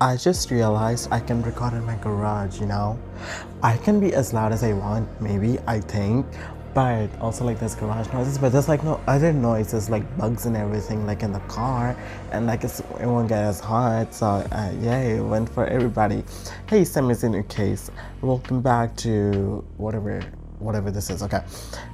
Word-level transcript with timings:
I 0.00 0.16
just 0.16 0.52
realized 0.52 1.08
I 1.10 1.18
can 1.18 1.42
record 1.42 1.72
in 1.72 1.84
my 1.84 1.96
garage, 1.96 2.60
you 2.60 2.66
know? 2.66 2.96
I 3.64 3.76
can 3.78 3.98
be 3.98 4.14
as 4.14 4.32
loud 4.32 4.52
as 4.52 4.62
I 4.62 4.72
want, 4.72 5.08
maybe, 5.20 5.58
I 5.66 5.80
think. 5.80 6.24
But 6.72 7.08
also 7.20 7.44
like 7.44 7.58
there's 7.58 7.74
garage 7.74 8.12
noises, 8.12 8.38
but 8.38 8.52
there's 8.52 8.68
like 8.68 8.84
no 8.84 9.00
other 9.08 9.32
noises 9.32 9.90
like 9.90 10.04
bugs 10.16 10.46
and 10.46 10.56
everything 10.56 11.04
like 11.04 11.24
in 11.24 11.32
the 11.32 11.40
car, 11.40 11.96
and 12.30 12.46
like 12.46 12.62
it's, 12.62 12.78
it 12.78 13.06
won't 13.06 13.28
get 13.28 13.42
as 13.42 13.58
hot. 13.58 14.14
So 14.14 14.26
uh, 14.26 14.72
yay, 14.80 15.16
it 15.16 15.22
went 15.22 15.48
for 15.48 15.66
everybody. 15.66 16.22
Hey, 16.68 16.84
Sammy's 16.84 17.24
in 17.24 17.32
your 17.32 17.42
case. 17.44 17.90
Welcome 18.20 18.60
back 18.60 18.94
to 18.98 19.64
whatever 19.78 20.20
whatever 20.60 20.92
this 20.92 21.10
is. 21.10 21.22
Okay, 21.24 21.42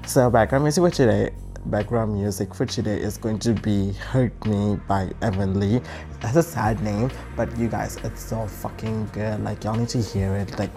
so 0.06 0.28
background 0.28 0.64
music 0.64 0.82
for 0.82 0.90
today 0.90 1.30
background 1.66 2.12
music 2.12 2.54
for 2.54 2.66
today 2.66 3.00
is 3.00 3.16
going 3.16 3.38
to 3.38 3.54
be 3.54 3.92
Hurt 3.92 4.32
Me 4.46 4.78
by 4.86 5.06
Evanly. 5.20 5.82
That's 6.20 6.36
a 6.36 6.42
sad 6.42 6.82
name, 6.82 7.10
but 7.36 7.56
you 7.56 7.68
guys, 7.68 7.96
it's 8.04 8.22
so 8.22 8.46
fucking 8.46 9.08
good. 9.12 9.42
Like, 9.42 9.64
y'all 9.64 9.76
need 9.76 9.88
to 9.90 10.02
hear 10.02 10.34
it. 10.36 10.58
Like, 10.58 10.70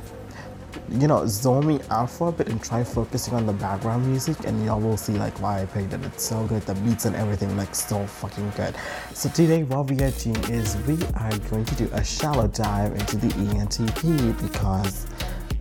you 0.89 1.07
know, 1.07 1.25
zone 1.27 1.67
me 1.67 1.79
out 1.89 2.09
for 2.09 2.29
a 2.29 2.31
bit 2.31 2.47
and 2.47 2.63
try 2.63 2.83
focusing 2.83 3.33
on 3.33 3.45
the 3.45 3.53
background 3.53 4.07
music, 4.07 4.37
and 4.45 4.63
y'all 4.65 4.79
will 4.79 4.95
see 4.95 5.13
like 5.13 5.39
why 5.41 5.61
I 5.61 5.65
picked 5.65 5.91
it. 5.91 6.05
It's 6.05 6.23
so 6.23 6.45
good, 6.45 6.61
the 6.61 6.75
beats 6.75 7.05
and 7.05 7.15
everything, 7.15 7.57
like 7.57 7.75
so 7.75 8.05
fucking 8.05 8.51
good. 8.55 8.73
So 9.13 9.29
today, 9.29 9.63
what 9.63 9.89
we 9.89 10.01
are 10.01 10.11
doing 10.11 10.41
is 10.49 10.77
we 10.87 10.97
are 11.15 11.37
going 11.49 11.65
to 11.65 11.75
do 11.75 11.89
a 11.91 12.03
shallow 12.03 12.47
dive 12.47 12.93
into 12.93 13.17
the 13.17 13.27
ENTP 13.27 14.41
because 14.41 15.07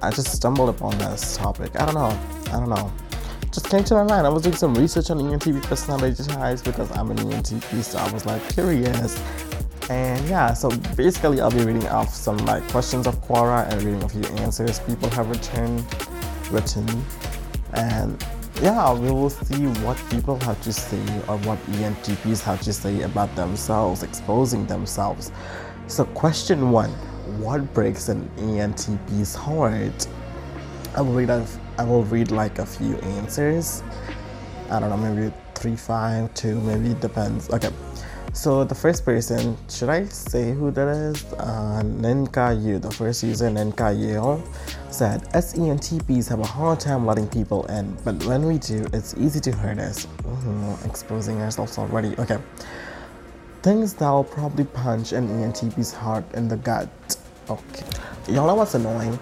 I 0.01 0.11
just 0.11 0.31
stumbled 0.31 0.69
upon 0.69 0.97
this 0.99 1.37
topic. 1.37 1.75
I 1.81 1.87
don't 1.87 1.95
know. 1.95 2.19
I 2.53 2.61
don't 2.61 2.69
know 2.69 2.93
just 3.57 3.71
came 3.71 3.83
to 3.83 3.95
my 3.95 4.03
mind. 4.03 4.27
I 4.27 4.29
was 4.29 4.43
doing 4.43 4.55
some 4.55 4.75
research 4.75 5.09
on 5.09 5.19
ENTP 5.19 5.63
personality 5.63 6.23
types 6.25 6.61
because 6.61 6.91
I'm 6.91 7.11
an 7.11 7.17
ENTP, 7.17 7.83
so 7.83 7.99
I 7.99 8.13
was 8.13 8.27
like 8.27 8.47
curious. 8.51 9.19
And 9.89 10.23
yeah, 10.29 10.53
so 10.53 10.69
basically 10.95 11.41
I'll 11.41 11.51
be 11.51 11.65
reading 11.65 11.89
off 11.89 12.13
some 12.13 12.37
like 12.45 12.63
questions 12.69 13.07
of 13.07 13.17
Quora 13.27 13.67
and 13.71 13.83
reading 13.83 14.03
a 14.03 14.09
few 14.11 14.25
answers 14.43 14.81
people 14.81 15.09
have 15.09 15.31
returned 15.31 15.87
written. 16.51 16.87
And 17.73 18.23
yeah, 18.61 18.93
we 18.93 19.11
will 19.11 19.31
see 19.31 19.69
what 19.87 19.97
people 20.11 20.39
have 20.41 20.61
to 20.61 20.73
say 20.73 21.01
or 21.27 21.39
what 21.39 21.59
ENTPs 21.79 22.43
have 22.43 22.61
to 22.61 22.75
say 22.75 23.03
about 23.03 23.35
themselves, 23.37 24.03
exposing 24.03 24.67
themselves. 24.67 25.33
So 25.87 26.05
question 26.05 26.71
one, 26.71 26.91
what 27.41 27.73
breaks 27.73 28.11
an 28.11 28.29
ENTP's 28.37 29.35
heart? 29.35 30.07
I 30.95 31.01
will 31.01 31.15
read 31.15 31.31
a 31.31 31.47
I 31.79 31.85
will 31.85 32.05
read 32.05 32.31
like 32.31 32.59
a 32.59 32.67
few 32.67 32.97
answers. 32.97 33.83
I 34.71 34.81
don't 34.81 34.91
know, 34.91 34.97
maybe 34.97 35.33
three, 35.55 35.77
five, 35.77 36.33
two, 36.35 36.61
maybe 36.61 36.91
it 36.91 37.01
depends. 37.01 37.51
Okay. 37.51 37.71
So 38.33 38.65
the 38.65 38.75
first 38.75 39.05
person, 39.05 39.57
should 39.71 39.89
I 39.89 40.05
say 40.05 40.53
who 40.53 40.71
that 40.73 40.89
is? 40.89 41.25
Uh, 41.39 41.83
Nenkayu, 41.83 42.83
the 42.83 42.91
first 42.91 43.23
user, 43.23 43.49
Nenkayu, 43.49 44.43
said, 44.91 45.23
SENTPs 45.33 46.29
have 46.29 46.41
a 46.41 46.47
hard 46.47 46.79
time 46.79 47.07
letting 47.07 47.29
people 47.29 47.65
in, 47.67 47.97
but 48.05 48.23
when 48.27 48.45
we 48.47 48.59
do, 48.59 48.87
it's 48.93 49.15
easy 49.17 49.41
to 49.41 49.53
hurt 49.53 49.79
us. 49.79 50.07
Mm-hmm, 50.23 50.87
exposing 50.87 51.41
ourselves 51.41 51.79
already. 51.79 52.15
Okay. 52.19 52.39
Things 53.63 53.95
that'll 53.95 54.25
probably 54.25 54.65
punch 54.65 55.13
an 55.13 55.29
ENTP's 55.29 55.95
heart 55.95 56.25
in 56.35 56.47
the 56.47 56.59
gut. 56.59 56.89
Okay. 57.49 57.85
Y'all 58.29 58.47
know 58.47 58.55
what's 58.55 58.75
annoying? 58.75 59.19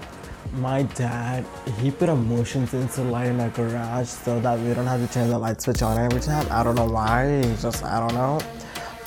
My 0.56 0.82
dad 0.82 1.44
he 1.78 1.90
put 1.90 2.08
a 2.08 2.14
motion 2.14 2.66
sensor 2.66 3.02
light 3.02 3.26
in 3.26 3.40
our 3.40 3.50
garage 3.50 4.06
so 4.08 4.38
that 4.40 4.58
we 4.60 4.72
don't 4.74 4.86
have 4.86 5.04
to 5.06 5.12
turn 5.12 5.28
the 5.28 5.38
light 5.38 5.60
switch 5.60 5.82
on 5.82 5.98
every 5.98 6.20
time. 6.20 6.46
I 6.50 6.62
don't 6.62 6.74
know 6.74 6.86
why 6.86 7.42
he 7.42 7.56
just 7.56 7.84
i 7.84 7.98
don't 7.98 8.14
know. 8.14 8.40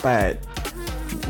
But 0.04 0.46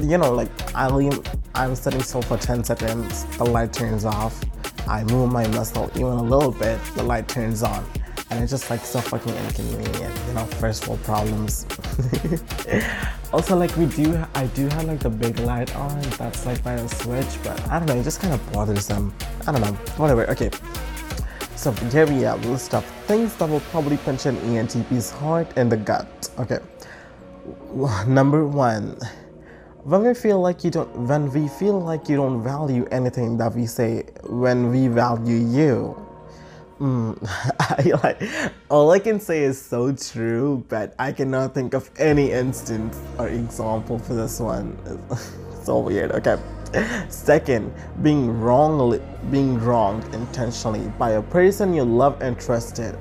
you 0.02 0.18
know 0.18 0.34
like 0.34 0.50
i 0.76 0.88
leave 0.88 1.20
i'm 1.56 1.76
sitting 1.76 2.02
still 2.02 2.22
for 2.22 2.38
10 2.38 2.64
seconds 2.64 3.26
the 3.38 3.46
light 3.46 3.74
turns 3.74 4.06
off. 4.06 4.44
I 4.88 5.04
move 5.04 5.32
my 5.32 5.48
muscle 5.48 5.92
even 5.96 6.08
a 6.08 6.24
little 6.24 6.52
bit 6.52 6.80
the 6.96 7.04
light 7.04 7.28
turns 7.28 7.64
on 7.64 7.86
and 8.30 8.44
it's 8.44 8.52
just 8.52 8.70
like 8.70 8.82
so 8.82 9.00
fucking 9.00 9.34
inconvenient 9.34 10.14
you 10.28 10.34
know 10.34 10.46
first 10.46 10.88
world 10.88 11.04
problems. 11.04 11.66
Also 13.34 13.58
like 13.58 13.76
we 13.76 13.86
do 13.88 14.18
i 14.36 14.46
do 14.48 14.70
have 14.70 14.86
like 14.86 15.00
the 15.02 15.10
big 15.10 15.38
light 15.40 15.76
on. 15.76 16.00
That's 16.18 16.46
like 16.46 16.64
by 16.64 16.74
a 16.74 16.88
switch 16.88 17.28
but 17.44 17.60
i 17.70 17.78
don't 17.78 17.88
know 17.88 18.00
it 18.00 18.04
just 18.04 18.22
kind 18.22 18.34
of 18.34 18.54
bothers 18.54 18.88
them. 18.88 19.14
I 19.46 19.52
don't 19.52 19.62
know. 19.62 19.74
Whatever 19.98 20.30
okay. 20.32 20.50
So 21.58 21.72
here 21.92 22.08
we 22.08 22.22
have 22.22 22.46
list 22.46 22.74
of 22.74 22.86
things 23.08 23.36
that 23.36 23.50
will 23.50 23.66
probably 23.72 23.98
punch 23.98 24.26
an 24.26 24.38
entp's 24.38 25.12
heart 25.12 25.58
in 25.58 25.68
the 25.68 25.78
gut 25.78 26.30
okay. 26.40 26.60
Number 28.08 28.48
one 28.48 28.98
when 29.84 30.04
we 30.04 30.14
feel 30.14 30.40
like 30.40 30.64
you 30.64 30.72
don't 30.72 30.90
when 31.08 31.32
we 31.32 31.48
feel 31.48 31.80
like 31.80 32.08
you 32.08 32.16
don't 32.16 32.44
value 32.44 32.86
anything 32.92 33.38
that 33.38 33.54
we 33.54 33.66
say 33.66 34.04
when 34.24 34.72
we 34.72 34.88
value 34.88 35.38
you 35.48 35.96
Mm, 36.80 37.18
I 37.60 37.92
like 38.04 38.52
all 38.70 38.92
I 38.92 39.00
can 39.00 39.20
say 39.20 39.44
is 39.44 39.60
so 39.60 39.92
true, 39.94 40.64
but 40.70 40.94
I 41.00 41.12
cannot 41.12 41.54
think 41.56 41.74
of 41.74 41.90
any 41.98 42.32
instance 42.32 43.00
or 43.18 43.30
example 43.30 43.98
for 43.98 44.14
this 44.14 44.40
one. 44.40 44.78
so 45.64 45.80
weird. 45.80 46.12
Okay. 46.12 46.38
Second, 47.10 47.74
being 48.04 48.40
wrongly 48.40 49.02
being 49.32 49.58
wronged 49.60 50.04
intentionally 50.14 50.92
by 51.00 51.12
a 51.12 51.22
person 51.22 51.74
you 51.74 51.84
love 51.84 52.22
and 52.22 52.38
trusted. 52.40 52.98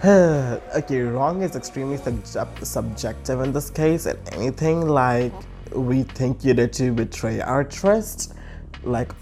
okay, 0.04 1.00
wrong 1.00 1.42
is 1.42 1.54
extremely 1.54 1.98
subjective 2.62 3.40
in 3.40 3.52
this 3.52 3.70
case, 3.70 4.06
and 4.06 4.18
anything 4.32 4.88
like 4.88 5.32
we 5.72 6.02
think 6.02 6.44
you 6.44 6.54
did 6.54 6.72
to 6.72 6.92
betray 6.92 7.40
our 7.40 7.62
trust, 7.62 8.34
like 8.84 9.12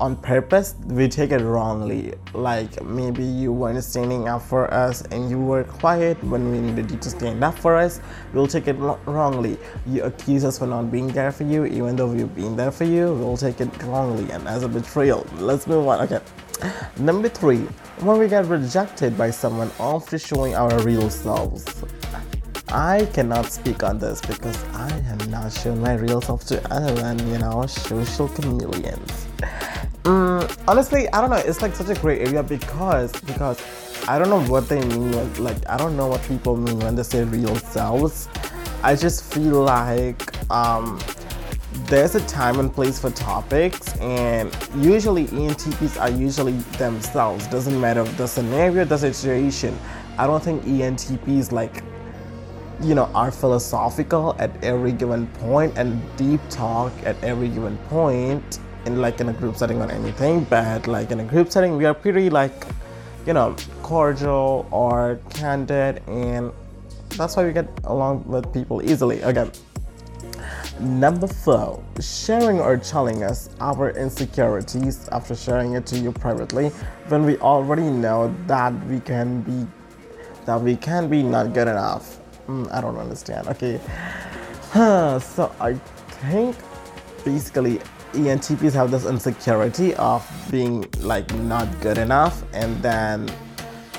on 0.00 0.16
purpose, 0.16 0.74
we 0.86 1.08
take 1.08 1.30
it 1.30 1.40
wrongly. 1.40 2.14
Like 2.34 2.82
maybe 2.84 3.24
you 3.24 3.52
weren't 3.52 3.82
standing 3.82 4.28
up 4.28 4.42
for 4.42 4.72
us 4.72 5.02
and 5.10 5.30
you 5.30 5.40
were 5.40 5.64
quiet 5.64 6.22
when 6.24 6.50
we 6.50 6.60
needed 6.60 6.90
you 6.90 6.98
to 6.98 7.10
stand 7.10 7.42
up 7.42 7.58
for 7.58 7.76
us. 7.76 8.00
We'll 8.32 8.46
take 8.46 8.68
it 8.68 8.76
wrongly. 9.06 9.58
You 9.86 10.04
accuse 10.04 10.44
us 10.44 10.58
for 10.58 10.66
not 10.66 10.90
being 10.90 11.08
there 11.08 11.32
for 11.32 11.44
you, 11.44 11.64
even 11.66 11.96
though 11.96 12.08
we've 12.08 12.34
been 12.34 12.56
there 12.56 12.70
for 12.70 12.84
you. 12.84 13.12
We'll 13.14 13.36
take 13.36 13.60
it 13.60 13.70
wrongly 13.84 14.30
and 14.30 14.46
as 14.46 14.62
a 14.62 14.68
betrayal. 14.68 15.26
Let's 15.38 15.66
move 15.66 15.86
on. 15.88 16.00
Okay. 16.02 16.20
Number 16.98 17.28
three, 17.28 17.66
when 18.00 18.18
we 18.18 18.28
get 18.28 18.46
rejected 18.46 19.16
by 19.18 19.30
someone 19.30 19.70
after 19.78 20.18
showing 20.18 20.54
our 20.54 20.82
real 20.82 21.10
selves. 21.10 21.64
I 22.68 23.08
cannot 23.12 23.52
speak 23.52 23.84
on 23.84 23.98
this 23.98 24.20
because 24.20 24.62
I 24.74 24.90
have 24.90 25.28
not 25.30 25.52
shown 25.52 25.80
my 25.80 25.94
real 25.94 26.20
self 26.20 26.44
to 26.46 26.60
anyone, 26.74 27.18
you 27.30 27.38
know, 27.38 27.64
social 27.66 28.28
chameleons. 28.28 29.25
Mm, 29.38 30.56
honestly, 30.68 31.08
I 31.12 31.20
don't 31.20 31.30
know. 31.30 31.36
It's 31.36 31.62
like 31.62 31.74
such 31.74 31.88
a 31.88 32.00
great 32.00 32.26
area 32.26 32.42
because 32.42 33.12
because 33.22 33.60
I 34.08 34.18
don't 34.18 34.30
know 34.30 34.42
what 34.44 34.68
they 34.68 34.80
mean. 34.84 35.12
Like 35.42 35.68
I 35.68 35.76
don't 35.76 35.96
know 35.96 36.06
what 36.06 36.22
people 36.22 36.56
mean 36.56 36.78
when 36.78 36.94
they 36.94 37.02
say 37.02 37.24
real 37.24 37.56
selves. 37.56 38.28
I 38.82 38.94
just 38.94 39.24
feel 39.34 39.62
like 39.62 40.50
um, 40.50 41.00
there's 41.88 42.14
a 42.14 42.24
time 42.26 42.60
and 42.60 42.72
place 42.72 43.00
for 43.00 43.10
topics, 43.10 43.96
and 43.98 44.56
usually 44.76 45.26
ENTPs 45.26 46.00
are 46.00 46.10
usually 46.10 46.52
themselves. 46.78 47.46
Doesn't 47.48 47.80
matter 47.80 48.04
the 48.04 48.26
scenario, 48.26 48.84
the 48.84 48.96
situation. 48.96 49.76
I 50.18 50.26
don't 50.26 50.42
think 50.42 50.62
ENTPs 50.64 51.52
like 51.52 51.82
you 52.82 52.94
know, 52.94 53.10
are 53.14 53.30
philosophical 53.30 54.36
at 54.38 54.62
every 54.62 54.92
given 54.92 55.26
point 55.38 55.76
and 55.78 56.00
deep 56.16 56.40
talk 56.50 56.92
at 57.04 57.16
every 57.24 57.48
given 57.48 57.76
point 57.88 58.60
in 58.86 59.00
like 59.00 59.20
in 59.20 59.28
a 59.28 59.32
group 59.32 59.56
setting 59.56 59.80
or 59.82 59.90
anything, 59.90 60.44
but 60.44 60.86
like 60.86 61.10
in 61.10 61.20
a 61.20 61.24
group 61.24 61.50
setting, 61.50 61.76
we 61.76 61.84
are 61.84 61.94
pretty 61.94 62.30
like, 62.30 62.66
you 63.26 63.32
know, 63.32 63.54
cordial 63.82 64.66
or 64.70 65.18
candid, 65.30 66.02
and 66.06 66.52
that's 67.10 67.36
why 67.36 67.44
we 67.44 67.52
get 67.52 67.68
along 67.84 68.24
with 68.26 68.52
people 68.52 68.82
easily. 68.82 69.20
Again, 69.22 69.50
number 70.80 71.26
four, 71.26 71.82
sharing 72.00 72.60
or 72.60 72.76
telling 72.76 73.22
us 73.22 73.50
our 73.60 73.90
insecurities 73.90 75.08
after 75.10 75.34
sharing 75.34 75.74
it 75.74 75.86
to 75.86 75.98
you 75.98 76.12
privately 76.12 76.68
when 77.08 77.24
we 77.24 77.36
already 77.38 77.90
know 77.90 78.34
that 78.46 78.72
we 78.86 79.00
can 79.00 79.42
be 79.42 79.66
that 80.44 80.60
we 80.60 80.76
can 80.76 81.08
be 81.08 81.24
not 81.24 81.52
good 81.52 81.66
enough 81.66 82.20
Mm, 82.48 82.72
I 82.72 82.80
don't 82.80 82.96
understand. 82.96 83.48
Okay. 83.48 83.80
So 85.20 85.54
I 85.60 85.74
think 86.20 86.56
basically 87.24 87.80
ENTPs 88.16 88.72
have 88.72 88.90
this 88.90 89.06
insecurity 89.06 89.94
of 89.96 90.26
being 90.50 90.84
like 91.00 91.32
not 91.34 91.68
good 91.80 91.98
enough 91.98 92.44
and 92.52 92.82
then 92.82 93.28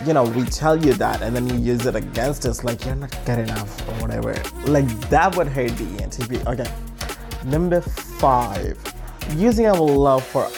you 0.06 0.14
know 0.14 0.24
we 0.24 0.44
tell 0.46 0.76
you 0.76 0.94
that 0.94 1.22
and 1.22 1.36
then 1.36 1.48
you 1.48 1.56
use 1.56 1.86
it 1.86 1.96
against 1.96 2.46
us 2.46 2.64
like 2.64 2.84
you're 2.86 2.96
not 2.96 3.16
good 3.26 3.40
enough 3.40 3.88
or 3.88 3.94
whatever. 4.02 4.34
Like 4.66 4.88
that 5.10 5.36
would 5.36 5.48
hurt 5.48 5.72
the 5.78 5.86
ENTP 5.86 6.46
okay. 6.48 6.72
Number 7.46 7.82
five 7.82 8.78
using 9.36 9.68
our 9.68 9.76
love 9.76 10.26
for 10.26 10.50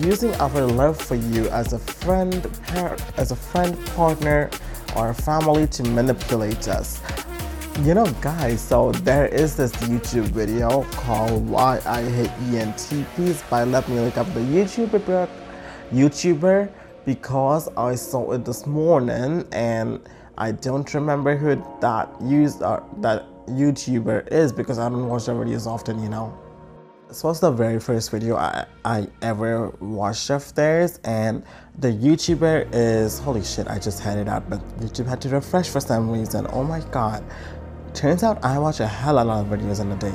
using 0.00 0.34
our 0.36 0.62
love 0.66 1.00
for 1.00 1.14
you 1.14 1.48
as 1.48 1.72
a 1.72 1.78
friend 1.78 2.48
par- 2.68 2.96
as 3.16 3.32
a 3.32 3.36
friend 3.36 3.76
partner 3.96 4.50
or 4.96 5.14
family 5.14 5.66
to 5.66 5.82
manipulate 5.82 6.68
us. 6.68 7.00
You 7.84 7.94
know, 7.94 8.06
guys, 8.20 8.60
so 8.60 8.90
there 8.90 9.26
is 9.26 9.54
this 9.54 9.70
YouTube 9.76 10.26
video 10.26 10.82
called 10.94 11.48
Why 11.48 11.80
I 11.86 12.02
Hate 12.02 12.30
ENTPs 12.50 13.48
by 13.48 13.62
let 13.62 13.88
me 13.88 14.00
look 14.00 14.16
up 14.18 14.26
the 14.34 14.40
YouTuber 14.40 15.28
YouTuber 15.92 16.72
because 17.06 17.68
I 17.76 17.94
saw 17.94 18.32
it 18.32 18.44
this 18.44 18.66
morning 18.66 19.46
and 19.52 20.00
I 20.36 20.52
don't 20.52 20.92
remember 20.92 21.36
who 21.36 21.62
that 21.80 22.10
used 22.20 22.62
uh, 22.62 22.80
that 22.98 23.26
YouTuber 23.46 24.32
is 24.32 24.52
because 24.52 24.80
I 24.80 24.88
don't 24.88 25.08
watch 25.08 25.26
their 25.26 25.36
videos 25.36 25.66
often, 25.66 26.02
you 26.02 26.08
know. 26.08 26.36
This 27.06 27.24
was 27.24 27.40
the 27.40 27.50
very 27.50 27.80
first 27.80 28.10
video 28.10 28.36
I, 28.36 28.66
I 28.84 29.06
ever 29.22 29.68
watched 29.80 30.30
of 30.30 30.54
theirs 30.54 31.00
and 31.04 31.42
the 31.78 31.88
YouTuber 31.88 32.68
is, 32.72 33.18
holy 33.18 33.42
shit, 33.42 33.66
I 33.66 33.78
just 33.78 34.00
had 34.00 34.18
it 34.18 34.28
out, 34.28 34.50
but 34.50 34.60
YouTube 34.80 35.06
had 35.06 35.20
to 35.22 35.30
refresh 35.30 35.70
for 35.70 35.80
some 35.80 36.10
reason. 36.10 36.46
Oh 36.52 36.62
my 36.64 36.80
god. 36.90 37.24
Turns 37.98 38.22
out 38.22 38.38
I 38.44 38.60
watch 38.60 38.78
a 38.78 38.86
hell 38.86 39.20
a 39.20 39.24
lot 39.24 39.44
of 39.44 39.48
videos 39.48 39.80
in 39.80 39.90
a 39.90 39.96
day. 39.96 40.14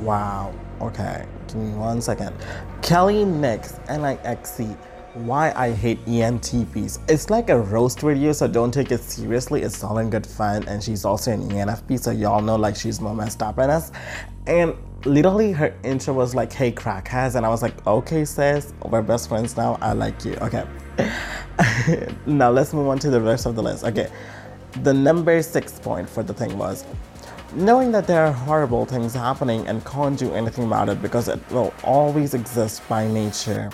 Wow. 0.00 0.54
Okay, 0.80 1.26
give 1.48 1.56
me 1.56 1.74
one 1.74 2.00
second. 2.00 2.32
Kelly 2.80 3.24
Nix, 3.24 3.80
N-I-X-C 3.88 4.76
why 5.14 5.52
I 5.56 5.72
hate 5.72 6.04
ENTPs. 6.06 7.00
It's 7.08 7.30
like 7.30 7.50
a 7.50 7.58
roast 7.58 8.02
video, 8.02 8.30
so 8.30 8.46
don't 8.46 8.70
take 8.70 8.92
it 8.92 9.00
seriously. 9.00 9.62
It's 9.62 9.82
all 9.82 9.98
in 9.98 10.10
good 10.10 10.24
fun, 10.24 10.68
and 10.68 10.80
she's 10.80 11.04
also 11.04 11.32
an 11.32 11.48
ENFP, 11.50 11.98
so 11.98 12.12
y'all 12.12 12.40
know 12.40 12.54
like 12.54 12.76
she's 12.76 13.00
more 13.00 13.16
messed 13.16 13.42
up 13.42 13.56
than 13.56 13.68
us. 13.68 13.90
And 14.46 14.76
literally, 15.04 15.50
her 15.50 15.74
intro 15.82 16.14
was 16.14 16.36
like, 16.36 16.52
"Hey, 16.52 16.70
crackheads," 16.70 17.34
and 17.34 17.44
I 17.44 17.48
was 17.48 17.62
like, 17.62 17.84
"Okay, 17.84 18.24
sis, 18.24 18.72
we're 18.84 19.02
best 19.02 19.28
friends 19.28 19.56
now. 19.56 19.76
I 19.80 19.92
like 19.92 20.24
you." 20.24 20.34
Okay. 20.34 20.66
now 22.26 22.50
let's 22.50 22.72
move 22.72 22.86
on 22.86 23.00
to 23.00 23.10
the 23.10 23.20
rest 23.20 23.46
of 23.46 23.56
the 23.56 23.62
list. 23.62 23.82
Okay, 23.82 24.08
the 24.82 24.94
number 24.94 25.42
six 25.42 25.80
point 25.80 26.08
for 26.08 26.22
the 26.22 26.34
thing 26.34 26.56
was 26.56 26.84
knowing 27.56 27.92
that 27.92 28.06
there 28.06 28.24
are 28.24 28.32
horrible 28.32 28.84
things 28.84 29.14
happening 29.14 29.66
and 29.66 29.84
can't 29.84 30.18
do 30.18 30.32
anything 30.32 30.64
about 30.64 30.88
it 30.88 31.00
because 31.00 31.28
it 31.28 31.40
will 31.50 31.72
always 31.84 32.34
exist 32.34 32.86
by 32.88 33.06
nature. 33.06 33.70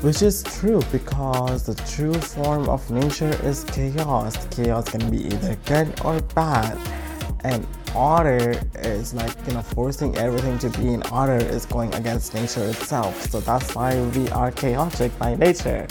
Which 0.00 0.22
is 0.22 0.44
true 0.44 0.80
because 0.92 1.64
the 1.64 1.74
true 1.90 2.14
form 2.14 2.68
of 2.68 2.88
nature 2.90 3.36
is 3.42 3.64
chaos. 3.64 4.46
Chaos 4.54 4.88
can 4.88 5.10
be 5.10 5.24
either 5.26 5.56
good 5.66 6.00
or 6.04 6.20
bad. 6.34 6.78
And 7.42 7.66
order 7.96 8.60
is 8.76 9.14
like, 9.14 9.34
you 9.46 9.54
know, 9.54 9.62
forcing 9.62 10.16
everything 10.16 10.58
to 10.60 10.70
be 10.78 10.92
in 10.92 11.02
order 11.10 11.36
is 11.36 11.66
going 11.66 11.92
against 11.94 12.34
nature 12.34 12.64
itself. 12.64 13.20
So 13.30 13.40
that's 13.40 13.74
why 13.74 14.00
we 14.00 14.28
are 14.30 14.52
chaotic 14.52 15.16
by 15.18 15.34
nature. 15.34 15.86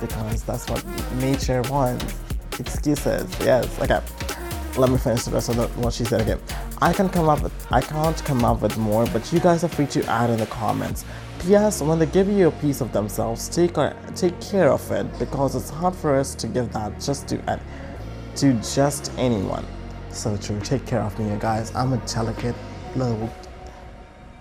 Because 0.00 0.44
that's 0.44 0.68
what 0.70 0.84
nature 1.16 1.62
wants. 1.62 2.14
Excuses, 2.58 3.28
yes. 3.40 3.78
Okay. 3.80 4.00
Let 4.76 4.90
me 4.90 4.96
finish 4.96 5.24
the 5.24 5.32
rest 5.32 5.50
of 5.50 5.56
the, 5.56 5.68
what 5.82 5.92
she 5.92 6.04
said 6.04 6.22
again. 6.22 6.40
I 6.80 6.92
can 6.92 7.08
come 7.08 7.28
up 7.28 7.42
with 7.42 7.52
I 7.70 7.80
can't 7.80 8.16
come 8.24 8.44
up 8.44 8.62
with 8.62 8.78
more, 8.78 9.06
but 9.06 9.32
you 9.32 9.38
guys 9.38 9.64
are 9.64 9.68
free 9.68 9.86
to 9.88 10.04
add 10.06 10.30
in 10.30 10.38
the 10.38 10.46
comments. 10.46 11.04
P.S. 11.40 11.82
When 11.82 11.98
they 11.98 12.06
give 12.06 12.28
you 12.28 12.48
a 12.48 12.52
piece 12.52 12.80
of 12.80 12.92
themselves, 12.92 13.48
take 13.48 13.74
take 14.14 14.40
care 14.40 14.70
of 14.70 14.90
it 14.90 15.06
because 15.18 15.54
it's 15.54 15.68
hard 15.68 15.94
for 15.94 16.14
us 16.14 16.34
to 16.36 16.46
give 16.46 16.72
that 16.72 16.98
just 17.00 17.28
to 17.28 17.60
to 18.36 18.54
just 18.74 19.12
anyone. 19.18 19.66
So 20.10 20.36
true. 20.36 20.60
Take 20.60 20.86
care 20.86 21.00
of 21.00 21.18
me, 21.18 21.30
you 21.30 21.36
guys. 21.36 21.74
I'm 21.74 21.92
a 21.92 21.98
delicate 22.06 22.54
little, 22.96 23.30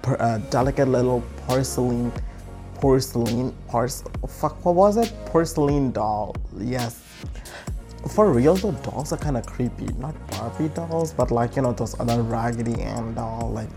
per, 0.02 0.16
uh, 0.20 0.38
delicate 0.50 0.88
little 0.88 1.22
porcelain, 1.48 2.12
porcelain, 2.76 3.52
porce. 3.68 4.04
Fuck, 4.28 4.64
what 4.66 4.76
was 4.76 4.98
it? 4.98 5.14
Porcelain 5.26 5.92
doll. 5.92 6.36
Yes. 6.58 7.02
For 8.10 8.32
real 8.32 8.56
though, 8.56 8.72
dolls 8.72 9.14
are 9.14 9.18
kind 9.18 9.38
of 9.38 9.46
creepy. 9.46 9.86
Not 10.00 10.16
Barbie 10.32 10.70
dolls, 10.70 11.14
but 11.14 11.32
like 11.32 11.56
you 11.56 11.62
know 11.62 11.74
those 11.74 12.00
other 12.00 12.22
Raggedy 12.24 12.82
Ann 12.82 13.14
doll, 13.14 13.52
like 13.54 13.70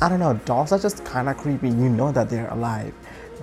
I 0.00 0.08
don't 0.08 0.18
know, 0.18 0.34
dolls 0.44 0.72
are 0.72 0.78
just 0.78 1.04
kind 1.04 1.28
of 1.28 1.36
creepy. 1.36 1.68
You 1.68 1.88
know 1.88 2.10
that 2.12 2.28
they're 2.28 2.50
alive. 2.50 2.92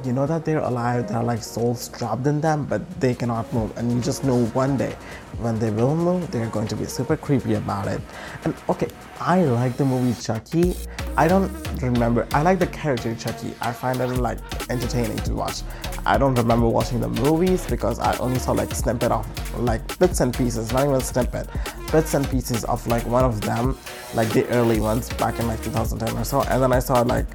You 0.05 0.13
know 0.13 0.25
that 0.25 0.45
they're 0.45 0.59
alive, 0.59 1.09
there 1.09 1.17
are 1.17 1.23
like 1.23 1.43
souls 1.43 1.89
trapped 1.89 2.25
in 2.25 2.39
them, 2.39 2.65
but 2.65 2.81
they 3.01 3.13
cannot 3.13 3.51
move. 3.53 3.77
And 3.77 3.91
you 3.91 3.99
just 4.01 4.23
know 4.23 4.45
one 4.47 4.77
day 4.77 4.95
when 5.39 5.59
they 5.59 5.71
will 5.71 5.95
move, 5.95 6.31
they're 6.31 6.47
going 6.47 6.67
to 6.69 6.75
be 6.75 6.85
super 6.85 7.17
creepy 7.17 7.55
about 7.55 7.87
it. 7.87 7.99
And 8.45 8.55
okay, 8.69 8.87
I 9.19 9.43
like 9.43 9.75
the 9.75 9.83
movie 9.83 10.19
Chucky. 10.21 10.75
I 11.17 11.27
don't 11.27 11.51
remember, 11.81 12.25
I 12.33 12.43
like 12.43 12.59
the 12.59 12.67
character 12.67 13.13
Chucky. 13.15 13.53
I 13.59 13.73
find 13.73 13.99
it 13.99 14.07
like 14.07 14.39
entertaining 14.69 15.17
to 15.17 15.33
watch. 15.33 15.63
I 16.05 16.17
don't 16.17 16.35
remember 16.35 16.69
watching 16.69 17.01
the 17.01 17.09
movies 17.09 17.65
because 17.67 17.99
I 17.99 18.17
only 18.19 18.39
saw 18.39 18.53
like 18.53 18.73
snippet 18.73 19.11
of 19.11 19.27
like 19.59 19.99
bits 19.99 20.21
and 20.21 20.33
pieces, 20.33 20.71
not 20.71 20.85
even 20.85 21.01
snippet 21.01 21.49
bits 21.91 22.13
and 22.13 22.29
pieces 22.29 22.63
of 22.65 22.85
like 22.87 23.05
one 23.05 23.25
of 23.25 23.41
them, 23.41 23.77
like 24.13 24.29
the 24.29 24.47
early 24.49 24.79
ones 24.79 25.09
back 25.13 25.39
in 25.39 25.47
like 25.47 25.61
2010 25.63 26.17
or 26.17 26.23
so. 26.23 26.41
And 26.43 26.63
then 26.63 26.71
I 26.71 26.79
saw 26.79 27.01
like 27.01 27.25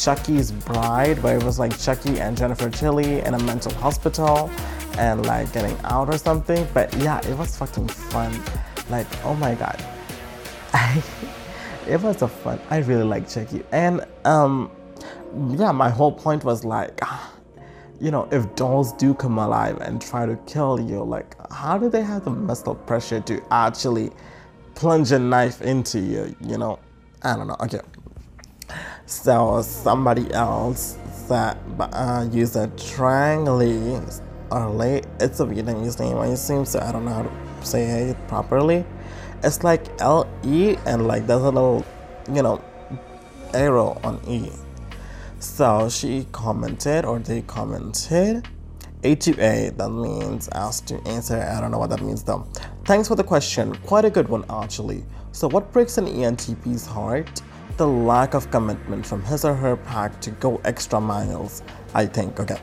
Chucky's 0.00 0.50
Bride, 0.50 1.22
where 1.22 1.36
it 1.36 1.42
was 1.42 1.58
like 1.58 1.78
Chucky 1.78 2.20
and 2.20 2.36
Jennifer 2.36 2.70
Tilly 2.70 3.20
in 3.20 3.34
a 3.34 3.38
mental 3.40 3.72
hospital 3.74 4.50
and 4.98 5.26
like 5.26 5.52
getting 5.52 5.76
out 5.84 6.08
or 6.08 6.16
something. 6.16 6.66
But 6.72 6.94
yeah, 6.98 7.20
it 7.28 7.36
was 7.36 7.56
fucking 7.56 7.88
fun. 7.88 8.32
Like, 8.88 9.06
oh 9.24 9.34
my 9.34 9.54
god. 9.54 9.82
it 11.88 12.00
was 12.00 12.22
a 12.22 12.28
fun. 12.28 12.60
I 12.70 12.78
really 12.78 13.04
like 13.04 13.28
Chucky. 13.28 13.62
And 13.72 14.06
um 14.24 14.70
yeah, 15.50 15.72
my 15.72 15.90
whole 15.90 16.12
point 16.12 16.44
was 16.44 16.64
like 16.64 17.00
you 18.00 18.10
know, 18.10 18.26
if 18.32 18.54
dolls 18.56 18.92
do 18.94 19.12
come 19.12 19.38
alive 19.38 19.78
and 19.82 20.00
try 20.00 20.24
to 20.24 20.36
kill 20.46 20.80
you, 20.80 21.04
like, 21.04 21.36
how 21.52 21.76
do 21.76 21.90
they 21.90 22.00
have 22.00 22.24
the 22.24 22.30
mental 22.30 22.74
pressure 22.74 23.20
to 23.20 23.42
actually 23.50 24.10
plunge 24.74 25.12
a 25.12 25.18
knife 25.18 25.60
into 25.60 26.00
you? 26.00 26.34
You 26.40 26.56
know, 26.56 26.78
I 27.22 27.36
don't 27.36 27.46
know. 27.46 27.56
Okay. 27.60 27.80
So 29.10 29.60
somebody 29.62 30.32
else 30.32 30.96
that 31.28 31.58
uh, 31.80 32.28
a 32.30 33.50
Lee, 33.50 34.00
or 34.52 34.70
Lay, 34.70 35.02
it's 35.18 35.40
a 35.40 35.44
Vietnamese 35.44 35.98
name, 35.98 36.16
I 36.16 36.28
assume, 36.28 36.64
so 36.64 36.78
I 36.78 36.92
don't 36.92 37.04
know 37.04 37.14
how 37.14 37.22
to 37.24 37.66
say 37.66 38.10
it 38.10 38.28
properly. 38.28 38.84
It's 39.42 39.64
like 39.64 39.88
L 40.00 40.28
E 40.44 40.76
and 40.86 41.08
like 41.08 41.26
there's 41.26 41.42
a 41.42 41.50
little, 41.50 41.84
you 42.32 42.40
know, 42.40 42.62
arrow 43.52 44.00
on 44.04 44.20
E. 44.28 44.52
So 45.40 45.88
she 45.88 46.28
commented, 46.30 47.04
or 47.04 47.18
they 47.18 47.42
commented, 47.42 48.46
A2A, 49.02 49.76
that 49.76 49.90
means 49.90 50.48
asked 50.52 50.86
to 50.86 51.00
answer. 51.08 51.36
I 51.36 51.60
don't 51.60 51.72
know 51.72 51.78
what 51.78 51.90
that 51.90 52.00
means 52.00 52.22
though. 52.22 52.46
Thanks 52.84 53.08
for 53.08 53.16
the 53.16 53.24
question. 53.24 53.74
Quite 53.86 54.04
a 54.04 54.10
good 54.10 54.28
one, 54.28 54.44
actually. 54.48 55.04
So, 55.32 55.48
what 55.48 55.72
breaks 55.72 55.98
an 55.98 56.06
ENTP's 56.06 56.86
heart? 56.86 57.42
The 57.80 57.86
lack 57.86 58.34
of 58.34 58.50
commitment 58.50 59.06
from 59.06 59.22
his 59.22 59.42
or 59.42 59.54
her 59.54 59.74
pack 59.74 60.20
to 60.20 60.30
go 60.32 60.60
extra 60.66 61.00
miles, 61.00 61.62
I 61.94 62.04
think. 62.04 62.38
Okay. 62.38 62.58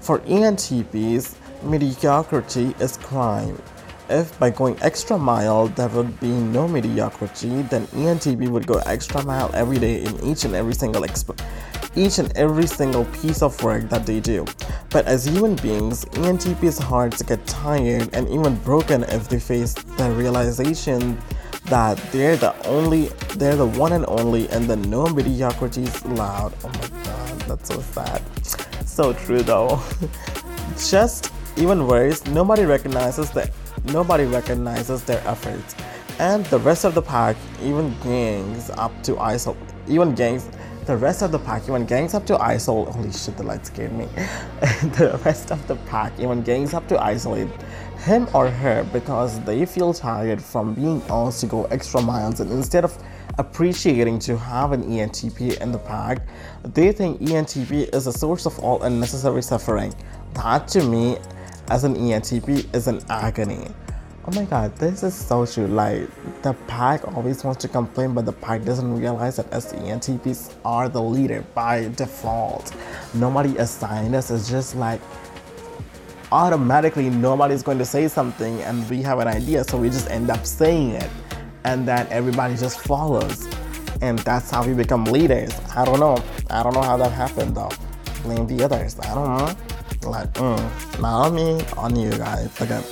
For 0.00 0.20
ENTPs, 0.20 1.34
mediocrity 1.62 2.74
is 2.80 2.96
crime. 2.96 3.60
If 4.08 4.38
by 4.38 4.48
going 4.48 4.78
extra 4.80 5.18
mile 5.18 5.66
there 5.68 5.88
would 5.88 6.18
be 6.20 6.30
no 6.30 6.66
mediocrity, 6.66 7.60
then 7.68 7.86
ENTP 7.88 8.48
would 8.48 8.66
go 8.66 8.80
extra 8.86 9.22
mile 9.26 9.50
every 9.52 9.78
day 9.78 10.04
in 10.04 10.18
each 10.24 10.46
and 10.46 10.54
every 10.54 10.72
single 10.72 11.02
exp- 11.02 11.38
each 11.94 12.18
and 12.18 12.34
every 12.34 12.66
single 12.66 13.04
piece 13.20 13.42
of 13.42 13.62
work 13.62 13.90
that 13.90 14.06
they 14.06 14.20
do. 14.20 14.46
But 14.88 15.04
as 15.04 15.26
human 15.26 15.56
beings, 15.56 16.06
ENTP's 16.16 16.78
hearts 16.78 17.20
get 17.20 17.46
tired 17.46 18.08
and 18.14 18.26
even 18.30 18.56
broken 18.64 19.02
if 19.02 19.28
they 19.28 19.38
face 19.38 19.74
the 19.74 20.10
realization 20.12 21.18
that 21.66 21.96
they're 22.12 22.36
the 22.36 22.54
only, 22.66 23.06
they're 23.36 23.56
the 23.56 23.66
one 23.66 23.92
and 23.92 24.04
only, 24.08 24.48
and 24.50 24.68
the 24.68 24.76
no 24.76 25.06
mediocrity 25.06 25.82
is 25.82 26.02
allowed. 26.02 26.52
Oh 26.64 26.68
my 26.68 27.04
god, 27.04 27.40
that's 27.42 27.68
so 27.68 27.80
sad. 27.80 28.22
So 28.86 29.12
true 29.12 29.42
though. 29.42 29.82
Just 30.76 31.32
even 31.56 31.86
worse, 31.86 32.24
nobody 32.26 32.64
recognizes 32.64 33.30
that 33.32 33.50
nobody 33.86 34.24
recognizes 34.24 35.04
their 35.04 35.26
efforts, 35.26 35.74
and 36.18 36.44
the 36.46 36.58
rest 36.58 36.84
of 36.84 36.94
the 36.94 37.02
pack, 37.02 37.36
even 37.62 37.94
gangs 38.02 38.70
up 38.70 38.92
to 39.04 39.14
ISO, 39.14 39.56
even 39.88 40.14
gangs 40.14 40.48
the 40.84 40.96
rest 40.96 41.22
of 41.22 41.30
the 41.30 41.38
pack 41.38 41.62
even 41.68 41.86
gangs 41.86 42.12
up 42.12 42.26
to 42.26 42.36
isolate. 42.42 42.92
Holy 42.92 43.12
shit, 43.12 43.36
the 43.36 43.44
light 43.44 43.64
scared 43.64 43.92
me. 43.92 44.06
the 44.98 45.20
rest 45.24 45.52
of 45.52 45.64
the 45.68 45.76
pack 45.86 46.12
even 46.18 46.42
gangs 46.42 46.74
up 46.74 46.88
to 46.88 47.00
isolate 47.00 47.48
him 48.02 48.28
or 48.34 48.50
her 48.50 48.84
because 48.92 49.40
they 49.44 49.64
feel 49.64 49.94
tired 49.94 50.42
from 50.42 50.74
being 50.74 51.00
asked 51.08 51.40
to 51.40 51.46
go 51.46 51.64
extra 51.66 52.02
miles 52.02 52.40
and 52.40 52.50
instead 52.50 52.84
of 52.84 52.96
appreciating 53.38 54.18
to 54.18 54.36
have 54.36 54.72
an 54.72 54.82
ENTP 54.84 55.60
in 55.60 55.72
the 55.72 55.78
pack, 55.78 56.26
they 56.64 56.92
think 56.92 57.20
ENTP 57.20 57.94
is 57.94 58.06
a 58.06 58.12
source 58.12 58.44
of 58.44 58.58
all 58.58 58.82
unnecessary 58.82 59.42
suffering. 59.42 59.94
That 60.34 60.66
to 60.68 60.82
me, 60.82 61.16
as 61.70 61.84
an 61.84 61.94
ENTP, 61.94 62.74
is 62.74 62.88
an 62.88 63.00
agony. 63.08 63.68
Oh 64.24 64.32
my 64.36 64.44
god, 64.44 64.76
this 64.76 65.02
is 65.02 65.14
so 65.14 65.46
true. 65.46 65.66
Like, 65.66 66.08
the 66.42 66.52
pack 66.68 67.06
always 67.16 67.42
wants 67.42 67.60
to 67.62 67.68
complain, 67.68 68.14
but 68.14 68.24
the 68.24 68.32
pack 68.32 68.62
doesn't 68.64 68.96
realize 68.96 69.36
that 69.36 69.50
SENTPs 69.50 70.54
are 70.64 70.88
the 70.88 71.02
leader 71.02 71.44
by 71.54 71.88
default. 71.96 72.72
Nobody 73.14 73.56
assigned 73.56 74.14
us. 74.14 74.30
It's 74.30 74.48
just 74.48 74.76
like 74.76 75.00
automatically 76.32 77.10
nobody's 77.10 77.62
going 77.62 77.78
to 77.78 77.86
say 77.86 78.08
something 78.08 78.60
and 78.62 78.88
we 78.90 79.02
have 79.02 79.20
an 79.20 79.28
idea, 79.28 79.64
so 79.64 79.78
we 79.78 79.90
just 79.90 80.10
end 80.10 80.30
up 80.30 80.46
saying 80.46 80.92
it. 80.92 81.10
and 81.64 81.88
then 81.88 82.08
everybody 82.10 82.56
just 82.56 82.80
follows. 82.80 83.48
And 84.02 84.18
that's 84.20 84.50
how 84.50 84.66
we 84.66 84.74
become 84.74 85.04
leaders. 85.06 85.52
I 85.76 85.84
don't 85.86 86.00
know. 86.00 86.18
I 86.50 86.62
don't 86.64 86.74
know 86.74 86.82
how 86.82 86.98
that 86.98 87.12
happened 87.12 87.56
though. 87.56 87.70
Blame 88.24 88.48
the 88.48 88.64
others. 88.64 88.98
I 89.00 89.14
don't 89.14 89.38
know. 89.38 90.10
Like, 90.10 90.32
mm, 90.34 91.00
not 91.00 91.26
on 91.28 91.36
me, 91.36 91.64
on 91.78 91.96
you 91.96 92.10
guys. 92.12 92.50
Okay. 92.60 92.82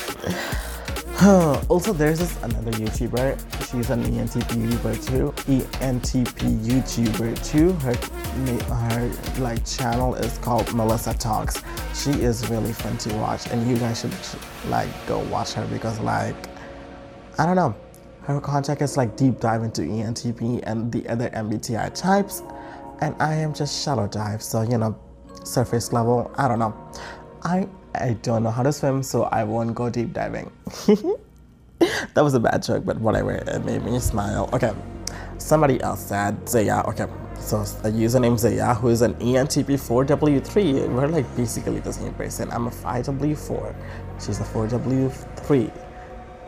also, 1.68 1.92
there's 1.92 2.18
this 2.18 2.34
another 2.42 2.70
YouTuber. 2.70 3.38
She's 3.70 3.90
an 3.90 4.02
ENTP 4.04 4.56
YouTuber 4.56 5.06
too. 5.06 5.32
ENTP 5.52 6.64
YouTuber 6.64 7.44
too. 7.44 7.72
Her 7.74 7.94
her 8.88 9.12
like 9.38 9.66
channel 9.66 10.14
is 10.14 10.38
called 10.38 10.72
Melissa 10.72 11.12
Talks. 11.12 11.62
She 11.92 12.12
is 12.12 12.48
really 12.48 12.72
fun 12.72 12.96
to 12.96 13.14
watch, 13.16 13.48
and 13.48 13.68
you 13.68 13.76
guys 13.76 14.00
should 14.00 14.14
like 14.70 14.88
go 15.06 15.18
watch 15.24 15.52
her 15.52 15.66
because 15.66 16.00
like 16.00 16.36
I 17.36 17.44
don't 17.44 17.56
know. 17.56 17.74
Her 18.22 18.40
content 18.40 18.80
is 18.80 18.96
like 18.96 19.14
deep 19.18 19.40
dive 19.40 19.62
into 19.62 19.82
ENTP 19.82 20.62
and 20.62 20.90
the 20.90 21.06
other 21.06 21.28
MBTI 21.28 21.92
types, 21.92 22.42
and 23.02 23.14
I 23.20 23.34
am 23.34 23.52
just 23.52 23.84
shallow 23.84 24.08
dive. 24.08 24.42
So 24.42 24.62
you 24.62 24.78
know, 24.78 24.98
surface 25.44 25.92
level. 25.92 26.30
I 26.38 26.48
don't 26.48 26.58
know. 26.58 26.74
I 27.42 27.68
I 27.94 28.14
don't 28.22 28.42
know 28.42 28.50
how 28.50 28.62
to 28.62 28.72
swim, 28.72 29.02
so 29.02 29.24
I 29.24 29.44
won't 29.44 29.74
go 29.74 29.90
deep 29.90 30.12
diving. 30.12 30.50
that 31.78 32.22
was 32.22 32.34
a 32.34 32.40
bad 32.40 32.62
joke, 32.62 32.84
but 32.84 33.00
whatever. 33.00 33.32
It 33.32 33.64
made 33.64 33.84
me 33.84 33.98
smile. 33.98 34.48
Okay. 34.52 34.72
Somebody 35.38 35.80
else 35.82 36.06
said 36.06 36.48
Zaya. 36.48 36.82
Okay. 36.86 37.06
So 37.40 37.60
a 37.60 37.90
username 37.90 38.38
Zaya, 38.38 38.74
who 38.74 38.88
is 38.88 39.02
an 39.02 39.14
ENTP4W3. 39.14 40.88
We're 40.88 41.08
like 41.08 41.36
basically 41.36 41.80
the 41.80 41.92
same 41.92 42.12
person. 42.14 42.50
I'm 42.50 42.66
a 42.66 42.70
5W4. 42.70 43.74
She's 44.24 44.40
a 44.40 44.44
4W3. 44.44 45.72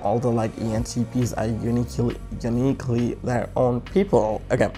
Although 0.02 0.30
like 0.30 0.54
ENTPs 0.56 1.37
are 1.38 1.46
uniquely 1.64 2.16
uniquely 2.40 3.14
their 3.25 3.49
own 3.56 3.80
people. 3.80 4.42
Okay. 4.50 4.70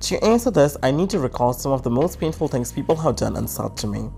To 0.00 0.24
answer 0.24 0.50
this, 0.50 0.76
I 0.82 0.90
need 0.90 1.08
to 1.10 1.18
recall 1.18 1.52
some 1.52 1.72
of 1.72 1.82
the 1.82 1.90
most 1.90 2.20
painful 2.20 2.48
things 2.48 2.72
people 2.72 2.96
have 2.96 3.16
done 3.16 3.36
and 3.36 3.48
said 3.48 3.76
to 3.78 3.86
me. 3.86 4.10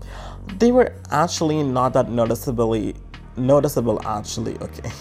They 0.59 0.71
were 0.71 0.93
actually 1.11 1.63
not 1.63 1.93
that 1.93 2.09
noticeably 2.09 2.95
noticeable 3.35 4.05
actually, 4.07 4.57
okay. 4.59 4.91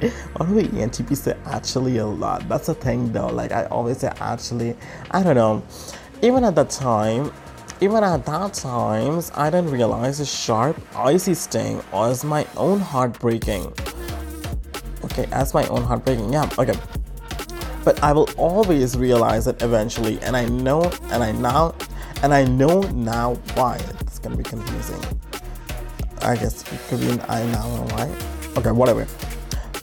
We 0.00 0.64
ENTP 0.68 1.16
say 1.16 1.36
actually 1.46 1.98
a 1.98 2.06
lot? 2.06 2.48
That's 2.48 2.66
the 2.66 2.74
thing 2.74 3.12
though. 3.12 3.28
Like 3.28 3.52
I 3.52 3.64
always 3.66 3.98
say 3.98 4.12
actually. 4.20 4.76
I 5.10 5.22
don't 5.22 5.34
know. 5.34 5.62
Even 6.22 6.44
at 6.44 6.54
that 6.56 6.70
time, 6.70 7.32
even 7.80 8.04
at 8.04 8.26
that 8.26 8.54
times, 8.54 9.30
I 9.34 9.50
didn't 9.50 9.70
realize 9.70 10.18
the 10.18 10.24
sharp, 10.24 10.80
icy 10.94 11.34
sting 11.34 11.82
was 11.92 12.24
my 12.24 12.46
own 12.56 12.80
heartbreaking. 12.80 13.72
Okay, 15.04 15.26
as 15.32 15.54
my 15.54 15.66
own 15.68 15.82
heartbreaking. 15.82 16.32
Yeah, 16.32 16.48
okay 16.58 16.74
but 17.84 18.02
I 18.02 18.12
will 18.12 18.28
always 18.36 18.96
realize 18.96 19.46
it 19.46 19.62
eventually, 19.62 20.18
and 20.22 20.36
I 20.36 20.46
know, 20.46 20.90
and 21.10 21.22
I 21.22 21.32
now, 21.32 21.74
and 22.22 22.32
I 22.32 22.44
know 22.44 22.80
now 22.80 23.34
why. 23.54 23.78
Gonna 24.24 24.36
be 24.36 24.42
confusing. 24.42 24.98
I 26.22 26.34
guess 26.36 26.62
it 26.72 26.80
could 26.88 27.00
be 27.00 27.10
an 27.10 27.20
I 27.28 27.44
now 27.44 27.68
know 27.76 27.86
why. 27.94 28.10
Okay, 28.56 28.70
whatever. 28.70 29.06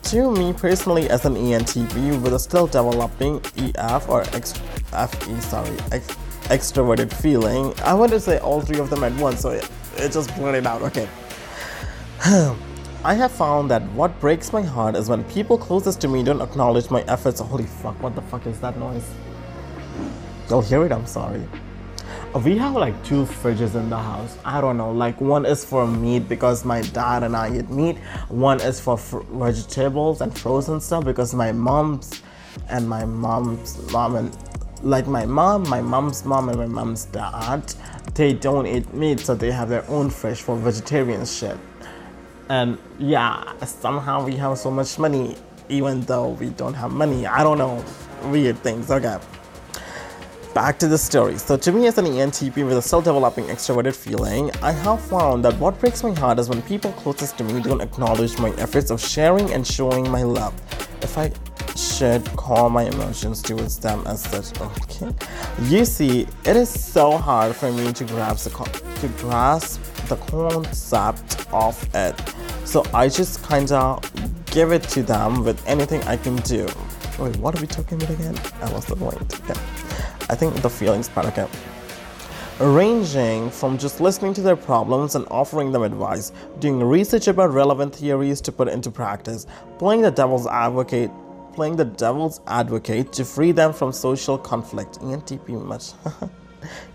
To 0.02 0.32
me 0.32 0.52
personally, 0.52 1.08
as 1.12 1.26
an 1.26 1.36
ENTP 1.36 2.20
with 2.20 2.34
a 2.34 2.40
still 2.40 2.66
developing 2.66 3.40
EF 3.56 4.10
or 4.10 4.24
ex- 4.34 4.54
FE, 4.54 5.40
sorry, 5.42 5.78
ex- 5.92 6.18
extroverted 6.50 7.14
feeling, 7.14 7.72
I 7.84 7.94
want 7.94 8.14
to 8.14 8.20
say 8.20 8.40
all 8.40 8.62
three 8.62 8.80
of 8.80 8.90
them 8.90 9.04
at 9.04 9.14
once, 9.22 9.42
so 9.42 9.52
it, 9.52 9.70
it 9.98 10.12
just 10.12 10.36
blurted 10.36 10.66
out. 10.66 10.82
Okay. 10.82 11.08
I 13.04 13.14
have 13.14 13.32
found 13.32 13.70
that 13.70 13.84
what 13.92 14.20
breaks 14.20 14.52
my 14.52 14.64
heart 14.64 14.96
is 14.96 15.08
when 15.08 15.24
people 15.26 15.56
closest 15.56 16.02
to 16.02 16.08
me 16.08 16.24
don't 16.24 16.42
acknowledge 16.42 16.90
my 16.90 17.04
efforts. 17.04 17.40
Holy 17.40 17.68
fuck, 17.68 18.02
what 18.02 18.16
the 18.16 18.24
fuck 18.24 18.48
is 18.48 18.60
that 18.62 18.76
noise? 18.80 19.08
You'll 20.50 20.64
hear 20.64 20.84
it, 20.84 20.92
I'm 20.92 21.06
sorry. 21.06 21.44
We 22.34 22.58
have 22.60 22.76
like 22.76 23.04
two 23.04 23.26
fridges 23.26 23.76
in 23.76 23.90
the 23.90 23.98
house. 23.98 24.38
I 24.46 24.62
don't 24.62 24.78
know, 24.78 24.92
like 24.92 25.20
one 25.20 25.46
is 25.46 25.66
for 25.66 25.86
meat 25.86 26.30
because 26.30 26.64
my 26.64 26.82
dad 26.82 27.24
and 27.24 27.36
I 27.36 27.58
eat 27.58 27.70
meat. 27.70 27.98
One 28.30 28.62
is 28.62 28.80
for 28.80 28.98
fr- 28.98 29.20
vegetables 29.20 30.22
and 30.22 30.36
frozen 30.38 30.80
stuff 30.80 31.04
because 31.04 31.34
my 31.34 31.52
mom's 31.52 32.22
and 32.70 32.88
my 32.88 33.04
mom's 33.04 33.92
mom 33.92 34.16
and 34.16 34.38
like 34.82 35.08
my 35.08 35.26
mom, 35.26 35.68
my 35.68 35.82
mom's 35.82 36.24
mom, 36.24 36.48
and 36.48 36.58
my 36.58 36.68
mom's 36.68 37.04
dad, 37.06 37.74
they 38.14 38.32
don't 38.32 38.66
eat 38.66 38.94
meat, 38.94 39.20
so 39.20 39.36
they 39.36 39.52
have 39.52 39.68
their 39.68 39.88
own 39.90 40.10
fridge 40.10 40.42
for 40.42 40.56
vegetarian 40.56 41.26
shit. 41.26 41.58
And 42.48 42.78
yeah, 42.98 43.58
somehow 43.66 44.24
we 44.24 44.38
have 44.38 44.58
so 44.58 44.72
much 44.72 44.98
money, 44.98 45.36
even 45.68 46.00
though 46.02 46.30
we 46.30 46.50
don't 46.52 46.76
have 46.76 46.92
money. 46.92 47.28
I 47.28 47.44
don't 47.44 47.58
know. 47.58 47.84
Weird 48.24 48.58
things. 48.60 48.90
Okay. 48.90 49.18
Back 50.54 50.78
to 50.80 50.88
the 50.90 50.98
story. 50.98 51.38
So, 51.38 51.56
to 51.56 51.72
me, 51.72 51.88
as 51.88 51.98
an 51.98 52.04
ENTP 52.04 52.66
with 52.66 52.78
a 52.78 52.82
still 52.82 53.02
developing 53.02 53.46
extroverted 53.46 53.96
feeling, 53.96 54.52
I 54.62 54.74
have 54.74 55.00
found 55.00 55.46
that 55.46 55.58
what 55.60 55.80
breaks 55.80 56.04
my 56.04 56.14
heart 56.14 56.40
is 56.40 56.50
when 56.50 56.62
people 56.64 56.92
closest 56.92 57.38
to 57.38 57.46
me 57.46 57.62
don't 57.62 57.80
acknowledge 57.80 58.38
my 58.38 58.50
efforts 58.58 58.92
of 58.92 59.00
sharing 59.00 59.54
and 59.54 59.66
showing 59.66 60.12
my 60.12 60.24
love. 60.24 60.54
If 61.02 61.18
I 61.18 61.32
should 61.78 62.26
call 62.36 62.70
my 62.70 62.84
emotions 62.84 63.42
towards 63.42 63.80
them 63.80 64.04
as 64.06 64.24
such, 64.24 64.60
okay. 64.60 65.16
You 65.62 65.86
see, 65.86 66.28
it 66.44 66.58
is 66.58 66.70
so 66.70 67.18
hard 67.18 67.56
for 67.56 67.72
me 67.72 67.94
to 67.94 68.04
grasp 68.04 68.52
to 68.54 69.08
grasp 69.20 69.80
the 70.12 70.18
concept 70.18 71.48
of 71.54 71.76
it 71.96 72.16
so 72.72 72.86
I 72.94 73.10
just 73.10 73.44
kind 73.44 73.70
of 73.74 74.02
give 74.46 74.72
it 74.72 74.84
to 74.84 75.04
them 75.04 75.44
with 75.44 75.62
anything 75.68 76.02
I 76.04 76.16
can 76.16 76.38
do. 76.38 76.68
Wait, 77.20 77.36
what 77.36 77.54
are 77.54 77.60
we 77.62 77.68
talking 77.68 78.02
about 78.02 78.12
again? 78.12 78.40
I 78.62 78.70
lost 78.70 78.88
the 78.88 78.96
point. 78.96 79.22
Okay. 79.42 79.60
I 80.30 80.36
think 80.36 80.56
the 80.62 80.70
feelings 80.70 81.10
part, 81.10 81.26
okay. 81.28 81.48
Ranging 82.62 83.50
from 83.50 83.78
just 83.78 84.00
listening 84.00 84.34
to 84.36 84.42
their 84.42 84.56
problems 84.56 85.16
and 85.16 85.28
offering 85.30 85.74
them 85.74 85.84
advice, 85.84 86.32
doing 86.60 86.80
research 86.82 87.28
about 87.28 87.52
relevant 87.52 87.94
theories 87.94 88.40
to 88.42 88.54
put 88.54 88.70
into 88.70 88.90
practice, 88.90 89.48
playing 89.78 90.02
the 90.02 90.12
devil's 90.12 90.48
advocate, 90.48 91.12
playing 91.54 91.76
the 91.76 91.86
devil's 91.86 92.40
advocate 92.48 93.12
to 93.12 93.26
free 93.26 93.52
them 93.52 93.74
from 93.74 93.92
social 93.92 94.38
conflict. 94.38 95.00
ENTP 95.02 95.62
much. 95.66 95.92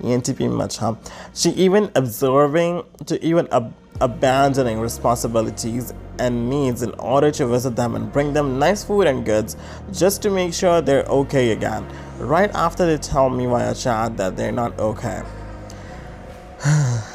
ENTP 0.01 0.51
much, 0.51 0.79
huh? 0.79 0.95
She 1.35 1.51
even 1.51 1.91
observing 1.95 2.85
to 3.07 3.25
even 3.25 3.49
ob- 3.53 3.73
abandoning 4.01 4.81
responsibilities 4.81 5.95
and 6.19 6.49
needs 6.49 6.83
in 6.83 6.93
order 6.93 7.31
to 7.31 7.47
visit 7.47 7.77
them 7.77 7.95
and 7.95 8.13
bring 8.13 8.33
them 8.33 8.59
nice 8.59 8.85
food 8.85 9.07
and 9.07 9.25
goods 9.25 9.57
just 9.93 10.23
to 10.23 10.31
make 10.31 10.53
sure 10.53 10.81
they're 10.81 11.05
okay 11.05 11.53
again, 11.53 11.87
right 12.19 12.51
after 12.55 12.87
they 12.87 12.99
tell 12.99 13.31
me 13.31 13.47
via 13.47 13.75
chat 13.75 14.17
that 14.17 14.37
they're 14.37 14.53
not 14.53 14.79
okay. 14.79 15.23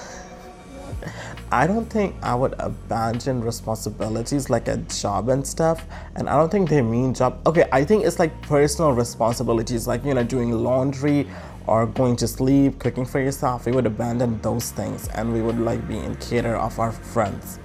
I 1.53 1.67
don't 1.67 1.87
think 1.87 2.15
I 2.23 2.33
would 2.33 2.55
abandon 2.59 3.41
responsibilities 3.41 4.49
like 4.49 4.69
a 4.69 4.77
job 4.77 5.27
and 5.27 5.45
stuff. 5.45 5.85
And 6.15 6.29
I 6.29 6.37
don't 6.37 6.49
think 6.49 6.69
they 6.69 6.81
mean 6.81 7.13
job. 7.13 7.45
Okay, 7.45 7.67
I 7.73 7.83
think 7.83 8.05
it's 8.05 8.19
like 8.19 8.41
personal 8.41 8.93
responsibilities, 8.93 9.85
like, 9.85 10.05
you 10.05 10.13
know, 10.13 10.23
doing 10.23 10.53
laundry 10.53 11.27
or 11.67 11.85
going 11.85 12.15
to 12.17 12.27
sleep, 12.27 12.79
cooking 12.79 13.05
for 13.05 13.19
yourself, 13.19 13.65
we 13.65 13.71
would 13.71 13.85
abandon 13.85 14.39
those 14.41 14.71
things 14.71 15.07
and 15.09 15.33
we 15.33 15.41
would 15.41 15.59
like 15.59 15.87
be 15.87 15.97
in 15.97 16.15
care 16.15 16.57
of 16.57 16.79
our 16.79 16.91
friends. 16.91 17.59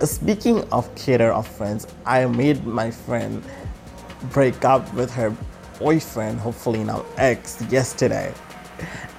Speaking 0.00 0.62
of 0.72 0.94
care 0.94 1.32
of 1.32 1.46
friends, 1.46 1.86
I 2.04 2.26
made 2.26 2.66
my 2.66 2.90
friend 2.90 3.42
break 4.30 4.64
up 4.64 4.92
with 4.94 5.10
her 5.14 5.34
boyfriend, 5.78 6.38
hopefully 6.40 6.84
now 6.84 7.04
ex, 7.16 7.62
yesterday. 7.70 8.32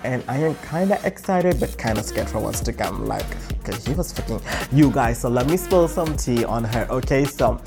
And 0.04 0.24
I 0.28 0.38
am 0.38 0.56
kind 0.56 0.92
of 0.92 1.04
excited 1.04 1.60
but 1.60 1.78
kind 1.78 1.98
of 1.98 2.06
scared 2.06 2.30
for 2.30 2.40
what's 2.40 2.60
to 2.62 2.74
come. 2.74 3.06
Like, 3.06 3.26
cause 3.64 3.86
he 3.86 3.94
was 3.94 4.14
fucking 4.14 4.40
you 4.72 4.92
guys. 4.92 5.20
So 5.20 5.30
let 5.30 5.48
me 5.48 5.58
spill 5.58 5.88
some 5.88 6.16
tea 6.16 6.46
on 6.46 6.64
her. 6.64 6.88
Okay, 6.90 7.26
so 7.26 7.60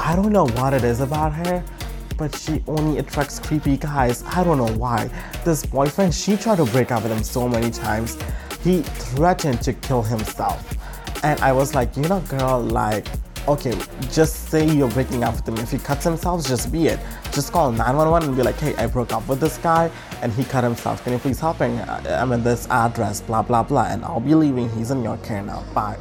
I 0.00 0.16
don't 0.16 0.32
know 0.32 0.46
what 0.48 0.74
it 0.74 0.84
is 0.84 1.00
about 1.00 1.32
her, 1.46 1.62
but 2.22 2.36
she 2.36 2.62
only 2.68 2.98
attracts 2.98 3.40
creepy 3.40 3.76
guys. 3.76 4.22
I 4.22 4.44
don't 4.44 4.56
know 4.56 4.72
why. 4.76 5.10
This 5.44 5.66
boyfriend, 5.66 6.14
she 6.14 6.36
tried 6.36 6.58
to 6.58 6.64
break 6.66 6.92
up 6.92 7.02
with 7.02 7.10
him 7.10 7.24
so 7.24 7.48
many 7.48 7.68
times. 7.68 8.16
He 8.62 8.82
threatened 8.82 9.60
to 9.62 9.72
kill 9.72 10.02
himself. 10.02 10.62
And 11.24 11.40
I 11.40 11.50
was 11.50 11.74
like, 11.74 11.96
you 11.96 12.04
know, 12.04 12.20
girl, 12.20 12.60
like, 12.60 13.08
okay, 13.48 13.74
just 14.12 14.50
say 14.50 14.64
you're 14.64 14.88
breaking 14.90 15.24
up 15.24 15.34
with 15.34 15.48
him. 15.48 15.56
If 15.56 15.72
he 15.72 15.78
cuts 15.78 16.04
himself, 16.04 16.46
just 16.46 16.70
be 16.70 16.86
it. 16.86 17.00
Just 17.32 17.50
call 17.50 17.72
911 17.72 18.28
and 18.28 18.36
be 18.36 18.44
like, 18.44 18.60
hey, 18.60 18.76
I 18.76 18.86
broke 18.86 19.12
up 19.12 19.26
with 19.26 19.40
this 19.40 19.58
guy 19.58 19.90
and 20.22 20.32
he 20.32 20.44
cut 20.44 20.62
himself. 20.62 21.02
Can 21.02 21.14
you 21.14 21.18
please 21.18 21.40
help 21.40 21.58
me? 21.58 21.76
I'm 21.80 22.32
at 22.32 22.44
this 22.44 22.68
address, 22.70 23.20
blah, 23.20 23.42
blah, 23.42 23.64
blah. 23.64 23.86
And 23.86 24.04
I'll 24.04 24.20
be 24.20 24.36
leaving. 24.36 24.70
He's 24.70 24.92
in 24.92 25.02
your 25.02 25.16
care 25.18 25.42
now. 25.42 25.64
Bye. 25.74 25.98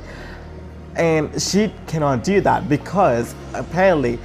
And 0.98 1.42
she 1.42 1.74
cannot 1.88 2.24
do 2.24 2.42
that 2.42 2.70
because 2.70 3.34
apparently 3.56 4.20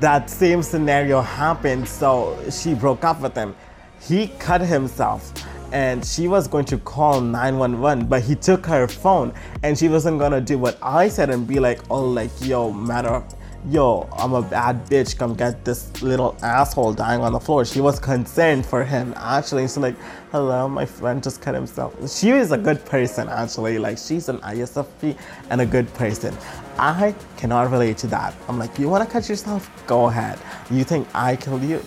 that 0.00 0.30
same 0.30 0.62
scenario 0.62 1.20
happened, 1.20 1.88
so 1.88 2.38
she 2.50 2.74
broke 2.74 3.04
up 3.04 3.20
with 3.20 3.34
him. 3.34 3.54
He 4.00 4.28
cut 4.38 4.60
himself 4.60 5.32
and 5.72 6.04
she 6.04 6.28
was 6.28 6.48
going 6.48 6.64
to 6.64 6.78
call 6.78 7.20
911 7.20 8.06
but 8.06 8.22
he 8.22 8.34
took 8.34 8.64
her 8.64 8.88
phone 8.88 9.34
and 9.62 9.76
she 9.76 9.86
wasn't 9.86 10.18
gonna 10.18 10.40
do 10.40 10.56
what 10.56 10.78
i 10.80 11.06
said 11.06 11.28
and 11.28 11.46
be 11.46 11.60
like 11.60 11.78
oh 11.90 12.02
like 12.02 12.30
yo 12.40 12.72
matter 12.72 13.22
yo, 13.66 14.08
I'm 14.12 14.32
a 14.32 14.42
bad 14.42 14.86
bitch, 14.86 15.16
come 15.18 15.34
get 15.34 15.64
this 15.64 16.00
little 16.02 16.36
asshole 16.42 16.94
dying 16.94 17.20
on 17.20 17.32
the 17.32 17.40
floor. 17.40 17.64
She 17.64 17.80
was 17.80 17.98
concerned 17.98 18.64
for 18.64 18.84
him, 18.84 19.14
actually. 19.16 19.62
She's 19.64 19.76
like, 19.78 19.96
hello, 20.30 20.68
my 20.68 20.86
friend 20.86 21.22
just 21.22 21.40
cut 21.40 21.54
himself. 21.54 21.94
She 22.10 22.30
is 22.30 22.52
a 22.52 22.58
good 22.58 22.84
person, 22.84 23.28
actually. 23.28 23.78
Like, 23.78 23.98
she's 23.98 24.28
an 24.28 24.38
ISFP 24.38 25.16
and 25.50 25.60
a 25.60 25.66
good 25.66 25.92
person. 25.94 26.36
I 26.78 27.14
cannot 27.36 27.70
relate 27.70 27.98
to 27.98 28.06
that. 28.08 28.34
I'm 28.48 28.58
like, 28.58 28.78
you 28.78 28.88
wanna 28.88 29.06
cut 29.06 29.28
yourself? 29.28 29.70
Go 29.86 30.06
ahead. 30.06 30.38
You 30.70 30.84
think 30.84 31.08
I 31.14 31.36
killed 31.36 31.62
you? 31.62 31.82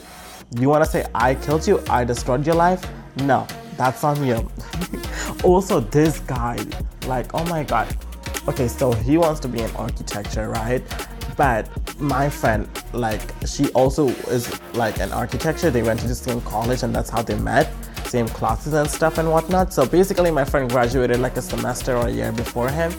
You 0.60 0.69
wanna 0.69 0.86
say 0.86 1.05
I 1.15 1.36
killed 1.36 1.65
you? 1.65 1.81
I 1.89 2.03
destroyed 2.03 2.45
your 2.45 2.55
life? 2.55 2.86
No, 3.17 3.48
that's 3.77 4.03
on 4.03 4.25
you. 4.25 4.50
also, 5.43 5.79
this 5.79 6.19
guy, 6.19 6.57
like, 7.07 7.33
oh 7.33 7.45
my 7.45 7.63
god. 7.63 7.95
Okay, 8.48 8.67
so 8.67 8.91
he 8.91 9.17
wants 9.17 9.39
to 9.41 9.48
be 9.48 9.62
in 9.62 9.71
architecture, 9.75 10.50
right? 10.50 10.83
But 11.38 11.69
my 12.00 12.29
friend, 12.29 12.67
like, 12.91 13.21
she 13.45 13.69
also 13.69 14.07
is 14.07 14.60
like 14.74 15.00
an 15.00 15.12
architecture. 15.12 15.69
They 15.69 15.83
went 15.83 16.00
to 16.01 16.07
the 16.07 16.15
same 16.15 16.41
college, 16.41 16.83
and 16.83 16.93
that's 16.93 17.10
how 17.10 17.21
they 17.21 17.38
met 17.38 17.71
same 18.12 18.27
classes 18.27 18.74
and 18.74 18.89
stuff 18.89 19.18
and 19.18 19.32
whatnot. 19.32 19.74
So 19.74 19.86
basically, 19.86 20.32
my 20.32 20.44
friend 20.44 20.70
graduated 20.70 21.20
like 21.20 21.38
a 21.38 21.41
semester 21.41 21.96
or 21.96 22.08
a 22.08 22.12
year 22.12 22.32
before 22.32 22.70
him, 22.70 22.91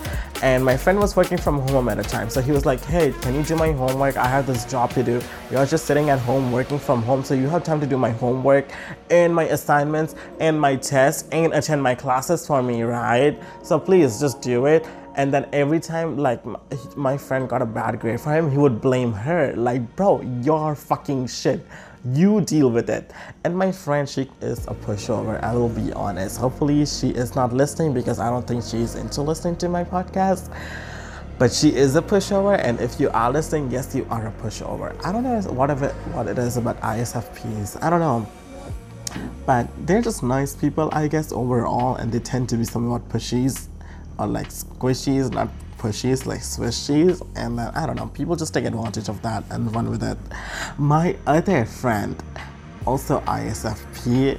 and 0.42 0.64
my 0.64 0.76
friend 0.76 0.98
was 0.98 1.14
working 1.14 1.38
from 1.38 1.56
home 1.68 1.88
at 1.88 1.98
a 1.98 2.06
time. 2.14 2.30
So 2.30 2.40
he 2.40 2.52
was 2.58 2.64
like, 2.70 2.82
"Hey, 2.92 3.12
can 3.24 3.34
you 3.34 3.42
do 3.42 3.56
my 3.64 3.72
homework? 3.82 4.16
I 4.16 4.28
have 4.36 4.46
this 4.46 4.64
job 4.64 4.88
to 4.98 5.02
do. 5.10 5.20
You're 5.50 5.66
just 5.74 5.84
sitting 5.84 6.08
at 6.14 6.20
home 6.30 6.50
working 6.58 6.80
from 6.88 7.02
home, 7.02 7.22
so 7.28 7.34
you 7.34 7.48
have 7.54 7.62
time 7.70 7.80
to 7.84 7.88
do 7.94 7.98
my 8.06 8.12
homework 8.24 8.66
and 9.10 9.34
my 9.40 9.44
assignments 9.58 10.14
and 10.40 10.60
my 10.66 10.74
tests 10.76 11.28
and 11.30 11.52
attend 11.52 11.82
my 11.82 11.94
classes 11.94 12.46
for 12.46 12.62
me, 12.62 12.82
right? 12.82 13.34
So 13.62 13.78
please 13.78 14.20
just 14.24 14.40
do 14.40 14.66
it." 14.74 14.86
and 15.14 15.32
then 15.34 15.46
every 15.52 15.78
time 15.78 16.16
like 16.16 16.42
my 16.96 17.16
friend 17.16 17.48
got 17.48 17.60
a 17.60 17.66
bad 17.66 18.00
grade 18.00 18.20
for 18.20 18.32
him 18.32 18.50
he 18.50 18.56
would 18.56 18.80
blame 18.80 19.12
her 19.12 19.52
like 19.56 19.82
bro 19.96 20.22
you're 20.40 20.74
fucking 20.74 21.26
shit 21.26 21.60
you 22.04 22.40
deal 22.40 22.70
with 22.70 22.90
it. 22.90 23.12
And 23.44 23.56
my 23.56 23.70
friend, 23.70 24.08
she 24.08 24.30
is 24.40 24.66
a 24.66 24.74
pushover. 24.74 25.42
I 25.42 25.54
will 25.54 25.68
be 25.68 25.92
honest. 25.92 26.38
Hopefully, 26.38 26.84
she 26.86 27.10
is 27.10 27.34
not 27.34 27.52
listening 27.52 27.94
because 27.94 28.18
I 28.18 28.28
don't 28.28 28.46
think 28.46 28.64
she's 28.64 28.94
into 28.94 29.22
listening 29.22 29.56
to 29.56 29.68
my 29.68 29.84
podcast. 29.84 30.54
But 31.38 31.52
she 31.52 31.74
is 31.74 31.96
a 31.96 32.02
pushover, 32.02 32.56
and 32.62 32.78
if 32.80 33.00
you 33.00 33.10
are 33.10 33.32
listening, 33.32 33.70
yes, 33.70 33.94
you 33.94 34.06
are 34.10 34.28
a 34.28 34.32
pushover. 34.32 34.94
I 35.04 35.10
don't 35.10 35.24
know 35.24 35.40
what 35.50 35.70
it, 35.70 35.92
what 36.12 36.28
it 36.28 36.38
is 36.38 36.56
about 36.56 36.80
ISFPs. 36.82 37.82
I 37.82 37.90
don't 37.90 38.00
know, 38.00 38.28
but 39.44 39.66
they're 39.86 40.02
just 40.02 40.22
nice 40.22 40.54
people, 40.54 40.88
I 40.92 41.08
guess, 41.08 41.32
overall, 41.32 41.96
and 41.96 42.12
they 42.12 42.20
tend 42.20 42.48
to 42.50 42.56
be 42.56 42.64
somewhat 42.64 43.08
pushies 43.08 43.66
or 44.18 44.26
like 44.26 44.50
squishies, 44.50 45.32
not 45.32 45.48
pushies 45.82 46.26
like 46.26 46.42
Swiss 46.44 46.86
cheese, 46.86 47.20
and 47.34 47.58
then 47.58 47.68
I 47.74 47.86
don't 47.86 47.96
know, 47.96 48.06
people 48.06 48.36
just 48.36 48.54
take 48.54 48.64
advantage 48.64 49.08
of 49.08 49.20
that 49.22 49.42
and 49.50 49.74
run 49.74 49.90
with 49.90 50.04
it. 50.04 50.16
My 50.78 51.16
other 51.26 51.64
friend, 51.64 52.22
also 52.86 53.20
ISFP, 53.22 54.38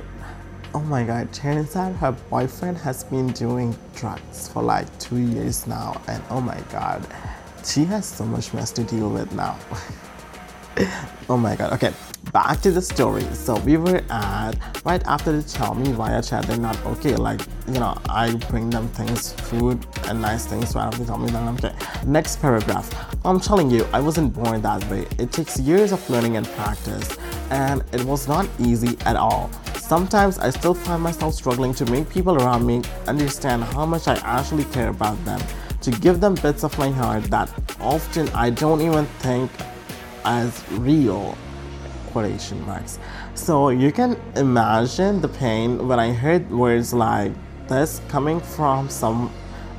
oh 0.73 0.79
my 0.79 1.03
god, 1.03 1.33
turns 1.33 1.75
out 1.75 1.93
her 1.97 2.13
boyfriend 2.29 2.77
has 2.77 3.03
been 3.03 3.27
doing 3.33 3.75
drugs 3.93 4.47
for 4.47 4.63
like 4.63 4.87
two 4.99 5.17
years 5.17 5.67
now, 5.67 6.01
and 6.07 6.23
oh 6.29 6.39
my 6.39 6.59
god, 6.71 7.05
she 7.65 7.83
has 7.83 8.05
so 8.05 8.23
much 8.25 8.53
mess 8.53 8.71
to 8.71 8.83
deal 8.85 9.09
with 9.09 9.31
now. 9.33 9.59
oh 11.29 11.37
my 11.37 11.55
god, 11.55 11.73
okay 11.73 11.93
back 12.31 12.59
to 12.61 12.71
the 12.71 12.81
story. 12.81 13.23
So 13.33 13.57
we 13.59 13.77
were 13.77 14.01
at 14.09 14.53
right 14.83 15.03
after 15.05 15.31
they 15.31 15.47
tell 15.47 15.75
me 15.75 15.91
via 15.91 16.21
chat 16.21 16.45
they're 16.45 16.57
not 16.57 16.77
okay. 16.85 17.15
Like 17.15 17.41
you 17.67 17.79
know, 17.79 17.97
I 18.09 18.35
bring 18.49 18.69
them 18.69 18.87
things, 18.89 19.33
food 19.33 19.85
and 20.07 20.21
nice 20.21 20.45
things. 20.45 20.71
So 20.71 20.79
after 20.79 20.99
they 20.99 21.05
tell 21.05 21.17
me 21.17 21.29
that 21.31 21.41
I'm 21.41 21.55
okay. 21.55 21.73
Next 22.05 22.41
paragraph. 22.41 22.89
I'm 23.25 23.39
telling 23.39 23.69
you, 23.69 23.87
I 23.93 23.99
wasn't 23.99 24.33
born 24.33 24.61
that 24.63 24.83
way. 24.89 25.07
It 25.17 25.31
takes 25.31 25.59
years 25.59 25.91
of 25.91 26.09
learning 26.09 26.35
and 26.37 26.47
practice, 26.47 27.17
and 27.51 27.83
it 27.93 28.03
was 28.03 28.27
not 28.27 28.47
easy 28.59 28.97
at 29.05 29.15
all. 29.15 29.49
Sometimes 29.75 30.39
I 30.39 30.49
still 30.49 30.73
find 30.73 31.01
myself 31.03 31.33
struggling 31.35 31.73
to 31.75 31.85
make 31.85 32.09
people 32.09 32.35
around 32.41 32.65
me 32.65 32.81
understand 33.07 33.63
how 33.63 33.85
much 33.85 34.07
I 34.07 34.15
actually 34.23 34.65
care 34.65 34.89
about 34.89 35.23
them, 35.23 35.39
to 35.81 35.91
give 35.91 36.19
them 36.19 36.35
bits 36.35 36.63
of 36.63 36.77
my 36.77 36.89
heart 36.89 37.23
that 37.25 37.53
often 37.79 38.27
I 38.29 38.49
don't 38.49 38.81
even 38.81 39.05
think 39.19 39.51
as 40.25 40.63
real 40.71 41.37
quotation 42.11 42.63
marks. 42.65 42.99
So 43.33 43.69
you 43.69 43.91
can 43.91 44.17
imagine 44.35 45.19
the 45.21 45.27
pain 45.27 45.87
when 45.87 45.99
I 45.99 46.11
heard 46.13 46.49
words 46.51 46.93
like 46.93 47.31
this 47.67 48.01
coming 48.07 48.39
from 48.39 48.89
some 48.89 49.31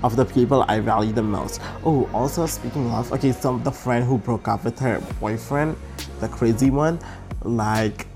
of 0.03 0.17
the 0.17 0.25
people 0.25 0.65
I 0.69 0.81
value 0.81 1.13
the 1.13 1.23
most. 1.23 1.61
Oh, 1.85 2.09
also 2.13 2.45
speaking 2.47 2.91
of, 2.91 3.11
okay, 3.13 3.33
so 3.33 3.57
the 3.59 3.71
friend 3.71 4.05
who 4.05 4.19
broke 4.19 4.49
up 4.49 4.65
with 4.65 4.79
her 4.81 5.01
boyfriend, 5.21 5.77
the 6.21 6.29
crazy 6.29 6.71
one, 6.71 6.99
like, 7.43 8.07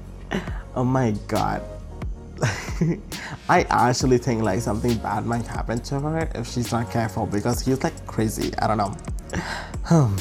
oh 0.75 0.85
my 0.85 1.13
god. 1.29 1.63
I 3.49 3.63
actually 3.71 4.19
think 4.19 4.43
like 4.43 4.61
something 4.61 4.97
bad 4.99 5.27
might 5.27 5.47
happen 5.47 5.81
to 5.81 5.99
her 6.01 6.31
if 6.35 6.47
she's 6.47 6.71
not 6.71 6.91
careful 6.91 7.27
because 7.27 7.65
he's 7.65 7.83
like 7.83 8.07
crazy. 8.07 8.53
I 8.59 8.67
don't 8.67 8.79
know. 8.79 8.97
Hmm. 9.89 10.15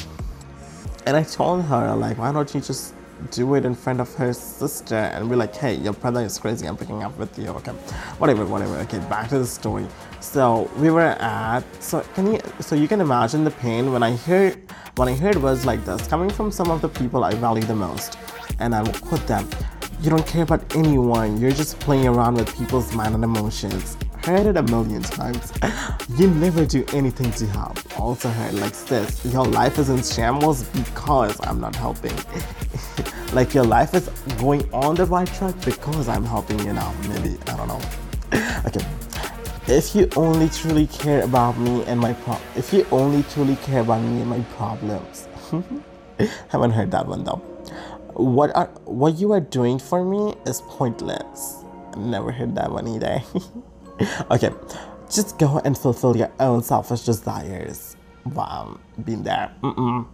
And 1.08 1.16
I 1.16 1.24
told 1.24 1.64
her 1.64 1.96
like, 1.96 2.18
why 2.18 2.34
don't 2.34 2.54
you 2.54 2.60
just 2.60 2.94
do 3.32 3.56
it 3.56 3.64
in 3.64 3.74
front 3.74 4.02
of 4.02 4.14
her 4.16 4.34
sister 4.34 4.96
and 4.96 5.30
be 5.30 5.38
like, 5.38 5.56
hey, 5.56 5.76
your 5.76 5.94
brother 5.94 6.20
is 6.20 6.38
crazy, 6.38 6.68
I'm 6.68 6.76
picking 6.76 7.02
up 7.02 7.18
with 7.18 7.40
you, 7.40 7.48
okay, 7.48 7.72
whatever, 8.20 8.46
whatever, 8.46 8.76
okay, 8.80 9.00
back 9.08 9.30
to 9.30 9.40
the 9.40 9.46
story. 9.46 9.88
So 10.20 10.70
we 10.76 10.92
were 10.92 11.16
at, 11.22 11.64
so 11.82 12.02
can 12.14 12.34
you, 12.34 12.40
so 12.60 12.76
you 12.76 12.90
can 12.90 13.00
imagine 13.00 13.46
the 13.46 13.52
pain 13.52 13.94
when 13.94 14.04
I 14.04 14.18
heard, 14.18 14.70
when 14.98 15.08
I 15.08 15.16
heard 15.16 15.42
words 15.42 15.66
like 15.66 15.86
this 15.86 16.06
coming 16.08 16.30
from 16.30 16.52
some 16.52 16.70
of 16.70 16.82
the 16.82 16.90
people 16.90 17.24
I 17.24 17.34
value 17.36 17.64
the 17.64 17.76
most, 17.76 18.18
and 18.60 18.76
I 18.76 18.82
will 18.84 19.00
quote 19.00 19.26
them, 19.28 19.50
you 20.02 20.10
don't 20.10 20.28
care 20.28 20.44
about 20.44 20.76
anyone, 20.76 21.40
you're 21.40 21.52
just 21.52 21.80
playing 21.80 22.06
around 22.06 22.36
with 22.36 22.54
people's 22.58 22.94
mind 22.94 23.16
and 23.16 23.24
emotions. 23.24 23.96
Heard 24.28 24.46
it 24.46 24.58
a 24.58 24.64
million 24.64 25.02
times. 25.04 25.54
You 26.18 26.30
never 26.30 26.66
do 26.66 26.84
anything 26.92 27.32
to 27.32 27.46
help. 27.46 27.78
Also 27.98 28.28
heard 28.28 28.56
like 28.56 28.74
this, 28.74 29.24
your 29.24 29.46
life 29.46 29.80
is 29.80 29.88
in 29.88 30.04
shambles 30.04 30.66
because 30.66 31.40
I'm 31.48 31.62
not 31.62 31.78
helping. 31.78 32.12
like 33.34 33.54
your 33.54 33.64
life 33.64 33.94
is 33.94 34.10
going 34.38 34.70
on 34.74 34.96
the 34.96 35.06
right 35.06 35.30
track 35.36 35.56
because 35.64 36.10
I'm 36.10 36.26
helping 36.26 36.60
you 36.60 36.74
now. 36.74 36.94
Maybe 37.08 37.38
I 37.48 37.56
don't 37.56 37.70
know. 37.70 37.82
okay. 38.66 38.86
If 39.66 39.96
you 39.96 40.10
only 40.18 40.50
truly 40.50 40.88
care 40.88 41.24
about 41.24 41.58
me 41.58 41.86
and 41.86 41.98
my 41.98 42.12
pro- 42.12 42.42
if 42.58 42.74
you 42.74 42.86
only 42.92 43.24
truly 43.32 43.56
care 43.56 43.80
about 43.80 44.02
me 44.02 44.20
and 44.20 44.30
my 44.30 44.42
problems. 44.58 45.30
Haven't 46.50 46.72
heard 46.72 46.92
that 46.92 47.08
one 47.08 47.24
though. 47.24 47.42
What 48.12 48.54
are 48.58 48.68
what 48.84 49.20
you 49.20 49.32
are 49.32 49.40
doing 49.40 49.80
for 49.80 50.04
me 50.04 50.36
is 50.46 50.62
pointless. 50.68 51.64
Never 51.96 52.34
heard 52.34 52.56
that 52.56 52.70
one 52.70 52.90
either. 52.90 53.24
okay, 54.32 54.52
just 55.10 55.38
go 55.40 55.60
and 55.66 55.78
fulfill 55.78 56.16
your 56.16 56.32
own 56.40 56.62
selfish 56.64 57.02
desires. 57.02 57.96
Wow, 58.26 58.80
been 59.04 59.24
there. 59.24 59.52
Mm-mm. 59.64 60.08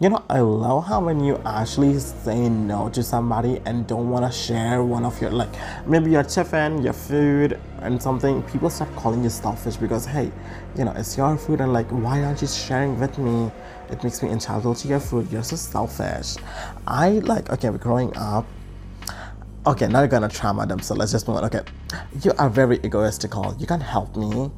You 0.00 0.08
know, 0.08 0.24
I 0.28 0.40
love 0.40 0.86
how 0.86 1.04
when 1.04 1.22
you 1.22 1.40
actually 1.44 1.98
say 1.98 2.48
no 2.48 2.88
to 2.88 3.02
somebody 3.02 3.60
and 3.66 3.86
don't 3.86 4.08
want 4.10 4.24
to 4.24 4.36
share 4.36 4.82
one 4.82 5.04
of 5.04 5.20
your, 5.20 5.30
like, 5.30 5.50
maybe 5.86 6.10
your 6.10 6.24
tiffin, 6.24 6.82
your 6.82 6.92
food, 6.92 7.60
and 7.80 8.02
something, 8.02 8.42
people 8.44 8.70
start 8.70 8.94
calling 8.96 9.22
you 9.22 9.30
selfish 9.30 9.76
because, 9.76 10.06
hey, 10.06 10.32
you 10.76 10.84
know, 10.84 10.92
it's 10.96 11.16
your 11.16 11.36
food, 11.36 11.60
and 11.60 11.72
like, 11.72 11.88
why 11.90 12.22
aren't 12.24 12.42
you 12.42 12.48
sharing 12.48 12.98
with 12.98 13.16
me? 13.18 13.50
It 13.90 14.02
makes 14.02 14.22
me 14.22 14.30
entitled 14.30 14.76
to 14.78 14.88
your 14.88 15.00
food. 15.00 15.30
You're 15.30 15.44
so 15.44 15.56
selfish. 15.56 16.36
I 16.86 17.10
like, 17.20 17.50
okay, 17.50 17.70
growing 17.70 18.16
up, 18.16 18.46
okay, 19.66 19.86
now 19.86 20.00
you're 20.00 20.08
gonna 20.08 20.28
trauma 20.28 20.66
them, 20.66 20.80
so 20.80 20.94
let's 20.94 21.12
just 21.12 21.28
move 21.28 21.38
on. 21.38 21.44
Okay, 21.44 21.62
you 22.22 22.32
are 22.38 22.48
very 22.48 22.78
egoistical. 22.78 23.58
You 23.60 23.66
can't 23.66 23.82
help 23.82 24.16
me. 24.16 24.50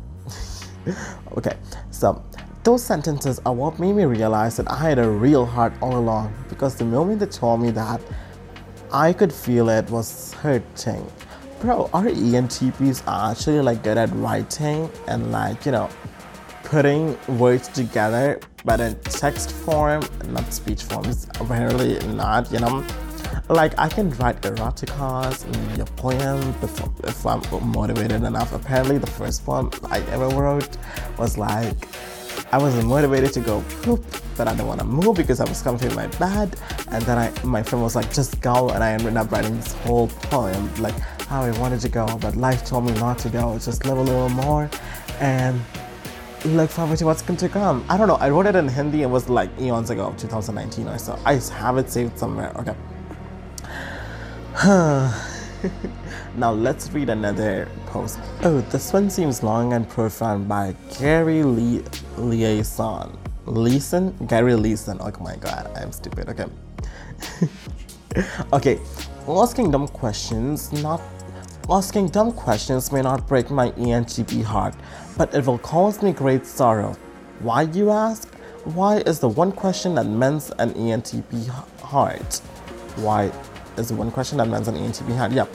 okay, 1.36 1.56
so 1.90 2.22
those 2.64 2.84
sentences 2.84 3.40
are 3.44 3.52
what 3.52 3.78
made 3.78 3.94
me 3.94 4.04
realize 4.04 4.56
that 4.56 4.70
I 4.70 4.76
had 4.76 4.98
a 4.98 5.08
real 5.08 5.44
heart 5.44 5.72
all 5.80 5.96
along 5.96 6.32
because 6.48 6.76
the 6.76 6.84
moment 6.84 7.20
they 7.20 7.26
told 7.26 7.60
me 7.60 7.70
that, 7.72 8.00
I 8.92 9.12
could 9.12 9.32
feel 9.32 9.68
it 9.68 9.90
was 9.90 10.34
hurting. 10.34 11.10
Bro, 11.60 11.90
our 11.94 12.04
ENTPs 12.04 13.02
are 13.06 13.30
actually 13.32 13.60
like 13.60 13.82
good 13.82 13.96
at 13.96 14.10
writing 14.14 14.90
and 15.08 15.32
like, 15.32 15.64
you 15.64 15.72
know, 15.72 15.88
putting 16.64 17.16
words 17.38 17.68
together, 17.68 18.40
but 18.64 18.80
in 18.80 18.94
text 19.00 19.52
form, 19.52 20.02
not 20.28 20.52
speech 20.52 20.82
forms, 20.84 21.26
apparently 21.40 21.98
not, 22.08 22.50
you 22.52 22.60
know. 22.60 22.84
Like 23.48 23.78
I 23.78 23.88
can 23.88 24.10
write 24.10 24.40
eroticas, 24.42 25.46
maybe 25.68 25.80
a 25.80 25.84
poem 25.84 26.54
if 27.04 27.26
I'm 27.26 27.42
motivated 27.70 28.22
enough. 28.22 28.52
Apparently 28.52 28.98
the 28.98 29.06
first 29.06 29.44
poem 29.44 29.70
I 29.84 30.00
ever 30.10 30.28
wrote 30.28 30.76
was 31.18 31.38
like 31.38 31.76
I 32.52 32.58
wasn't 32.58 32.86
motivated 32.86 33.32
to 33.32 33.40
go 33.40 33.64
poop, 33.82 34.04
but 34.36 34.46
I 34.46 34.50
didn't 34.52 34.66
want 34.66 34.80
to 34.80 34.86
move 34.86 35.16
because 35.16 35.40
I 35.40 35.48
was 35.48 35.62
comfy 35.62 35.86
in 35.86 35.94
my 35.94 36.06
bed. 36.08 36.54
And 36.88 37.02
then 37.04 37.16
I, 37.16 37.32
my 37.44 37.62
friend 37.62 37.82
was 37.82 37.96
like, 37.96 38.12
just 38.12 38.42
go. 38.42 38.68
And 38.68 38.84
I 38.84 38.92
ended 38.92 39.16
up 39.16 39.32
writing 39.32 39.56
this 39.56 39.72
whole 39.72 40.08
poem, 40.08 40.70
like 40.74 40.98
how 41.28 41.42
I 41.42 41.58
wanted 41.58 41.80
to 41.80 41.88
go, 41.88 42.06
but 42.20 42.36
life 42.36 42.66
told 42.66 42.84
me 42.84 42.92
not 43.00 43.18
to 43.20 43.30
go, 43.30 43.58
just 43.58 43.86
live 43.86 43.96
a 43.96 44.02
little 44.02 44.28
more. 44.28 44.68
And 45.18 45.62
look 46.44 46.68
forward 46.68 46.98
to 46.98 47.06
what's 47.06 47.22
going 47.22 47.38
to 47.38 47.48
come. 47.48 47.86
I 47.88 47.96
don't 47.96 48.08
know. 48.08 48.16
I 48.16 48.28
wrote 48.28 48.44
it 48.44 48.54
in 48.54 48.68
Hindi. 48.68 49.00
It 49.00 49.06
was 49.08 49.30
like 49.30 49.48
eons 49.58 49.88
ago, 49.88 50.14
2019 50.18 50.88
or 50.88 50.98
so. 50.98 51.18
I 51.24 51.34
have 51.36 51.78
it 51.78 51.88
saved 51.88 52.18
somewhere. 52.18 52.52
Okay. 52.56 52.74
now 56.36 56.52
let's 56.52 56.90
read 56.90 57.08
another 57.08 57.66
post. 57.86 58.18
Oh, 58.42 58.60
this 58.70 58.92
one 58.92 59.08
seems 59.08 59.42
long 59.42 59.72
and 59.72 59.88
profound 59.88 60.46
by 60.46 60.76
Gary 60.98 61.42
Lee 61.42 61.82
Liaison. 62.18 63.16
Leeson? 63.46 64.14
Gary 64.26 64.54
Leeson. 64.54 64.98
Oh 65.00 65.10
my 65.20 65.36
god, 65.36 65.70
I'm 65.74 65.90
stupid. 65.90 66.28
Okay. 66.28 66.44
okay. 68.52 68.78
Asking 69.26 69.70
dumb 69.70 69.88
questions, 69.88 70.70
not 70.82 71.00
asking 71.70 72.08
dumb 72.08 72.32
questions 72.32 72.92
may 72.92 73.00
not 73.00 73.26
break 73.26 73.50
my 73.50 73.70
ENTP 73.70 74.44
heart, 74.44 74.74
but 75.16 75.34
it 75.34 75.46
will 75.46 75.58
cause 75.58 76.02
me 76.02 76.12
great 76.12 76.44
sorrow. 76.44 76.94
Why, 77.40 77.62
you 77.62 77.90
ask? 77.90 78.28
Why 78.64 78.98
is 78.98 79.18
the 79.18 79.28
one 79.28 79.50
question 79.50 79.94
that 79.94 80.04
mends 80.04 80.50
an 80.58 80.74
ENTP 80.74 81.48
heart? 81.80 82.34
Why 82.96 83.32
is 83.76 83.88
the 83.88 83.94
one 83.94 84.10
question 84.10 84.38
that 84.38 84.48
mends 84.48 84.68
an 84.68 84.74
ENTP 84.76 85.14
had. 85.16 85.32
Yeah. 85.32 85.46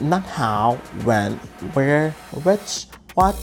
Not 0.00 0.22
how, 0.22 0.74
when, 1.04 1.36
where, 1.74 2.10
which, 2.42 2.86
what, 3.14 3.36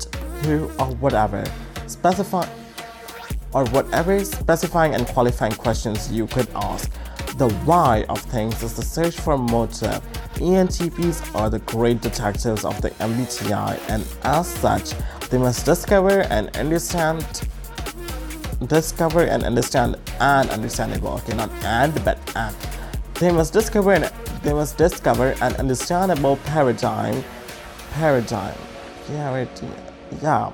who, 0.43 0.65
or 0.79 0.87
whatever. 0.95 1.43
Specify 1.87 2.47
or 3.53 3.65
whatever 3.67 4.23
specifying 4.23 4.95
and 4.95 5.05
qualifying 5.07 5.53
questions 5.53 6.11
you 6.11 6.27
could 6.27 6.47
ask. 6.55 6.91
The 7.37 7.49
why 7.65 8.05
of 8.09 8.19
things 8.19 8.61
is 8.63 8.75
the 8.75 8.81
search 8.81 9.15
for 9.19 9.37
motive. 9.37 10.01
ENTPs 10.35 11.35
are 11.35 11.49
the 11.49 11.59
great 11.59 12.01
detectives 12.01 12.65
of 12.65 12.81
the 12.81 12.89
MBTI, 12.91 13.79
and 13.89 14.05
as 14.23 14.47
such, 14.47 14.93
they 15.29 15.37
must 15.37 15.65
discover 15.65 16.21
and 16.21 16.55
understand 16.57 17.47
discover 18.67 19.21
and 19.21 19.43
understand 19.43 19.97
and 20.19 20.47
understandable 20.51 21.09
okay 21.13 21.35
not 21.35 21.49
and 21.63 21.93
but 22.05 22.19
and 22.35 22.55
they 23.21 23.31
must 23.31 23.53
discover 23.53 23.93
and 23.93 24.05
they 24.41 24.51
must 24.51 24.79
discover 24.79 25.35
an 25.41 25.55
understandable 25.57 26.37
paradigm 26.37 27.23
paradigm 27.91 28.57
yeah 29.11 29.45
yeah 30.23 30.51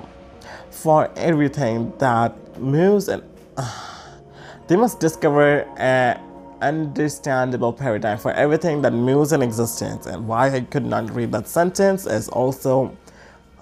for 0.70 1.10
everything 1.16 1.90
that 1.96 2.36
moves 2.60 3.08
and 3.08 3.22
uh, 3.56 4.04
they 4.68 4.76
must 4.76 5.00
discover 5.00 5.62
an 5.78 6.20
understandable 6.60 7.72
paradigm 7.72 8.18
for 8.18 8.32
everything 8.32 8.82
that 8.82 8.92
moves 8.92 9.32
in 9.32 9.40
existence. 9.40 10.04
And 10.04 10.28
why 10.28 10.50
i 10.50 10.60
could 10.60 10.84
not 10.84 11.10
read 11.14 11.32
that 11.32 11.48
sentence 11.48 12.04
is 12.04 12.28
also 12.28 12.94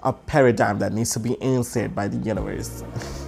a 0.03 0.11
paradigm 0.11 0.79
that 0.79 0.91
needs 0.91 1.13
to 1.13 1.19
be 1.19 1.41
answered 1.41 1.95
by 1.95 2.09
the 2.09 2.17
universe. 2.17 2.83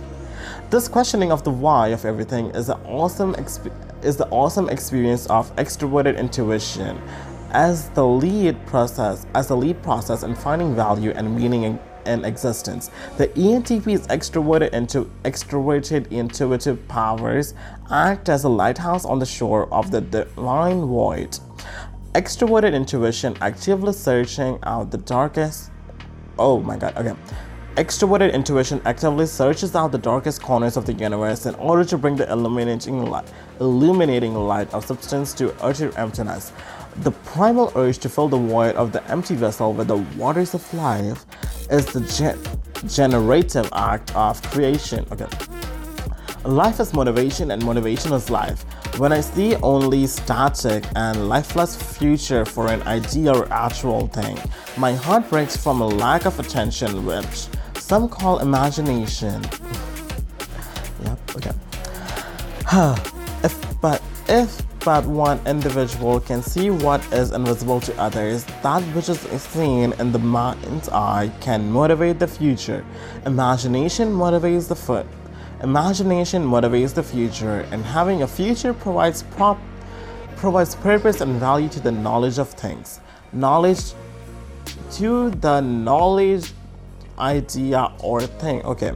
This 0.70 0.88
questioning 0.88 1.32
of 1.32 1.44
the 1.44 1.50
why 1.50 1.88
of 1.88 2.06
everything 2.06 2.52
is 2.52 2.70
an 2.70 2.80
awesome 2.86 3.34
exp- 3.34 3.74
is 4.04 4.18
the 4.18 4.28
awesome 4.30 4.70
experience 4.70 5.26
of 5.28 5.56
extroverted 5.56 6.18
intuition 6.18 7.02
as 7.52 7.90
the 7.90 8.06
lead 8.06 8.64
process 8.68 9.26
as 9.34 9.48
the 9.48 9.58
lead 9.58 9.82
process 9.82 10.24
in 10.24 10.36
finding 10.36 10.76
value 10.76 11.12
and 11.12 11.36
meaning 11.36 11.64
in 11.64 11.80
in 12.06 12.26
existence. 12.26 12.90
The 13.18 13.28
ENTP's 13.28 14.08
extroverted, 14.08 14.72
into, 14.72 15.10
extroverted 15.24 16.12
intuitive 16.12 16.86
powers 16.88 17.54
act 17.92 18.30
as 18.30 18.44
a 18.44 18.50
lighthouse 18.50 19.06
on 19.06 19.20
the 19.20 19.26
shore 19.26 19.72
of 19.74 19.92
the 19.92 20.02
divine 20.02 20.82
void. 20.82 21.38
Extroverted 22.14 22.74
intuition 22.74 23.38
actively 23.42 23.94
searching 23.94 24.60
out 24.64 24.92
the 24.92 24.98
darkest. 24.98 25.72
Oh 26.38 26.60
my 26.60 26.78
god, 26.78 26.98
okay. 26.98 27.16
Extroverted 27.76 28.34
intuition 28.34 28.82
actively 28.84 29.26
searches 29.26 29.74
out 29.76 29.92
the 29.92 29.98
darkest 29.98 30.42
corners 30.42 30.76
of 30.76 30.86
the 30.86 30.94
universe 30.94 31.46
in 31.46 31.56
order 31.56 31.86
to 31.86 31.98
bring 31.98 32.16
the 32.16 32.30
illuminating 32.30 33.06
light, 33.06 33.26
illuminating 33.62 34.34
light 34.34 34.74
of 34.74 34.84
substance 34.84 35.34
to 35.34 35.54
utter 35.62 35.98
emptiness. 35.98 36.52
The 36.98 37.12
primal 37.12 37.72
urge 37.76 38.00
to 38.00 38.10
fill 38.10 38.28
the 38.28 38.38
void 38.38 38.76
of 38.76 38.92
the 38.92 39.02
empty 39.10 39.36
vessel 39.36 39.72
with 39.72 39.88
the 39.88 39.98
waters 40.18 40.54
of 40.54 40.74
life 40.74 41.26
is 41.70 41.86
the 41.86 42.02
gen- 42.02 42.40
generative 42.90 43.70
act 43.72 44.14
of 44.14 44.42
creation. 44.52 45.06
Okay. 45.12 45.28
Life 46.44 46.82
is 46.82 46.94
motivation 46.94 47.52
and 47.52 47.64
motivation 47.64 48.12
is 48.12 48.30
life. 48.30 48.64
When 48.98 49.14
I 49.14 49.22
see 49.22 49.56
only 49.58 50.08
static 50.08 50.84
and 50.96 51.30
lifeless 51.30 51.76
future 51.76 52.44
for 52.44 52.68
an 52.68 52.82
idea 52.84 53.32
or 53.34 53.48
actual 53.54 54.08
thing, 54.08 54.38
my 54.78 54.94
heart 54.94 55.30
breaks 55.30 55.56
from 55.56 55.80
a 55.80 55.88
lack 55.88 56.26
of 56.26 56.40
attention, 56.40 57.06
which 57.06 57.48
some 57.90 58.08
call 58.08 58.38
imagination. 58.38 59.42
yep, 61.04 61.20
okay. 61.36 61.52
if, 63.44 63.82
but 63.82 64.00
if 64.28 64.62
but 64.86 65.04
one 65.08 65.40
individual 65.48 66.20
can 66.20 66.44
see 66.44 66.70
what 66.70 67.04
is 67.12 67.32
invisible 67.32 67.82
to 67.82 68.00
others, 68.00 68.44
that 68.62 68.84
which 68.94 69.10
is 69.10 69.20
seen 69.42 69.94
in 69.94 70.12
the 70.12 70.20
mind's 70.20 70.88
eye 70.90 71.32
can 71.42 71.72
motivate 71.72 72.20
the 72.20 72.28
future. 72.28 72.86
Imagination 73.26 74.10
motivates 74.10 74.68
the 74.68 74.76
foot. 74.76 75.08
Imagination 75.64 76.44
motivates 76.44 76.94
the 76.94 77.02
future, 77.02 77.62
and 77.72 77.84
having 77.84 78.22
a 78.22 78.28
future 78.28 78.72
provides 78.72 79.24
prop 79.24 79.58
provides 80.36 80.76
purpose 80.76 81.22
and 81.22 81.40
value 81.40 81.70
to 81.70 81.80
the 81.80 81.92
knowledge 81.92 82.38
of 82.38 82.50
things. 82.50 83.00
Knowledge 83.34 83.94
to 84.92 85.32
the 85.32 85.60
knowledge 85.62 86.54
idea 87.20 87.92
or 88.00 88.22
thing. 88.22 88.64
Okay. 88.64 88.94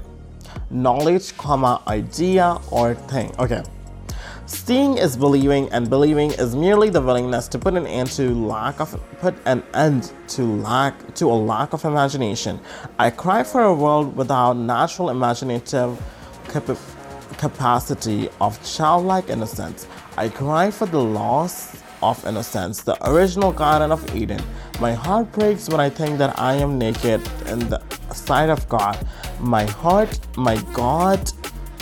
Knowledge, 0.69 1.37
comma, 1.37 1.81
idea 1.87 2.57
or 2.71 2.95
thing. 2.95 3.33
Okay. 3.39 3.63
Seeing 4.45 4.97
is 4.97 5.15
believing, 5.15 5.71
and 5.71 5.89
believing 5.89 6.31
is 6.31 6.55
merely 6.55 6.89
the 6.89 7.01
willingness 7.01 7.47
to 7.47 7.57
put 7.57 7.75
an 7.75 7.87
end 7.87 8.09
to 8.11 8.29
lack 8.29 8.81
of 8.81 8.99
put 9.19 9.35
an 9.45 9.63
end 9.73 10.11
to 10.27 10.43
lack 10.43 11.15
to 11.15 11.25
a 11.31 11.33
lack 11.33 11.73
of 11.73 11.85
imagination. 11.85 12.59
I 12.99 13.09
cry 13.09 13.43
for 13.43 13.61
a 13.61 13.73
world 13.73 14.15
without 14.15 14.57
natural 14.57 15.09
imaginative 15.09 15.99
cap- 16.49 16.77
capacity 17.37 18.29
of 18.41 18.61
childlike 18.63 19.29
innocence. 19.29 19.87
I 20.17 20.29
cry 20.29 20.69
for 20.71 20.87
the 20.87 21.01
loss 21.01 21.81
of 22.03 22.23
innocence, 22.25 22.83
the 22.83 22.97
original 23.09 23.53
Garden 23.53 23.91
of 23.91 24.13
Eden. 24.15 24.43
My 24.83 24.91
heart 24.91 25.31
breaks 25.31 25.69
when 25.69 25.79
I 25.79 25.89
think 25.89 26.17
that 26.17 26.37
I 26.37 26.55
am 26.55 26.77
naked 26.77 27.21
in 27.47 27.59
the 27.69 27.81
sight 28.13 28.49
of 28.49 28.67
God. 28.67 28.97
My 29.39 29.63
heart, 29.63 30.19
my 30.35 30.57
God, 30.73 31.31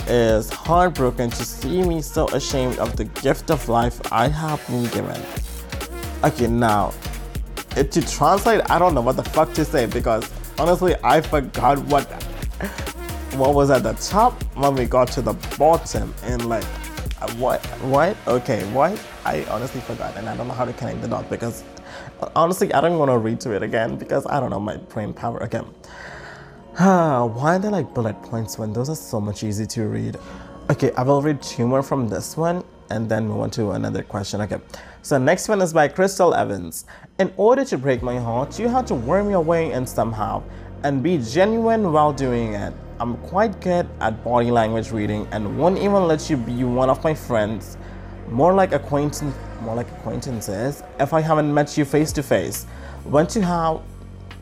is 0.06 0.48
heartbroken 0.50 1.28
to 1.30 1.44
see 1.44 1.82
me 1.82 2.00
so 2.00 2.28
ashamed 2.28 2.78
of 2.78 2.94
the 2.94 3.06
gift 3.06 3.50
of 3.50 3.68
life 3.68 4.00
I 4.12 4.28
have 4.28 4.64
been 4.68 4.84
given. 4.84 5.20
Okay, 6.22 6.46
now, 6.46 6.94
to 7.70 8.02
translate, 8.02 8.60
I 8.70 8.78
don't 8.78 8.94
know 8.94 9.00
what 9.00 9.16
the 9.16 9.24
fuck 9.24 9.52
to 9.54 9.64
say 9.64 9.86
because 9.86 10.30
honestly, 10.56 10.94
I 11.02 11.22
forgot 11.22 11.80
what 11.86 12.04
what 13.34 13.52
was 13.52 13.70
at 13.72 13.82
the 13.82 13.94
top 13.94 14.40
when 14.54 14.76
we 14.76 14.84
got 14.84 15.08
to 15.08 15.22
the 15.22 15.34
bottom 15.58 16.14
and 16.22 16.48
like 16.48 16.64
what 17.38 17.64
what 17.82 18.16
okay 18.28 18.62
what 18.72 18.96
I 19.24 19.44
honestly 19.46 19.80
forgot 19.80 20.16
and 20.16 20.28
I 20.28 20.36
don't 20.36 20.46
know 20.46 20.54
how 20.54 20.64
to 20.64 20.72
connect 20.72 21.02
the 21.02 21.08
dots 21.08 21.28
because 21.28 21.64
honestly 22.34 22.72
I 22.72 22.80
don't 22.80 22.98
want 22.98 23.10
to 23.10 23.18
read 23.18 23.40
to 23.40 23.52
it 23.52 23.62
again 23.62 23.96
because 23.96 24.26
I 24.26 24.40
don't 24.40 24.50
know 24.50 24.60
my 24.60 24.76
brain 24.76 25.12
power 25.12 25.38
again. 25.38 25.64
Why 26.76 27.56
are 27.56 27.58
they 27.58 27.68
like 27.68 27.92
bullet 27.92 28.20
points 28.22 28.58
when 28.58 28.72
those 28.72 28.88
are 28.88 28.96
so 28.96 29.20
much 29.20 29.42
easy 29.42 29.66
to 29.66 29.88
read? 29.88 30.16
Okay, 30.70 30.90
I 30.92 31.02
will 31.02 31.20
read 31.20 31.42
two 31.42 31.66
more 31.66 31.82
from 31.82 32.08
this 32.08 32.36
one 32.36 32.64
and 32.90 33.08
then 33.08 33.28
move 33.28 33.40
on 33.40 33.50
to 33.50 33.72
another 33.72 34.02
question. 34.02 34.40
Okay, 34.40 34.58
so 35.02 35.18
next 35.18 35.48
one 35.48 35.60
is 35.60 35.72
by 35.72 35.88
Crystal 35.88 36.34
Evans. 36.34 36.86
In 37.18 37.32
order 37.36 37.64
to 37.64 37.76
break 37.76 38.02
my 38.02 38.18
heart, 38.18 38.58
you 38.58 38.68
have 38.68 38.86
to 38.86 38.94
worm 38.94 39.28
your 39.28 39.40
way 39.40 39.72
in 39.72 39.86
somehow 39.86 40.42
and 40.84 41.02
be 41.02 41.18
genuine 41.18 41.92
while 41.92 42.12
doing 42.12 42.54
it. 42.54 42.72
I'm 43.00 43.16
quite 43.18 43.60
good 43.60 43.88
at 44.00 44.22
body 44.22 44.50
language 44.50 44.92
reading 44.92 45.26
and 45.32 45.58
won't 45.58 45.78
even 45.78 46.06
let 46.06 46.30
you 46.30 46.36
be 46.36 46.64
one 46.64 46.88
of 46.88 47.02
my 47.02 47.14
friends. 47.14 47.76
More 48.32 48.54
like 48.54 48.72
acquaintance, 48.72 49.34
more 49.60 49.74
like 49.74 49.90
acquaintances 49.92 50.82
if 50.98 51.12
I 51.12 51.20
haven't 51.20 51.52
met 51.52 51.76
you 51.76 51.84
face 51.84 52.12
to 52.12 52.22
face. 52.22 52.66
Once 53.04 53.36
you 53.36 53.42
have 53.42 53.82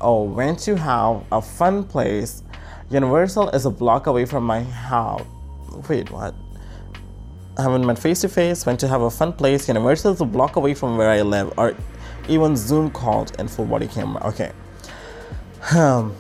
oh, 0.01 0.23
went 0.23 0.59
to 0.61 0.77
have 0.77 1.25
a 1.33 1.43
fun 1.43 1.85
place. 1.85 2.43
Universal 2.91 3.51
is 3.51 3.67
a 3.67 3.71
block 3.71 4.07
away 4.07 4.25
from 4.25 4.45
my 4.45 4.63
house. 4.63 5.25
Wait, 5.89 6.11
what? 6.11 6.35
I 7.59 7.63
haven't 7.63 7.87
met 7.87 7.99
face 7.99 8.21
to 8.23 8.29
face, 8.29 8.65
went 8.65 8.81
to 8.81 8.89
have 8.89 9.03
a 9.03 9.11
fun 9.11 9.33
place. 9.33 9.69
Universal 9.69 10.13
is 10.13 10.21
a 10.21 10.25
block 10.25 10.57
away 10.57 10.75
from 10.75 10.97
where 10.97 11.11
I 11.11 11.23
live, 11.23 11.53
or 11.59 11.77
even 12.29 12.57
Zoom 12.57 12.91
called 12.91 13.33
and 13.39 13.51
full 13.51 13.67
body 13.67 13.87
camera. 13.87 14.25
Okay. 14.27 14.53
Um, 15.75 16.15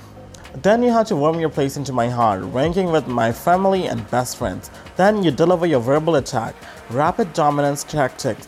then 0.54 0.82
you 0.82 0.90
have 0.90 1.06
to 1.06 1.16
warm 1.16 1.40
your 1.40 1.48
place 1.48 1.76
into 1.76 1.92
my 1.92 2.08
heart, 2.08 2.42
ranking 2.42 2.92
with 2.92 3.06
my 3.06 3.32
family 3.32 3.86
and 3.86 4.08
best 4.10 4.36
friends. 4.36 4.70
Then 4.96 5.22
you 5.22 5.30
deliver 5.30 5.66
your 5.66 5.80
verbal 5.80 6.16
attack, 6.16 6.54
rapid 6.90 7.32
dominance 7.32 7.84
tactics, 7.84 8.46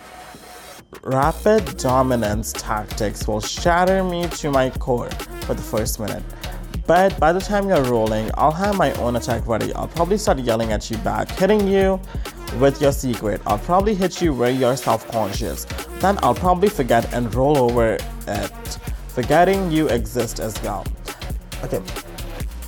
Rapid 1.05 1.78
dominance 1.78 2.52
tactics 2.52 3.26
will 3.26 3.40
shatter 3.40 4.05
me 4.05 4.28
to 4.28 4.50
my 4.52 4.70
core 4.70 5.11
for 5.40 5.55
the 5.55 5.62
first 5.62 5.98
minute. 5.98 6.22
But 6.87 7.18
by 7.18 7.33
the 7.33 7.40
time 7.40 7.68
you're 7.68 7.83
rolling, 7.83 8.31
I'll 8.35 8.52
have 8.52 8.76
my 8.76 8.92
own 8.94 9.16
attack 9.16 9.48
ready. 9.48 9.72
I'll 9.74 9.88
probably 9.88 10.16
start 10.18 10.38
yelling 10.38 10.70
at 10.70 10.90
you 10.90 10.98
back, 10.98 11.28
hitting 11.31 11.66
you 11.66 11.98
with 12.61 12.81
your 12.81 12.92
secret. 12.92 13.40
I'll 13.46 13.59
probably 13.59 13.94
hit 13.96 14.22
you 14.22 14.33
where 14.33 14.50
you're 14.50 14.76
self 14.76 15.09
conscious. 15.11 15.64
Then 15.98 16.18
I'll 16.22 16.37
probably 16.37 16.68
forget 16.68 17.12
and 17.12 17.35
roll 17.35 17.59
over 17.59 17.98
it, 18.28 18.78
forgetting 19.09 19.72
you 19.72 19.88
exist 19.88 20.38
as 20.38 20.62
well. 20.62 20.87
Okay, 21.64 21.83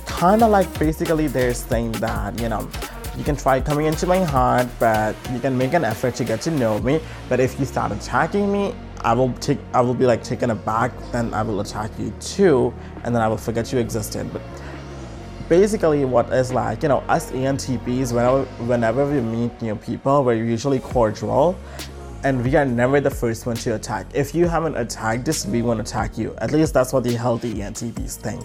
kind 0.07 0.41
of 0.41 0.49
like 0.49 0.67
basically 0.77 1.27
they're 1.27 1.53
saying 1.53 1.93
that, 1.93 2.37
you 2.41 2.49
know, 2.49 2.67
you 3.17 3.23
can 3.23 3.35
try 3.35 3.61
coming 3.61 3.85
into 3.85 4.05
my 4.05 4.23
heart, 4.23 4.67
but 4.79 5.15
you 5.31 5.39
can 5.39 5.57
make 5.57 5.73
an 5.73 5.85
effort 5.85 6.15
to 6.15 6.23
get 6.23 6.41
to 6.41 6.51
know 6.51 6.79
me. 6.79 6.99
But 7.29 7.39
if 7.39 7.59
you 7.59 7.65
start 7.65 7.91
attacking 7.91 8.51
me, 8.51 8.73
I 9.01 9.13
will 9.13 9.31
take 9.33 9.59
I 9.73 9.81
will 9.81 9.93
be 9.93 10.05
like 10.05 10.23
taken 10.23 10.49
aback, 10.49 10.91
then 11.11 11.33
I 11.33 11.41
will 11.43 11.61
attack 11.61 11.91
you 11.99 12.11
too, 12.19 12.73
and 13.03 13.15
then 13.15 13.21
I 13.21 13.27
will 13.27 13.37
forget 13.37 13.71
you 13.71 13.79
existed. 13.79 14.31
But 14.33 14.41
basically 15.47 16.05
what 16.05 16.31
is 16.33 16.51
like, 16.51 16.83
you 16.83 16.89
know, 16.89 16.99
us 17.07 17.31
ENTPs, 17.31 18.11
whenever 18.11 18.43
whenever 18.65 19.05
we 19.05 19.21
meet 19.21 19.61
new 19.61 19.75
people, 19.75 20.23
we're 20.23 20.43
usually 20.43 20.79
cordial 20.79 21.55
and 22.25 22.43
we 22.43 22.55
are 22.55 22.65
never 22.65 22.99
the 22.99 23.11
first 23.11 23.45
one 23.45 23.55
to 23.55 23.75
attack. 23.75 24.07
If 24.11 24.33
you 24.33 24.47
haven't 24.47 24.75
attacked 24.75 25.29
us, 25.29 25.45
we 25.45 25.61
won't 25.61 25.79
attack 25.79 26.17
you. 26.17 26.33
At 26.39 26.51
least 26.51 26.73
that's 26.73 26.91
what 26.91 27.03
the 27.03 27.13
healthy 27.13 27.53
ENTPs 27.53 28.15
think. 28.15 28.43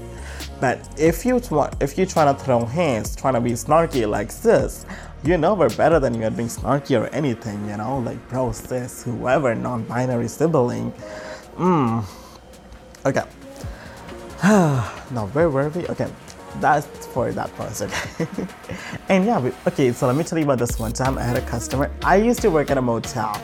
But 0.61 0.87
if 0.99 1.25
you 1.25 1.41
try, 1.41 1.73
if 1.81 1.97
you 1.97 2.05
trying 2.05 2.37
to 2.37 2.45
throw 2.45 2.67
hands, 2.67 3.17
trying 3.17 3.35
to 3.35 3.41
be 3.41 3.53
snarky 3.53 4.07
like 4.07 4.31
sis, 4.31 4.85
you 5.25 5.39
know 5.39 5.55
we're 5.55 5.75
better 5.77 5.99
than 5.99 6.13
you 6.13 6.25
at 6.25 6.37
being 6.37 6.51
snarky 6.51 7.01
or 7.01 7.07
anything, 7.07 7.59
you 7.71 7.77
know, 7.79 8.01
like 8.01 8.19
bro, 8.29 8.53
sis, 8.53 9.03
whoever, 9.03 9.55
non-binary 9.55 10.29
sibling. 10.29 10.91
Hmm. 11.57 12.01
Okay. 13.07 13.25
now 14.43 15.31
where 15.33 15.49
were 15.49 15.71
we? 15.71 15.87
Okay. 15.89 16.11
That's 16.57 16.87
for 17.07 17.33
that 17.33 17.51
person. 17.55 17.91
and 19.09 19.25
yeah, 19.25 19.39
we, 19.39 19.53
okay, 19.69 19.93
so 19.93 20.07
let 20.07 20.17
me 20.17 20.25
tell 20.25 20.39
you 20.39 20.45
about 20.45 20.59
this 20.59 20.79
one 20.79 20.93
time 20.93 21.17
I 21.17 21.23
had 21.23 21.39
a 21.39 21.47
customer. 21.47 21.91
I 22.03 22.17
used 22.17 22.43
to 22.43 22.51
work 22.51 22.71
at 22.71 22.77
a 22.77 22.83
motel 22.83 23.41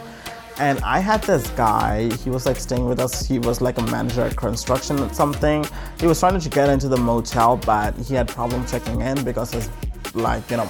and 0.59 0.79
I 0.81 1.01
had 1.01 1.23
this 1.23 1.49
guy, 1.51 2.11
he 2.17 2.31
was 2.31 2.47
like 2.47 2.57
staying 2.57 2.87
with 2.87 2.99
us. 2.99 3.27
He 3.27 3.39
was 3.39 3.61
like 3.61 3.79
a 3.79 3.83
manager 3.83 4.23
at 4.23 4.37
construction 4.37 4.99
or 5.01 5.13
something. 5.13 5.67
He 6.01 6.07
was 6.07 6.19
trying 6.19 6.41
to 6.41 6.49
get 6.49 6.69
into 6.71 6.89
the 6.89 6.97
motel, 6.97 7.59
but 7.59 7.95
he 7.97 8.15
had 8.15 8.29
problem 8.29 8.67
checking 8.67 9.03
in 9.03 9.23
because 9.23 9.53
his 9.53 9.69
like, 10.15 10.51
you 10.51 10.57
know, 10.57 10.69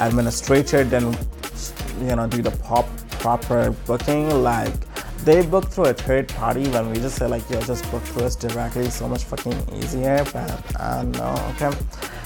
administrator 0.00 0.82
didn't, 0.82 1.16
you 2.00 2.16
know, 2.16 2.26
do 2.26 2.42
the 2.42 2.50
pop 2.50 2.88
proper 3.20 3.70
booking. 3.86 4.42
Like 4.42 4.72
they 5.24 5.46
book 5.46 5.66
through 5.66 5.86
a 5.86 5.94
third 5.94 6.28
party 6.28 6.66
when 6.68 6.90
we 6.90 6.96
just 6.96 7.16
say 7.16 7.28
like, 7.28 7.48
yo, 7.50 7.60
just 7.60 7.88
book 7.90 8.02
through 8.02 8.24
us 8.24 8.34
directly. 8.34 8.90
So 8.90 9.08
much 9.08 9.24
fucking 9.24 9.74
easier, 9.76 10.24
but 10.32 10.50
uh, 10.50 10.58
I 10.78 11.02
don't 11.02 11.12
know, 11.12 11.54
okay. 11.54 11.78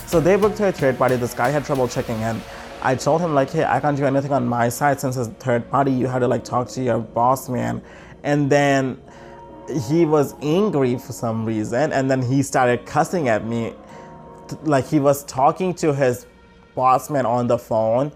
So 0.06 0.20
they 0.20 0.36
booked 0.36 0.56
through 0.56 0.68
a 0.68 0.72
third 0.72 0.96
party. 0.96 1.16
This 1.16 1.34
guy 1.34 1.50
had 1.50 1.64
trouble 1.64 1.88
checking 1.88 2.20
in. 2.20 2.40
I 2.84 2.94
told 2.94 3.22
him 3.22 3.34
like, 3.34 3.50
hey, 3.50 3.64
I 3.64 3.80
can't 3.80 3.96
do 3.96 4.04
anything 4.04 4.32
on 4.32 4.46
my 4.46 4.68
side 4.68 5.00
since 5.00 5.16
it's 5.16 5.28
third 5.42 5.70
party. 5.70 5.90
You 5.90 6.06
had 6.06 6.18
to 6.18 6.28
like 6.28 6.44
talk 6.44 6.68
to 6.68 6.82
your 6.82 6.98
boss 6.98 7.48
man, 7.48 7.82
and 8.22 8.50
then 8.50 9.00
he 9.88 10.04
was 10.04 10.34
angry 10.42 10.98
for 10.98 11.12
some 11.12 11.46
reason, 11.46 11.92
and 11.92 12.10
then 12.10 12.20
he 12.20 12.42
started 12.42 12.84
cussing 12.84 13.28
at 13.28 13.46
me, 13.46 13.72
like 14.64 14.86
he 14.86 15.00
was 15.00 15.24
talking 15.24 15.74
to 15.76 15.94
his 15.94 16.26
boss 16.74 17.08
man 17.08 17.24
on 17.24 17.46
the 17.46 17.56
phone, 17.56 18.12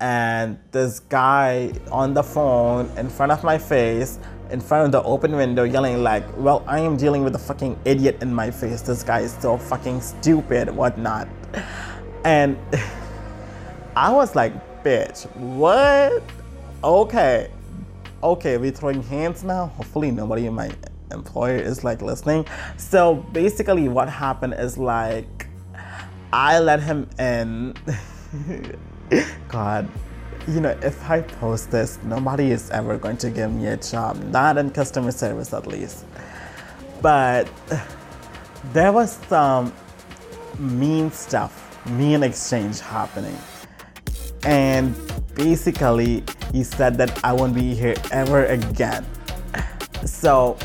and 0.00 0.58
this 0.72 0.98
guy 0.98 1.72
on 1.92 2.12
the 2.12 2.22
phone 2.22 2.90
in 2.96 3.08
front 3.08 3.30
of 3.30 3.44
my 3.44 3.58
face 3.58 4.18
in 4.50 4.60
front 4.60 4.86
of 4.86 4.90
the 4.90 5.02
open 5.04 5.36
window 5.36 5.62
yelling 5.62 6.02
like 6.02 6.24
well 6.36 6.64
i 6.66 6.80
am 6.80 6.96
dealing 6.96 7.22
with 7.22 7.32
a 7.36 7.38
fucking 7.38 7.78
idiot 7.84 8.20
in 8.20 8.34
my 8.34 8.50
face. 8.50 8.82
This 8.82 9.04
guy 9.04 9.20
is 9.20 9.32
so 9.34 9.56
fucking 9.56 10.00
stupid 10.00 10.68
whatnot. 10.74 11.28
And 12.24 12.58
I 14.00 14.10
was 14.10 14.34
like, 14.34 14.54
bitch, 14.82 15.30
what? 15.36 16.22
Okay. 16.82 17.50
Okay, 18.22 18.56
we 18.56 18.70
throwing 18.70 19.02
hands 19.02 19.44
now. 19.44 19.66
Hopefully 19.76 20.10
nobody 20.10 20.46
in 20.46 20.54
my 20.54 20.70
employer 21.10 21.56
is 21.56 21.84
like 21.84 22.00
listening. 22.00 22.46
So 22.78 23.16
basically 23.32 23.88
what 23.88 24.08
happened 24.08 24.54
is 24.54 24.78
like 24.78 25.48
I 26.32 26.60
let 26.60 26.80
him 26.82 27.10
in. 27.18 27.74
God, 29.48 29.86
you 30.48 30.62
know, 30.62 30.78
if 30.82 31.10
I 31.10 31.20
post 31.20 31.70
this, 31.70 31.98
nobody 32.02 32.52
is 32.52 32.70
ever 32.70 32.96
going 32.96 33.18
to 33.18 33.28
give 33.28 33.52
me 33.52 33.66
a 33.66 33.76
job, 33.76 34.16
not 34.24 34.56
in 34.56 34.70
customer 34.70 35.12
service 35.12 35.52
at 35.52 35.66
least. 35.66 36.06
But 37.02 37.50
there 38.72 38.92
was 38.92 39.18
some 39.28 39.74
mean 40.58 41.10
stuff, 41.10 41.86
mean 41.86 42.22
exchange 42.22 42.80
happening 42.80 43.36
and 44.44 44.94
basically 45.34 46.22
he 46.52 46.64
said 46.64 46.96
that 46.98 47.24
I 47.24 47.32
won't 47.32 47.54
be 47.54 47.74
here 47.74 47.96
ever 48.10 48.46
again. 48.46 49.04
So 50.04 50.56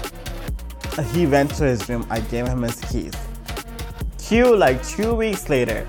he 1.12 1.26
went 1.26 1.54
to 1.56 1.66
his 1.66 1.88
room, 1.90 2.06
I 2.10 2.22
gave 2.22 2.48
him 2.48 2.62
his 2.62 2.80
keys. 2.82 3.14
Cue 4.18 4.56
like 4.56 4.86
two 4.86 5.14
weeks 5.14 5.50
later, 5.50 5.86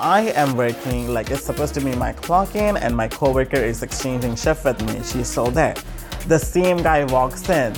I 0.00 0.32
am 0.32 0.56
working 0.56 1.12
like 1.12 1.30
it's 1.30 1.44
supposed 1.44 1.74
to 1.74 1.80
be 1.80 1.94
my 1.94 2.12
clock 2.12 2.56
in 2.56 2.76
and 2.76 2.96
my 2.96 3.08
coworker 3.08 3.56
is 3.56 3.82
exchanging 3.82 4.36
shift 4.36 4.64
with 4.64 4.82
me. 4.86 5.02
She's 5.04 5.28
still 5.28 5.50
there. 5.50 5.74
The 6.26 6.38
same 6.38 6.78
guy 6.78 7.04
walks 7.04 7.48
in. 7.48 7.74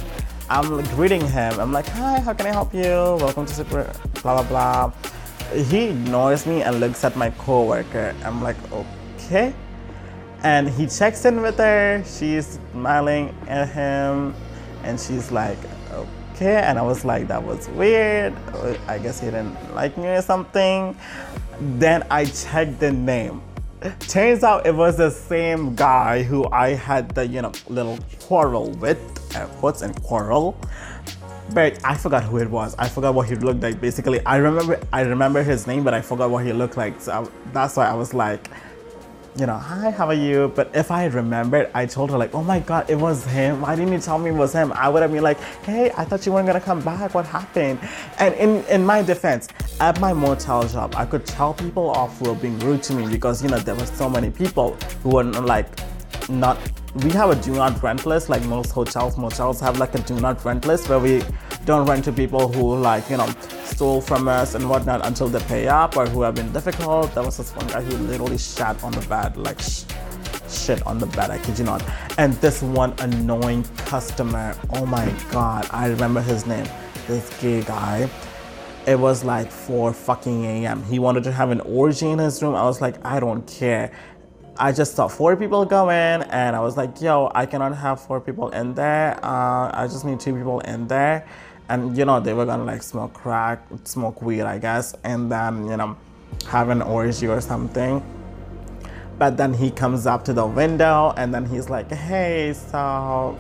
I'm 0.48 0.82
greeting 0.94 1.26
him. 1.26 1.58
I'm 1.58 1.72
like, 1.72 1.88
hi, 1.88 2.20
how 2.20 2.34
can 2.34 2.46
I 2.46 2.52
help 2.52 2.72
you? 2.72 3.18
Welcome 3.20 3.46
to 3.46 3.54
Super 3.54 3.92
blah 4.22 4.42
blah 4.42 4.48
blah. 4.48 4.92
He 5.52 5.88
ignores 5.88 6.46
me 6.46 6.62
and 6.62 6.80
looks 6.80 7.04
at 7.04 7.16
my 7.16 7.30
coworker. 7.30 8.14
I'm 8.24 8.42
like, 8.42 8.56
okay 8.72 9.03
okay. 9.24 9.54
And 10.42 10.68
he 10.68 10.86
checks 10.86 11.24
in 11.24 11.40
with 11.40 11.56
her. 11.56 12.02
She's 12.06 12.58
smiling 12.72 13.34
at 13.48 13.68
him, 13.68 14.34
and 14.82 15.00
she's 15.00 15.30
like, 15.32 15.58
okay. 15.92 16.56
And 16.56 16.78
I 16.78 16.82
was 16.82 17.04
like, 17.04 17.28
that 17.28 17.42
was 17.42 17.68
weird. 17.70 18.34
I 18.86 18.98
guess 18.98 19.20
he 19.20 19.26
didn't 19.26 19.74
like 19.74 19.96
me 19.96 20.08
or 20.08 20.22
something. 20.22 20.96
Then 21.60 22.06
I 22.10 22.26
checked 22.26 22.78
the 22.80 22.92
name. 22.92 23.40
Turns 24.00 24.42
out 24.42 24.66
it 24.66 24.74
was 24.74 24.96
the 24.96 25.10
same 25.10 25.74
guy 25.74 26.22
who 26.22 26.48
I 26.50 26.70
had 26.70 27.10
the, 27.14 27.26
you 27.26 27.42
know, 27.42 27.52
little 27.68 27.98
quarrel 28.20 28.70
with, 28.72 28.98
uh, 29.36 29.46
quotes 29.58 29.82
and 29.82 29.94
quarrel. 30.02 30.58
But 31.52 31.78
I 31.84 31.94
forgot 31.94 32.24
who 32.24 32.38
it 32.38 32.50
was. 32.50 32.74
I 32.78 32.88
forgot 32.88 33.14
what 33.14 33.28
he 33.28 33.34
looked 33.34 33.62
like. 33.62 33.80
Basically, 33.80 34.24
I 34.24 34.36
remember 34.36 34.80
I 34.92 35.02
remember 35.02 35.42
his 35.42 35.66
name, 35.66 35.84
but 35.84 35.92
I 35.92 36.00
forgot 36.00 36.30
what 36.30 36.44
he 36.44 36.52
looked 36.54 36.78
like. 36.78 36.98
So 37.00 37.12
I, 37.12 37.50
that's 37.52 37.76
why 37.76 37.86
I 37.86 37.94
was 37.94 38.14
like, 38.14 38.48
you 39.36 39.46
know, 39.46 39.58
hi, 39.58 39.90
how 39.90 40.06
are 40.06 40.14
you? 40.14 40.52
But 40.54 40.70
if 40.74 40.90
I 40.92 41.06
remembered, 41.06 41.68
I 41.74 41.86
told 41.86 42.10
her 42.10 42.18
like, 42.18 42.34
oh 42.34 42.42
my 42.42 42.60
God, 42.60 42.88
it 42.88 42.94
was 42.94 43.24
him. 43.24 43.62
Why 43.62 43.74
didn't 43.74 43.92
you 43.92 43.98
tell 43.98 44.18
me 44.18 44.30
it 44.30 44.34
was 44.34 44.52
him? 44.52 44.72
I 44.72 44.88
would 44.88 45.02
have 45.02 45.10
been 45.10 45.24
like, 45.24 45.40
hey, 45.64 45.90
I 45.96 46.04
thought 46.04 46.24
you 46.24 46.32
weren't 46.32 46.46
gonna 46.46 46.60
come 46.60 46.80
back. 46.80 47.14
What 47.14 47.26
happened? 47.26 47.80
And 48.18 48.34
in, 48.34 48.64
in 48.66 48.86
my 48.86 49.02
defense, 49.02 49.48
at 49.80 50.00
my 50.00 50.12
motel 50.12 50.68
job, 50.68 50.94
I 50.96 51.04
could 51.04 51.26
tell 51.26 51.52
people 51.52 51.90
off 51.90 52.16
who 52.18 52.30
were 52.30 52.36
being 52.36 52.58
rude 52.60 52.82
to 52.84 52.94
me 52.94 53.08
because, 53.08 53.42
you 53.42 53.48
know, 53.48 53.58
there 53.58 53.74
were 53.74 53.86
so 53.86 54.08
many 54.08 54.30
people 54.30 54.76
who 55.02 55.10
were 55.10 55.24
like, 55.24 55.66
not, 56.28 56.56
we 57.02 57.10
have 57.10 57.30
a 57.30 57.34
do 57.34 57.52
not 57.54 57.82
rent 57.82 58.06
list, 58.06 58.28
like 58.28 58.44
most 58.44 58.70
hotels, 58.70 59.18
motels 59.18 59.58
have 59.60 59.78
like 59.78 59.94
a 59.94 59.98
do 60.00 60.18
not 60.20 60.44
rent 60.44 60.64
list 60.64 60.88
where 60.88 61.00
we 61.00 61.22
don't 61.64 61.88
rent 61.88 62.04
to 62.04 62.12
people 62.12 62.52
who 62.52 62.76
like, 62.76 63.10
you 63.10 63.16
know, 63.16 63.28
stole 63.64 64.00
from 64.00 64.28
us 64.28 64.54
and 64.54 64.68
whatnot 64.68 65.04
until 65.04 65.28
they 65.28 65.40
pay 65.40 65.66
up 65.66 65.96
or 65.96 66.06
who 66.06 66.22
have 66.22 66.36
been 66.36 66.52
difficult. 66.52 67.12
There 67.14 67.24
was 67.24 67.36
this 67.38 67.54
one 67.56 67.66
guy 67.66 67.82
who 67.82 67.96
literally 68.06 68.38
shat 68.38 68.82
on 68.84 68.92
the 68.92 69.00
bed, 69.08 69.36
like 69.36 69.60
sh- 69.60 69.82
shit 70.48 70.86
on 70.86 70.98
the 70.98 71.06
bed, 71.06 71.30
I 71.30 71.38
kid 71.38 71.58
you 71.58 71.64
not. 71.64 71.82
And 72.16 72.34
this 72.34 72.62
one 72.62 72.94
annoying 73.00 73.64
customer, 73.86 74.56
oh 74.70 74.86
my 74.86 75.12
god, 75.32 75.66
I 75.72 75.88
remember 75.88 76.20
his 76.20 76.46
name, 76.46 76.66
this 77.08 77.28
gay 77.40 77.62
guy. 77.62 78.08
It 78.86 78.98
was 78.98 79.24
like 79.24 79.50
4 79.50 79.94
fucking 79.94 80.44
a.m. 80.44 80.84
He 80.84 80.98
wanted 80.98 81.24
to 81.24 81.32
have 81.32 81.50
an 81.50 81.60
orgy 81.62 82.10
in 82.10 82.18
his 82.18 82.42
room. 82.42 82.54
I 82.54 82.64
was 82.64 82.82
like, 82.82 83.02
I 83.04 83.18
don't 83.18 83.46
care. 83.46 83.90
I 84.56 84.70
just 84.70 84.94
saw 84.94 85.08
four 85.08 85.36
people 85.36 85.64
go 85.64 85.90
in, 85.90 86.22
and 86.22 86.54
I 86.54 86.60
was 86.60 86.76
like, 86.76 87.00
yo, 87.00 87.30
I 87.34 87.44
cannot 87.44 87.76
have 87.76 88.00
four 88.00 88.20
people 88.20 88.50
in 88.50 88.74
there. 88.74 89.18
Uh, 89.24 89.70
I 89.74 89.88
just 89.90 90.04
need 90.04 90.20
two 90.20 90.34
people 90.34 90.60
in 90.60 90.86
there. 90.86 91.26
And 91.68 91.96
you 91.96 92.04
know 92.04 92.20
they 92.20 92.34
were 92.34 92.44
gonna 92.44 92.64
like 92.64 92.82
smoke 92.82 93.14
crack 93.14 93.66
smoke 93.84 94.20
weed 94.20 94.42
i 94.42 94.58
guess 94.58 94.94
and 95.02 95.32
then 95.32 95.66
you 95.66 95.78
know 95.78 95.96
have 96.46 96.68
an 96.68 96.82
orgy 96.82 97.26
or 97.26 97.40
something. 97.40 98.02
But 99.18 99.38
then 99.38 99.54
he 99.54 99.70
comes 99.70 100.06
up 100.06 100.24
to 100.26 100.34
the 100.34 100.46
window 100.46 101.14
and 101.16 101.32
then 101.32 101.46
he's 101.46 101.70
like 101.70 101.90
hey 101.90 102.52
so 102.52 103.38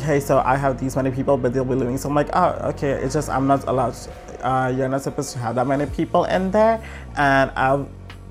hey 0.00 0.20
so 0.20 0.38
i 0.44 0.54
have 0.54 0.78
these 0.78 0.94
many 0.94 1.10
people 1.10 1.36
but 1.36 1.52
they'll 1.52 1.64
be 1.64 1.74
leaving 1.74 1.98
so 1.98 2.08
i'm 2.08 2.14
like 2.14 2.28
oh 2.32 2.50
okay 2.62 2.90
it's 2.92 3.14
just 3.14 3.28
i'm 3.28 3.48
not 3.48 3.66
allowed 3.66 3.94
to, 3.94 4.48
uh, 4.48 4.68
you're 4.68 4.88
not 4.88 5.02
supposed 5.02 5.32
to 5.32 5.38
have 5.38 5.56
that 5.56 5.66
many 5.66 5.86
people 5.86 6.24
in 6.24 6.50
there. 6.50 6.80
And 7.16 7.50
i 7.56 7.84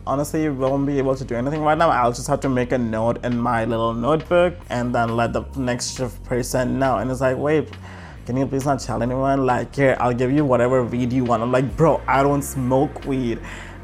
honestly 0.08 0.50
won't 0.50 0.86
be 0.86 0.98
able 0.98 1.16
to 1.16 1.26
do 1.26 1.36
anything 1.36 1.62
right 1.62 1.78
now 1.78 1.90
i'll 1.90 2.14
just 2.14 2.28
have 2.28 2.40
to 2.40 2.50
make 2.50 2.72
a 2.72 2.78
note 2.78 3.24
in 3.24 3.38
my 3.38 3.66
little 3.66 3.94
notebook 3.94 4.54
and 4.70 4.94
then 4.96 5.16
let 5.16 5.34
the 5.34 5.44
next 5.56 5.98
shift 5.98 6.24
person 6.24 6.80
know 6.80 6.98
and 6.98 7.12
it's 7.12 7.22
like 7.22 7.38
wait 7.38 7.70
can 8.28 8.36
you 8.36 8.46
please 8.46 8.66
not 8.66 8.82
tell 8.82 9.02
anyone? 9.02 9.46
Like, 9.46 9.74
here, 9.74 9.96
I'll 10.02 10.14
give 10.14 10.34
you 10.34 10.44
whatever 10.44 10.84
weed 10.84 11.14
you 11.14 11.24
want. 11.24 11.42
I'm 11.42 11.50
like, 11.54 11.78
bro, 11.78 12.02
I 12.06 12.24
don't 12.24 12.42
smoke 12.42 13.06
weed. 13.06 13.40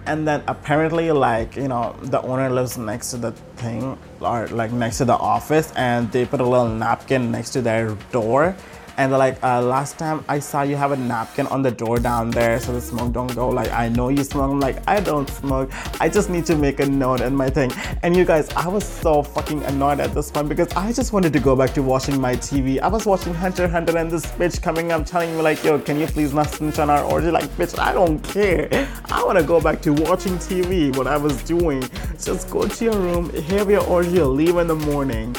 And 0.05 0.27
then 0.27 0.43
apparently, 0.49 1.13
like, 1.13 1.55
you 1.55 1.69
know, 1.69 1.95
the 2.01 2.21
owner 2.23 2.49
lives 2.49 2.77
next 2.77 3.11
to 3.11 3.17
the 3.17 3.31
thing, 3.55 3.97
or 4.19 4.47
like 4.49 4.73
next 4.73 4.97
to 4.97 5.05
the 5.05 5.13
office, 5.13 5.71
and 5.77 6.11
they 6.11 6.25
put 6.25 6.41
a 6.41 6.43
little 6.43 6.67
napkin 6.67 7.31
next 7.31 7.51
to 7.51 7.61
their 7.61 7.95
door 8.11 8.53
and 8.97 9.11
they're 9.11 9.19
like, 9.19 9.43
uh, 9.43 9.61
last 9.61 9.97
time 9.97 10.23
I 10.27 10.39
saw 10.39 10.61
you 10.61 10.75
have 10.75 10.91
a 10.91 10.97
napkin 10.97 11.47
on 11.47 11.61
the 11.61 11.71
door 11.71 11.97
down 11.97 12.29
there 12.31 12.59
so 12.59 12.73
the 12.73 12.81
smoke 12.81 13.13
don't 13.13 13.33
go. 13.35 13.49
Like, 13.49 13.71
I 13.71 13.89
know 13.89 14.09
you 14.09 14.23
smoke. 14.23 14.51
I'm 14.51 14.59
like, 14.59 14.77
I 14.87 14.99
don't 14.99 15.29
smoke. 15.29 15.71
I 15.99 16.09
just 16.09 16.29
need 16.29 16.45
to 16.47 16.55
make 16.55 16.79
a 16.79 16.85
note 16.85 17.21
in 17.21 17.35
my 17.35 17.49
thing. 17.49 17.71
And 18.03 18.15
you 18.15 18.25
guys, 18.25 18.49
I 18.51 18.67
was 18.67 18.85
so 18.85 19.23
fucking 19.23 19.63
annoyed 19.63 19.99
at 19.99 20.13
this 20.13 20.31
point 20.31 20.49
because 20.49 20.71
I 20.73 20.91
just 20.91 21.13
wanted 21.13 21.33
to 21.33 21.39
go 21.39 21.55
back 21.55 21.73
to 21.73 21.83
watching 21.83 22.19
my 22.19 22.35
TV. 22.35 22.79
I 22.79 22.87
was 22.87 23.05
watching 23.05 23.33
Hunter 23.33 23.67
Hunter 23.67 23.97
and 23.97 24.11
this 24.11 24.25
bitch 24.25 24.61
coming 24.61 24.91
up 24.91 25.05
telling 25.05 25.35
me 25.35 25.41
like, 25.41 25.63
yo, 25.63 25.79
can 25.79 25.99
you 25.99 26.07
please 26.07 26.33
not 26.33 26.49
snitch 26.49 26.79
on 26.79 26.89
our 26.89 27.03
orgy? 27.03 27.31
Like, 27.31 27.49
bitch, 27.57 27.77
I 27.79 27.93
don't 27.93 28.19
care. 28.19 28.69
I 29.05 29.23
want 29.23 29.37
to 29.37 29.43
go 29.43 29.59
back 29.59 29.81
to 29.83 29.93
watching 29.93 30.33
TV, 30.33 30.95
what 30.95 31.07
I 31.07 31.17
was 31.17 31.41
doing. 31.43 31.81
Just 32.21 32.49
go 32.49 32.67
to 32.67 32.83
your 32.85 32.97
room, 32.97 33.29
have 33.31 33.69
your 33.69 33.83
orgy, 33.85 34.21
leave 34.21 34.57
in 34.57 34.67
the 34.67 34.75
morning 34.75 35.35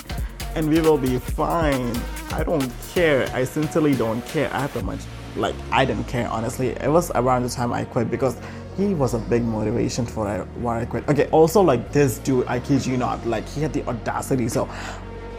and 0.54 0.68
we 0.68 0.80
will 0.80 0.98
be 0.98 1.18
fine. 1.18 1.92
I 2.34 2.42
don't 2.42 2.72
care. 2.92 3.28
I 3.32 3.44
sincerely 3.44 3.94
don't 3.94 4.24
care. 4.26 4.52
I 4.52 4.62
have 4.62 4.72
to 4.72 4.82
much 4.82 4.98
like 5.36 5.54
I 5.70 5.84
didn't 5.84 6.08
care 6.08 6.28
honestly. 6.28 6.70
It 6.70 6.90
was 6.90 7.12
around 7.12 7.44
the 7.44 7.48
time 7.48 7.72
I 7.72 7.84
quit 7.84 8.10
because 8.10 8.36
he 8.76 8.92
was 8.92 9.14
a 9.14 9.20
big 9.20 9.44
motivation 9.44 10.04
for 10.04 10.26
why 10.56 10.82
I 10.82 10.84
quit. 10.84 11.08
Okay, 11.08 11.28
also 11.30 11.60
like 11.60 11.92
this 11.92 12.18
dude, 12.18 12.44
I 12.48 12.58
kid 12.58 12.84
you 12.84 12.96
not, 12.96 13.24
like 13.24 13.48
he 13.48 13.62
had 13.62 13.72
the 13.72 13.86
audacity. 13.86 14.48
So 14.48 14.68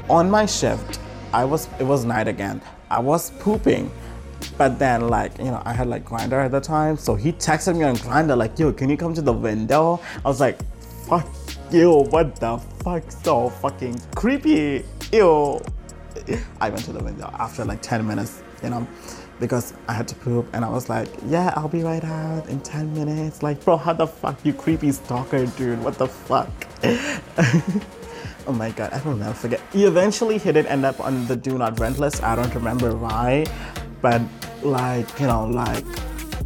on 0.10 0.30
my 0.30 0.46
shift, 0.46 1.02
I 1.34 1.44
was 1.44 1.68
it 1.80 1.84
was 1.84 2.06
night 2.06 2.30
again. 2.30 2.62
I 2.90 3.00
was 3.00 3.32
pooping. 3.40 3.92
But 4.58 4.80
then 4.80 5.10
like, 5.10 5.38
you 5.38 5.46
know, 5.46 5.62
I 5.66 5.74
had 5.74 5.88
like 5.88 6.06
Grindr 6.06 6.46
at 6.46 6.52
the 6.52 6.62
time. 6.62 6.96
So 6.96 7.16
he 7.16 7.34
texted 7.34 7.76
me 7.76 7.84
on 7.84 7.98
Grindr, 7.98 8.38
like, 8.38 8.58
yo, 8.58 8.72
can 8.72 8.90
you 8.90 8.96
come 8.96 9.14
to 9.14 9.22
the 9.22 9.34
window? 9.34 10.00
I 10.24 10.28
was 10.30 10.40
like, 10.40 10.64
fuck 11.10 11.28
you, 11.72 11.92
what 12.10 12.38
the 12.38 12.58
fuck? 12.84 13.12
So 13.12 13.50
fucking 13.50 14.00
creepy 14.16 14.86
ew. 15.12 15.60
I 16.62 16.70
went 16.70 16.86
to 16.86 16.94
the 16.94 17.04
window 17.04 17.30
after 17.38 17.66
like 17.66 17.82
10 17.82 18.06
minutes, 18.08 18.42
you 18.64 18.70
know, 18.70 18.88
because 19.40 19.74
I 19.88 19.94
had 19.94 20.08
to 20.08 20.16
poop 20.16 20.48
and 20.54 20.64
I 20.64 20.70
was 20.70 20.90
like, 20.90 21.08
yeah, 21.28 21.54
I'll 21.56 21.68
be 21.68 21.84
right 21.84 22.04
out 22.04 22.48
in 22.48 22.60
10 22.62 22.94
minutes. 22.94 23.44
Like, 23.44 23.64
bro, 23.64 23.78
how 23.78 23.94
the 23.94 24.08
fuck, 24.08 24.38
you 24.44 24.54
creepy 24.54 24.92
stalker, 24.92 25.46
dude? 25.46 25.84
What 25.84 25.98
the 25.98 26.08
fuck? 26.08 26.50
oh 28.48 28.54
my 28.54 28.72
god, 28.72 28.94
I 28.94 29.02
will 29.02 29.16
never 29.16 29.34
forget. 29.34 29.62
He 29.72 29.86
eventually 29.86 30.38
he 30.38 30.52
did 30.52 30.66
end 30.68 30.86
up 30.86 31.00
on 31.00 31.28
the 31.28 31.36
do 31.36 31.58
not 31.58 31.80
rent 31.80 32.00
list. 32.00 32.24
I 32.24 32.36
don't 32.36 32.54
remember 32.54 32.96
why, 32.96 33.46
but 34.02 34.22
like, 34.64 35.20
you 35.20 35.28
know, 35.28 35.46
like 35.46 35.86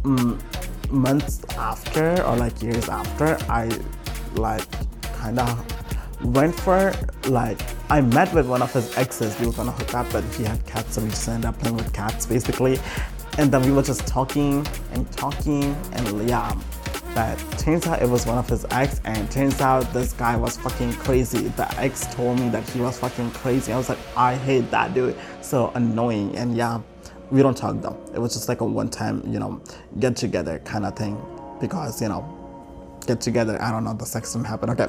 mm, 0.02 0.40
months 0.90 1.42
after 1.56 2.22
or 2.24 2.36
like 2.36 2.62
years 2.62 2.88
after, 2.88 3.38
I 3.48 3.70
like 4.34 4.66
kind 5.20 5.38
of 5.38 5.64
went 6.24 6.54
for 6.54 6.92
like 7.28 7.60
I 7.90 8.00
met 8.00 8.32
with 8.34 8.48
one 8.48 8.62
of 8.62 8.72
his 8.72 8.96
exes. 8.96 9.38
We 9.40 9.46
were 9.46 9.52
gonna 9.52 9.72
hook 9.72 9.94
up, 9.94 10.06
but 10.12 10.24
he 10.34 10.44
had 10.44 10.64
cats, 10.66 10.94
so 10.94 11.02
we 11.02 11.10
just 11.10 11.28
ended 11.28 11.46
up 11.46 11.58
playing 11.58 11.76
with 11.76 11.92
cats 11.92 12.26
basically. 12.26 12.78
And 13.38 13.50
then 13.50 13.62
we 13.62 13.72
were 13.72 13.82
just 13.82 14.06
talking 14.06 14.66
and 14.92 15.10
talking 15.12 15.74
and 15.92 16.28
yeah. 16.28 16.54
But 17.14 17.36
turns 17.58 17.86
out 17.86 18.00
it 18.00 18.08
was 18.08 18.24
one 18.24 18.38
of 18.38 18.48
his 18.48 18.64
ex, 18.70 19.00
and 19.04 19.28
turns 19.30 19.60
out 19.60 19.92
this 19.92 20.12
guy 20.12 20.36
was 20.36 20.56
fucking 20.58 20.92
crazy. 20.94 21.48
The 21.48 21.68
ex 21.78 22.06
told 22.14 22.38
me 22.38 22.48
that 22.50 22.68
he 22.68 22.80
was 22.80 22.98
fucking 23.00 23.32
crazy. 23.32 23.72
I 23.72 23.76
was 23.76 23.88
like, 23.88 23.98
I 24.16 24.36
hate 24.36 24.70
that 24.70 24.94
dude. 24.94 25.16
So 25.40 25.72
annoying. 25.74 26.36
And 26.36 26.56
yeah, 26.56 26.80
we 27.30 27.42
don't 27.42 27.56
talk 27.56 27.80
though. 27.80 27.98
It 28.14 28.20
was 28.20 28.34
just 28.34 28.48
like 28.48 28.60
a 28.60 28.64
one 28.64 28.90
time, 28.90 29.22
you 29.26 29.40
know, 29.40 29.60
get 29.98 30.16
together 30.16 30.60
kind 30.60 30.86
of 30.86 30.94
thing. 30.94 31.20
Because, 31.60 32.00
you 32.00 32.08
know, 32.08 32.24
get 33.06 33.20
together. 33.20 33.60
I 33.60 33.72
don't 33.72 33.84
know, 33.84 33.94
the 33.94 34.06
sex 34.06 34.32
didn't 34.32 34.46
happen. 34.46 34.70
Okay. 34.70 34.86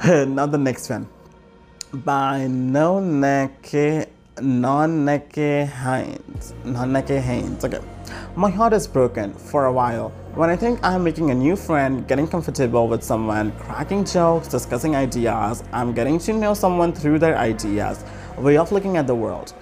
now 0.06 0.46
the 0.46 0.56
next 0.56 0.88
one 0.88 1.06
by 1.92 2.46
no 2.46 3.00
Noneke 3.00 4.08
Noneke 4.36 5.66
Haynes. 5.66 6.54
Noneke 6.64 7.20
Haynes. 7.20 7.62
Okay. 7.62 7.80
My 8.34 8.48
heart 8.48 8.72
is 8.72 8.88
broken 8.88 9.34
for 9.34 9.66
a 9.66 9.72
while. 9.72 10.08
When 10.34 10.48
I 10.48 10.56
think 10.56 10.80
I'm 10.82 11.04
making 11.04 11.30
a 11.30 11.34
new 11.34 11.54
friend, 11.54 12.08
getting 12.08 12.26
comfortable 12.26 12.88
with 12.88 13.02
someone, 13.02 13.52
cracking 13.58 14.06
jokes, 14.06 14.48
discussing 14.48 14.96
ideas, 14.96 15.64
I'm 15.70 15.92
getting 15.92 16.18
to 16.20 16.32
know 16.32 16.54
someone 16.54 16.94
through 16.94 17.18
their 17.18 17.36
ideas, 17.36 18.02
way 18.38 18.56
of 18.56 18.72
looking 18.72 18.96
at 18.96 19.06
the 19.06 19.14
world. 19.14 19.52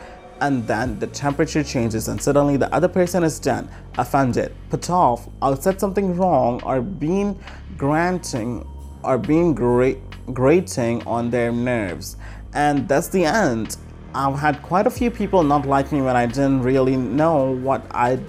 And 0.41 0.65
then 0.69 1.01
the 1.01 1.09
temperature 1.09 1.65
changes, 1.65 2.07
and 2.07 2.23
suddenly 2.23 2.57
the 2.57 2.73
other 2.73 2.87
person 2.87 3.25
is 3.25 3.41
done, 3.41 3.69
offended, 3.97 4.55
put 4.71 4.89
off, 4.89 5.29
or 5.43 5.57
said 5.57 5.81
something 5.81 6.15
wrong, 6.15 6.63
or 6.63 6.81
being 6.81 7.37
granting, 7.77 8.65
or 9.03 9.19
being 9.19 9.53
great 9.53 9.99
grating 10.33 11.07
on 11.07 11.31
their 11.31 11.53
nerves. 11.53 12.17
And 12.53 12.89
that's 12.89 13.09
the 13.09 13.25
end. 13.25 13.77
I've 14.15 14.39
had 14.39 14.63
quite 14.63 14.87
a 14.87 14.91
few 14.91 15.11
people 15.11 15.43
not 15.43 15.67
like 15.67 15.93
me 15.93 16.01
when 16.03 16.17
I 16.17 16.27
didn't 16.27 16.63
really 16.63 16.97
know 16.97 17.53
what 17.53 17.83
I'd 17.91 18.25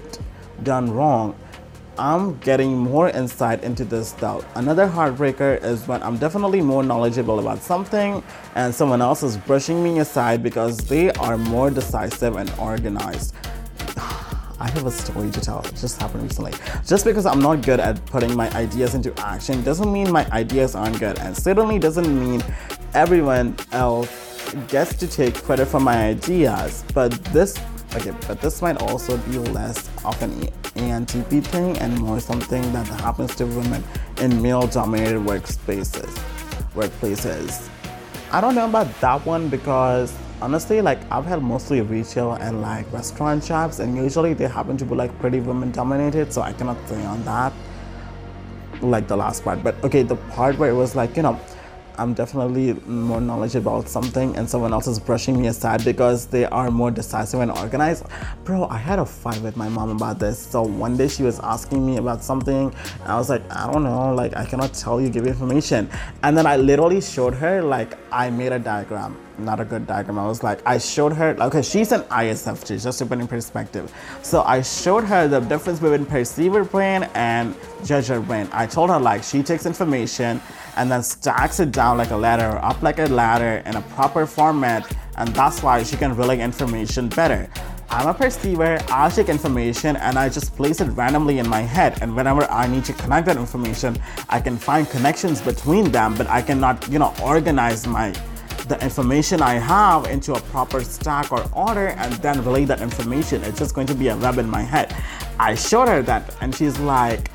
done 0.63 0.91
wrong. 0.91 1.35
I'm 1.97 2.37
getting 2.39 2.77
more 2.77 3.09
insight 3.09 3.63
into 3.63 3.83
this 3.83 4.13
though. 4.13 4.43
Another 4.55 4.87
heartbreaker 4.87 5.61
is 5.61 5.85
when 5.85 6.01
I'm 6.01 6.17
definitely 6.17 6.61
more 6.61 6.81
knowledgeable 6.81 7.39
about 7.39 7.61
something 7.61 8.23
and 8.55 8.73
someone 8.73 9.01
else 9.01 9.21
is 9.21 9.35
brushing 9.35 9.83
me 9.83 9.99
aside 9.99 10.41
because 10.41 10.77
they 10.77 11.11
are 11.13 11.37
more 11.37 11.69
decisive 11.69 12.37
and 12.37 12.49
organized. 12.57 13.35
I 14.59 14.69
have 14.71 14.85
a 14.85 14.91
story 14.91 15.31
to 15.31 15.39
tell. 15.39 15.59
It 15.61 15.75
just 15.75 15.99
happened 16.01 16.23
recently. 16.23 16.53
Just 16.85 17.05
because 17.05 17.25
I'm 17.25 17.39
not 17.39 17.61
good 17.61 17.79
at 17.79 18.05
putting 18.05 18.35
my 18.35 18.49
ideas 18.51 18.93
into 18.93 19.17
action 19.19 19.63
doesn't 19.63 19.91
mean 19.91 20.11
my 20.11 20.29
ideas 20.31 20.75
aren't 20.75 20.99
good, 20.99 21.17
and 21.19 21.35
certainly 21.35 21.79
doesn't 21.79 22.07
mean 22.07 22.43
everyone 22.93 23.55
else 23.71 24.09
gets 24.67 24.95
to 24.95 25.07
take 25.07 25.35
credit 25.43 25.67
for 25.67 25.79
my 25.79 26.09
ideas. 26.09 26.83
But 26.93 27.11
this, 27.25 27.57
okay, 27.95 28.13
but 28.27 28.41
this 28.41 28.61
might 28.61 28.81
also 28.81 29.17
be 29.17 29.37
less 29.37 29.89
of 30.03 30.21
an 30.21 30.31
ENTP 30.75 31.43
thing 31.43 31.77
and 31.77 31.97
more 31.99 32.19
something 32.19 32.61
that 32.73 32.87
happens 32.87 33.35
to 33.35 33.45
women 33.45 33.83
in 34.19 34.41
male-dominated 34.41 35.19
workspaces. 35.21 36.11
Workplaces. 36.73 37.69
I 38.31 38.41
don't 38.41 38.55
know 38.55 38.67
about 38.67 38.87
that 39.01 39.25
one 39.25 39.49
because 39.49 40.13
honestly 40.41 40.81
like 40.81 40.99
i've 41.11 41.25
had 41.25 41.41
mostly 41.41 41.81
retail 41.81 42.33
and 42.33 42.61
like 42.61 42.91
restaurant 42.93 43.43
jobs 43.43 43.79
and 43.79 43.95
usually 43.95 44.33
they 44.33 44.47
happen 44.47 44.77
to 44.77 44.85
be 44.85 44.95
like 44.95 45.17
pretty 45.19 45.39
women 45.39 45.71
dominated 45.71 46.31
so 46.31 46.41
i 46.41 46.53
cannot 46.53 46.77
say 46.87 47.03
on 47.05 47.23
that 47.23 47.53
like 48.81 49.07
the 49.07 49.15
last 49.15 49.43
part 49.43 49.61
but 49.63 49.81
okay 49.83 50.03
the 50.03 50.15
part 50.37 50.57
where 50.57 50.69
it 50.69 50.75
was 50.75 50.95
like 50.95 51.15
you 51.17 51.23
know 51.23 51.39
I'm 51.99 52.13
definitely 52.13 52.71
more 52.87 53.19
knowledgeable 53.19 53.77
about 53.77 53.89
something 53.89 54.33
and 54.37 54.49
someone 54.49 54.71
else 54.71 54.87
is 54.87 54.97
brushing 54.97 55.37
me 55.41 55.47
aside 55.47 55.83
because 55.83 56.27
they 56.27 56.45
are 56.45 56.71
more 56.71 56.91
decisive 56.91 57.41
and 57.41 57.51
organized. 57.51 58.05
Bro, 58.45 58.67
I 58.69 58.77
had 58.77 58.99
a 58.99 59.05
fight 59.05 59.41
with 59.41 59.57
my 59.57 59.67
mom 59.67 59.89
about 59.89 60.17
this. 60.17 60.39
So 60.39 60.61
one 60.61 60.95
day 60.95 61.09
she 61.09 61.23
was 61.23 61.41
asking 61.41 61.85
me 61.85 61.97
about 61.97 62.23
something 62.23 62.73
and 63.01 63.03
I 63.05 63.17
was 63.17 63.29
like, 63.29 63.43
I 63.51 63.69
don't 63.69 63.83
know, 63.83 64.13
like 64.13 64.33
I 64.37 64.45
cannot 64.45 64.73
tell 64.73 65.01
you, 65.01 65.09
give 65.09 65.27
information. 65.27 65.89
And 66.23 66.37
then 66.37 66.45
I 66.47 66.55
literally 66.55 67.01
showed 67.01 67.33
her 67.33 67.61
like 67.61 67.97
I 68.13 68.29
made 68.29 68.53
a 68.53 68.59
diagram 68.59 69.17
not 69.45 69.59
a 69.59 69.65
good 69.65 69.87
diagram. 69.87 70.19
I 70.19 70.27
was 70.27 70.43
like, 70.43 70.61
I 70.65 70.77
showed 70.77 71.13
her, 71.13 71.35
okay, 71.39 71.61
she's 71.61 71.91
an 71.91 72.01
ISFJ, 72.03 72.81
just 72.81 72.99
to 72.99 73.05
put 73.05 73.19
in 73.19 73.27
perspective. 73.27 73.93
So 74.21 74.43
I 74.43 74.61
showed 74.61 75.03
her 75.05 75.27
the 75.27 75.39
difference 75.39 75.79
between 75.79 76.05
perceiver 76.05 76.63
brain 76.63 77.03
and 77.15 77.55
judger 77.81 78.25
brain. 78.25 78.47
I 78.51 78.65
told 78.65 78.89
her 78.89 78.99
like 78.99 79.23
she 79.23 79.43
takes 79.43 79.65
information 79.65 80.41
and 80.75 80.91
then 80.91 81.03
stacks 81.03 81.59
it 81.59 81.71
down 81.71 81.97
like 81.97 82.11
a 82.11 82.15
ladder 82.15 82.57
up 82.63 82.81
like 82.81 82.99
a 82.99 83.05
ladder 83.05 83.61
in 83.65 83.75
a 83.75 83.81
proper 83.93 84.25
format 84.25 84.89
and 85.17 85.27
that's 85.29 85.61
why 85.61 85.83
she 85.83 85.97
can 85.97 86.15
relay 86.15 86.39
information 86.39 87.09
better. 87.09 87.49
I'm 87.91 88.07
a 88.07 88.13
perceiver, 88.13 88.79
I'll 88.89 89.09
take 89.09 89.29
information 89.29 89.95
and 89.95 90.17
I 90.17 90.29
just 90.29 90.55
place 90.55 90.79
it 90.79 90.85
randomly 90.91 91.39
in 91.39 91.49
my 91.49 91.61
head 91.61 91.97
and 92.01 92.15
whenever 92.15 92.43
I 92.43 92.67
need 92.67 92.85
to 92.85 92.93
connect 92.93 93.25
that 93.25 93.37
information, 93.37 93.97
I 94.29 94.39
can 94.39 94.57
find 94.57 94.87
connections 94.89 95.41
between 95.41 95.91
them 95.91 96.15
but 96.15 96.27
I 96.27 96.41
cannot, 96.41 96.87
you 96.89 96.99
know, 96.99 97.13
organize 97.21 97.87
my 97.87 98.13
the 98.69 98.81
information 98.83 99.41
I 99.41 99.55
have 99.55 100.05
into 100.05 100.35
a 100.35 100.39
proper 100.39 100.83
stack 100.83 101.31
or 101.31 101.43
order 101.53 101.87
and 101.87 102.13
then 102.15 102.43
relay 102.45 102.65
that 102.65 102.81
information. 102.81 103.43
It's 103.43 103.59
just 103.59 103.73
going 103.73 103.87
to 103.87 103.95
be 103.95 104.09
a 104.09 104.17
web 104.17 104.37
in 104.37 104.47
my 104.47 104.61
head. 104.61 104.95
I 105.39 105.55
showed 105.55 105.87
her 105.87 106.01
that 106.03 106.35
and 106.39 106.53
she's 106.55 106.79
like, 106.79 107.31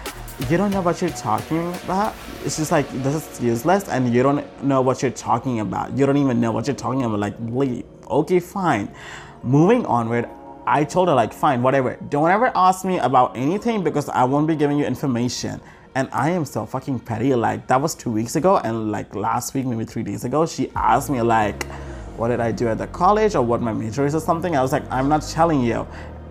you 0.49 0.57
don't 0.57 0.71
know 0.71 0.81
what 0.81 1.01
you're 1.01 1.11
talking 1.11 1.75
about. 1.85 2.15
It's 2.45 2.57
just 2.57 2.73
like 2.73 2.89
this 3.03 3.15
is 3.15 3.41
useless, 3.41 3.89
and 3.89 4.13
you 4.13 4.23
don't 4.23 4.45
know 4.65 4.81
what 4.81 5.01
you're 5.01 5.13
talking 5.13 5.61
about. 5.61 5.97
You 5.97 6.07
don't 6.07 6.17
even 6.17 6.41
know 6.41 6.51
what 6.51 6.67
you're 6.67 6.77
talking 6.77 7.05
about. 7.05 7.21
Like, 7.21 7.37
leave. 7.41 7.85
Okay, 8.11 8.41
fine. 8.41 8.93
Moving 9.43 9.87
onward, 9.87 10.29
I 10.67 10.83
told 10.85 11.09
her 11.09 11.15
like, 11.15 11.33
fine, 11.33 11.63
whatever. 11.63 11.97
Don't 12.09 12.31
ever 12.31 12.51
ask 12.55 12.85
me 12.85 12.99
about 12.99 13.37
anything 13.37 13.85
because 13.85 14.09
I 14.09 14.25
won't 14.25 14.49
be 14.49 14.57
giving 14.57 14.77
you 14.77 14.85
information. 14.85 15.61
And 15.97 16.09
I 16.13 16.31
am 16.31 16.45
so 16.45 16.67
fucking 16.67 17.01
petty. 17.01 17.35
Like 17.35 17.67
that 17.69 17.81
was 17.81 17.95
two 17.95 18.11
weeks 18.11 18.37
ago, 18.37 18.57
and 18.59 18.91
like 18.91 19.15
last 19.15 19.55
week, 19.55 19.67
maybe 19.67 19.85
three 19.85 20.03
days 20.03 20.25
ago, 20.25 20.45
she 20.47 20.71
asked 20.75 21.09
me 21.11 21.23
like 21.23 21.65
what 22.17 22.29
did 22.29 22.41
I 22.41 22.53
do 22.53 22.69
at 22.69 22.79
the 22.79 22.87
college 22.89 23.35
or 23.35 23.43
what 23.43 23.61
my 23.61 23.73
major 23.73 24.07
is 24.07 24.15
or 24.15 24.21
something. 24.21 24.57
I 24.57 24.63
was 24.63 24.73
like, 24.73 24.85
I'm 24.91 25.09
not 25.09 25.23
telling 25.23 25.61
you. 25.61 25.87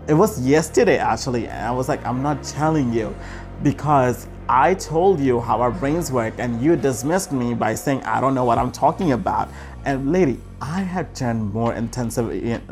it 0.07 0.14
was 0.14 0.45
yesterday 0.45 0.97
actually, 0.97 1.47
and 1.47 1.66
I 1.66 1.72
was 1.72 1.88
like, 1.88 2.05
I'm 2.05 2.22
not 2.22 2.43
telling 2.43 2.91
you 2.93 3.16
because 3.61 4.28
I 4.49 4.74
told 4.74 5.22
you 5.22 5.39
how 5.39 5.61
our 5.61 5.72
brains 5.72 6.11
work, 6.11 6.34
and 6.38 6.61
you 6.61 6.76
dismissed 6.76 7.32
me 7.32 7.53
by 7.53 7.76
saying 7.76 8.03
I 8.03 8.20
don't 8.20 8.36
know 8.36 8.43
what 8.43 8.57
I'm 8.57 8.72
talking 8.72 9.14
about. 9.14 9.49
And 9.86 10.11
lady, 10.11 10.39
I 10.61 10.82
have 10.82 11.14
done 11.14 11.51
more 11.53 11.74
intensive 11.74 12.28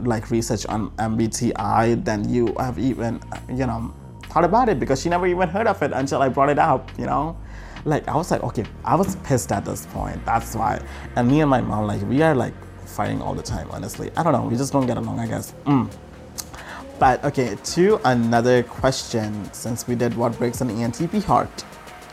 like 0.05 0.31
research 0.31 0.65
on 0.65 0.91
MBTI 0.91 2.03
than 2.03 2.27
you 2.29 2.53
have 2.59 2.77
even, 2.79 3.21
you 3.49 3.65
know, 3.65 3.93
thought 4.31 4.45
about 4.45 4.69
it 4.69 4.79
because 4.79 5.01
she 5.01 5.09
never 5.09 5.27
even 5.27 5.49
heard 5.49 5.67
of 5.67 5.81
it 5.83 5.91
until 5.91 6.21
I 6.21 6.29
brought 6.29 6.49
it 6.49 6.57
up, 6.57 6.89
you 6.97 7.05
know? 7.05 7.37
Like 7.83 8.07
I 8.07 8.15
was 8.15 8.31
like, 8.31 8.43
okay, 8.43 8.65
I 8.85 8.95
was 8.95 9.17
pissed 9.17 9.51
at 9.51 9.65
this 9.65 9.85
point. 9.87 10.23
That's 10.25 10.55
why. 10.55 10.81
And 11.15 11.27
me 11.27 11.41
and 11.41 11.49
my 11.49 11.61
mom, 11.61 11.87
like, 11.87 12.01
we 12.03 12.21
are 12.21 12.33
like 12.33 12.53
fighting 12.85 13.21
all 13.21 13.33
the 13.33 13.43
time, 13.43 13.69
honestly. 13.71 14.09
I 14.15 14.23
don't 14.23 14.33
know, 14.33 14.43
we 14.43 14.55
just 14.55 14.71
don't 14.71 14.87
get 14.87 14.97
along, 14.97 15.19
I 15.19 15.27
guess. 15.27 15.53
Mm. 15.65 15.91
But 16.97 17.23
okay, 17.25 17.57
to 17.75 17.99
another 18.05 18.63
question, 18.63 19.51
since 19.53 19.87
we 19.87 19.95
did 19.95 20.15
what 20.15 20.37
breaks 20.37 20.61
an 20.61 20.69
ENTP 20.69 21.23
heart. 21.23 21.65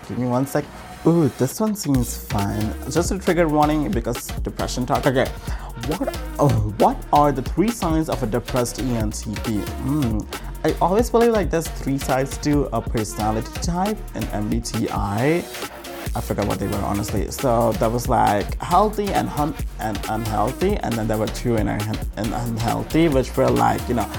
Give 0.09 0.19
me 0.19 0.27
one 0.27 0.47
sec. 0.47 0.65
Ooh, 1.09 1.29
this 1.39 1.59
one 1.59 1.75
seems 1.75 2.19
fun. 2.19 2.75
Just 2.91 3.13
a 3.13 3.19
trigger 3.19 3.49
warning 3.49 3.91
because 3.91 4.27
depression 4.43 4.85
talk. 4.85 5.07
Okay, 5.07 5.25
what? 5.87 6.21
Oh, 6.39 6.51
what 6.77 7.03
are 7.15 7.33
the 7.33 7.41
three 7.41 7.71
signs 7.71 8.11
of 8.11 8.23
a 8.23 8.27
depressed 8.27 8.77
ENTP? 8.77 9.65
Mm, 9.87 10.27
I 10.65 10.75
always 10.83 11.09
believe 11.09 11.33
like 11.33 11.49
there's 11.51 11.67
three 11.67 11.97
sides 11.97 12.37
to 12.39 12.65
a 12.75 12.83
personality 12.83 13.51
type 13.63 13.97
in 14.17 14.23
MBTI. 14.25 15.43
I 16.15 16.21
forgot 16.21 16.47
what 16.47 16.59
they 16.59 16.67
were 16.67 16.85
honestly. 16.85 17.31
So 17.31 17.73
that 17.73 17.91
was 17.91 18.07
like 18.07 18.61
healthy 18.61 19.09
and 19.09 19.31
hun- 19.31 19.55
and 19.81 19.99
unhealthy, 20.11 20.77
and 20.77 20.93
then 20.93 21.09
there 21.09 21.17
were 21.17 21.29
two 21.29 21.57
in, 21.57 21.69
in 21.69 22.33
unhealthy, 22.35 23.09
which 23.09 23.35
were 23.35 23.49
like 23.49 23.81
you 23.89 23.95
know 23.95 24.11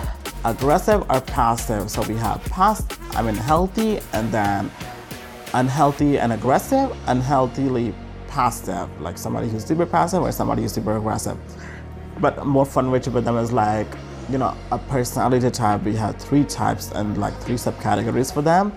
aggressive 0.43 1.03
or 1.11 1.21
passive. 1.21 1.91
So 1.91 2.01
we 2.01 2.15
have 2.15 2.43
past, 2.45 2.97
I 3.11 3.21
mean 3.21 3.35
healthy, 3.35 3.99
and 4.13 4.31
then 4.31 4.71
unhealthy 5.53 6.19
and 6.19 6.33
aggressive, 6.33 6.95
unhealthily 7.07 7.93
passive, 8.27 8.89
like 9.01 9.17
somebody 9.17 9.49
who's 9.49 9.65
super 9.65 9.85
passive 9.85 10.21
or 10.21 10.31
somebody 10.31 10.61
who's 10.61 10.73
super 10.73 10.97
aggressive. 10.97 11.37
But 12.19 12.45
more 12.45 12.65
fun 12.65 12.91
way 12.91 12.99
to 12.99 13.11
put 13.11 13.25
them 13.25 13.37
is 13.37 13.51
like 13.51 13.87
you 14.29 14.37
know, 14.37 14.55
a 14.71 14.77
personality 14.77 15.49
type, 15.49 15.81
we 15.81 15.95
have 15.95 16.15
three 16.17 16.43
types 16.43 16.91
and 16.91 17.17
like 17.17 17.35
three 17.41 17.55
subcategories 17.55 18.31
for 18.31 18.43
them 18.43 18.71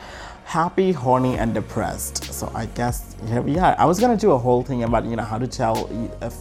happy, 0.45 0.93
horny, 0.93 1.39
and 1.39 1.55
depressed. 1.55 2.25
So 2.33 2.51
I 2.55 2.67
guess 2.67 3.17
here 3.29 3.41
we 3.41 3.59
are. 3.59 3.75
I 3.79 3.85
was 3.85 3.99
gonna 4.01 4.17
do 4.17 4.33
a 4.33 4.39
whole 4.39 4.63
thing 4.63 4.83
about, 4.83 5.05
you 5.05 5.17
know, 5.17 5.23
how 5.23 5.39
to 5.39 5.47
tell 5.47 5.89
if 6.21 6.37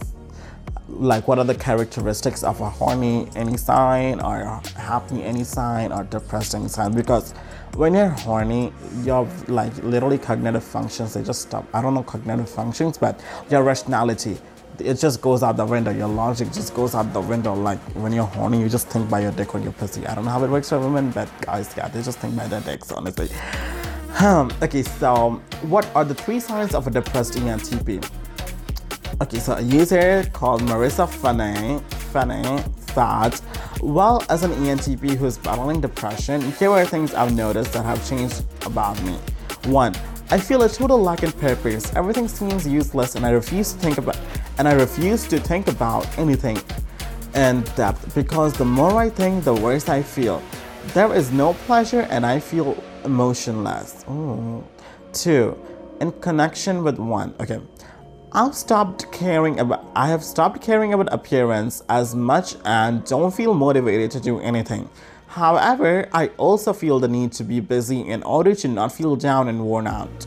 like 0.88 1.26
what 1.26 1.38
are 1.38 1.44
the 1.44 1.54
characteristics 1.54 2.42
of 2.42 2.60
a 2.60 2.68
horny 2.68 3.26
any 3.34 3.56
sign 3.56 4.20
or 4.20 4.60
happy 4.76 5.22
any 5.22 5.44
sign 5.44 5.90
or 5.90 6.04
depressed 6.04 6.54
any 6.54 6.68
sign 6.68 6.92
because 6.92 7.32
when 7.76 7.94
you're 7.94 8.08
horny 8.08 8.72
your 9.02 9.26
like 9.48 9.74
literally 9.82 10.18
cognitive 10.18 10.62
functions 10.62 11.14
they 11.14 11.22
just 11.22 11.42
stop 11.42 11.64
i 11.74 11.80
don't 11.80 11.94
know 11.94 12.02
cognitive 12.02 12.48
functions 12.48 12.98
but 12.98 13.20
your 13.50 13.62
rationality 13.62 14.36
it 14.78 14.94
just 14.94 15.20
goes 15.20 15.42
out 15.42 15.56
the 15.56 15.64
window. 15.66 15.90
Your 15.90 16.08
logic 16.08 16.50
just 16.52 16.74
goes 16.74 16.94
out 16.94 17.12
the 17.12 17.20
window. 17.20 17.54
Like 17.54 17.78
when 17.94 18.12
you're 18.12 18.24
horny, 18.24 18.60
you 18.60 18.68
just 18.68 18.88
think 18.88 19.08
by 19.08 19.20
your 19.20 19.32
dick 19.32 19.54
or 19.54 19.60
your 19.60 19.72
pussy. 19.72 20.06
I 20.06 20.14
don't 20.14 20.24
know 20.24 20.30
how 20.30 20.42
it 20.42 20.50
works 20.50 20.70
for 20.70 20.78
women, 20.78 21.10
but 21.10 21.28
guys, 21.40 21.72
yeah, 21.76 21.88
they 21.88 22.02
just 22.02 22.18
think 22.18 22.36
by 22.36 22.46
their 22.46 22.60
dicks, 22.60 22.90
honestly. 22.92 23.28
Um, 24.20 24.50
okay, 24.62 24.82
so 24.82 25.42
what 25.62 25.88
are 25.94 26.04
the 26.04 26.14
three 26.14 26.40
signs 26.40 26.74
of 26.74 26.86
a 26.86 26.90
depressed 26.90 27.34
ENTP? 27.34 28.08
Okay, 29.22 29.38
so 29.38 29.54
a 29.54 29.60
user 29.60 30.24
called 30.32 30.62
Marissa 30.62 31.08
Fanny, 31.08 31.80
Fanny 32.12 32.58
thought, 32.92 33.40
well, 33.82 34.24
as 34.30 34.44
an 34.44 34.52
ENTP 34.52 35.16
who's 35.16 35.36
battling 35.36 35.80
depression, 35.80 36.40
here 36.52 36.70
are 36.70 36.86
things 36.86 37.14
I've 37.14 37.34
noticed 37.34 37.72
that 37.72 37.84
have 37.84 38.08
changed 38.08 38.44
about 38.64 39.02
me. 39.02 39.18
One, 39.64 39.92
I 40.30 40.38
feel 40.38 40.62
a 40.62 40.68
total 40.68 41.02
lack 41.02 41.24
in 41.24 41.32
purpose. 41.32 41.92
Everything 41.96 42.28
seems 42.28 42.66
useless 42.66 43.16
and 43.16 43.26
I 43.26 43.30
refuse 43.30 43.72
to 43.72 43.78
think 43.80 43.98
about 43.98 44.16
and 44.58 44.68
I 44.68 44.72
refuse 44.74 45.26
to 45.28 45.40
think 45.40 45.66
about 45.66 46.06
anything 46.16 46.58
in 47.34 47.62
depth 47.74 48.14
because 48.14 48.52
the 48.52 48.64
more 48.64 49.00
I 49.00 49.10
think, 49.10 49.42
the 49.42 49.54
worse 49.54 49.88
I 49.88 50.00
feel. 50.00 50.40
There 50.94 51.12
is 51.12 51.32
no 51.32 51.54
pleasure 51.66 52.02
and 52.02 52.24
I 52.24 52.38
feel 52.38 52.82
emotionless. 53.04 54.04
Ooh. 54.08 54.64
Two, 55.12 55.58
in 56.00 56.12
connection 56.12 56.84
with 56.84 56.98
one. 56.98 57.34
Okay. 57.40 57.60
I've 58.34 58.54
stopped 58.54 59.12
caring 59.12 59.60
about 59.60 59.84
I 59.94 60.08
have 60.08 60.24
stopped 60.24 60.62
caring 60.62 60.94
about 60.94 61.12
appearance 61.12 61.82
as 61.90 62.14
much 62.14 62.56
and 62.64 63.04
don't 63.04 63.30
feel 63.30 63.52
motivated 63.52 64.10
to 64.12 64.20
do 64.20 64.40
anything. 64.40 64.88
However, 65.26 66.08
I 66.14 66.28
also 66.38 66.72
feel 66.72 66.98
the 66.98 67.08
need 67.08 67.32
to 67.32 67.44
be 67.44 67.60
busy 67.60 68.00
in 68.00 68.22
order 68.22 68.54
to 68.54 68.68
not 68.68 68.90
feel 68.90 69.16
down 69.16 69.48
and 69.48 69.62
worn 69.62 69.86
out. 69.86 70.26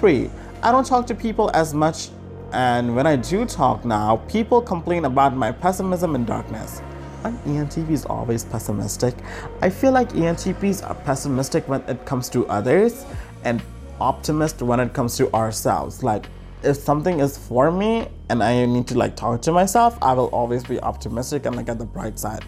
3. 0.00 0.30
I 0.62 0.72
don't 0.72 0.86
talk 0.86 1.06
to 1.08 1.14
people 1.14 1.50
as 1.52 1.74
much 1.74 2.08
and 2.54 2.96
when 2.96 3.06
I 3.06 3.16
do 3.16 3.44
talk 3.44 3.84
now, 3.84 4.16
people 4.26 4.62
complain 4.62 5.04
about 5.04 5.36
my 5.36 5.52
pessimism 5.52 6.14
and 6.14 6.26
darkness. 6.26 6.80
Aren't 7.24 7.44
ENTPs 7.44 8.08
always 8.08 8.46
pessimistic? 8.46 9.14
I 9.60 9.68
feel 9.68 9.92
like 9.92 10.08
ENTPs 10.14 10.88
are 10.88 10.94
pessimistic 10.94 11.68
when 11.68 11.82
it 11.82 12.06
comes 12.06 12.30
to 12.30 12.46
others 12.46 13.04
and 13.44 13.60
optimist 14.00 14.62
when 14.62 14.80
it 14.80 14.94
comes 14.94 15.18
to 15.18 15.30
ourselves. 15.34 16.02
Like 16.02 16.24
if 16.64 16.76
something 16.76 17.20
is 17.20 17.36
for 17.36 17.70
me 17.70 18.08
and 18.30 18.42
I 18.42 18.64
need 18.66 18.86
to 18.88 18.98
like 18.98 19.16
talk 19.16 19.42
to 19.42 19.52
myself, 19.52 19.98
I 20.02 20.12
will 20.14 20.28
always 20.28 20.64
be 20.64 20.80
optimistic 20.80 21.46
and 21.46 21.56
like 21.56 21.68
at 21.68 21.78
the 21.78 21.84
bright 21.84 22.18
side. 22.18 22.44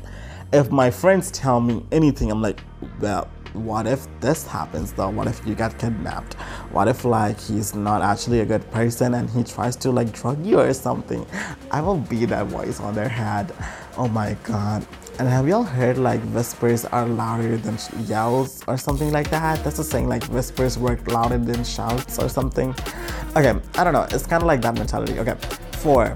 If 0.53 0.71
my 0.71 0.91
friends 0.91 1.31
tell 1.31 1.61
me 1.61 1.85
anything, 1.93 2.31
I'm 2.31 2.41
like, 2.41 2.61
well, 3.01 3.29
what 3.53 3.87
if 3.87 4.07
this 4.21 4.47
happens 4.47 4.93
though? 4.93 5.09
What 5.11 5.27
if 5.27 5.47
you 5.47 5.55
get 5.55 5.79
kidnapped? 5.79 6.35
What 6.73 6.89
if 6.89 7.05
like 7.05 7.41
he's 7.41 7.75
not 7.75 8.03
actually 8.03 8.41
a 8.41 8.47
good 8.47 8.71
person 8.71 9.15
and 9.15 9.29
he 9.31 9.43
tries 9.43 9.77
to 9.77 9.91
like 9.91 10.13
drug 10.13 10.45
you 10.45 10.61
or 10.61 10.73
something? 10.73 11.27
I 11.71 11.81
will 11.81 11.99
be 11.99 12.27
that 12.27 12.47
voice 12.47 12.81
on 12.81 12.95
their 12.95 13.09
head. 13.09 13.53
Oh 13.97 14.09
my 14.09 14.37
god. 14.45 14.87
And 15.19 15.27
have 15.29 15.49
y'all 15.49 15.63
heard 15.63 15.97
like 15.97 16.21
whispers 16.35 16.85
are 16.85 17.07
louder 17.07 17.57
than 17.57 17.79
yells 18.07 18.63
or 18.69 18.77
something 18.77 19.13
like 19.13 19.31
that? 19.31 19.65
That's 19.65 19.79
the 19.79 19.85
saying 19.85 20.09
like 20.09 20.23
whispers 20.25 20.77
work 20.77 21.11
louder 21.11 21.39
than 21.39 21.65
shouts 21.65 22.19
or 22.19 22.29
something. 22.29 22.75
Okay, 23.35 23.55
I 23.77 23.85
don't 23.85 23.95
know. 23.95 24.07
It's 24.11 24.27
kind 24.27 24.43
of 24.43 24.47
like 24.47 24.61
that 24.61 24.75
mentality. 24.75 25.19
Okay, 25.19 25.35
four. 25.79 26.15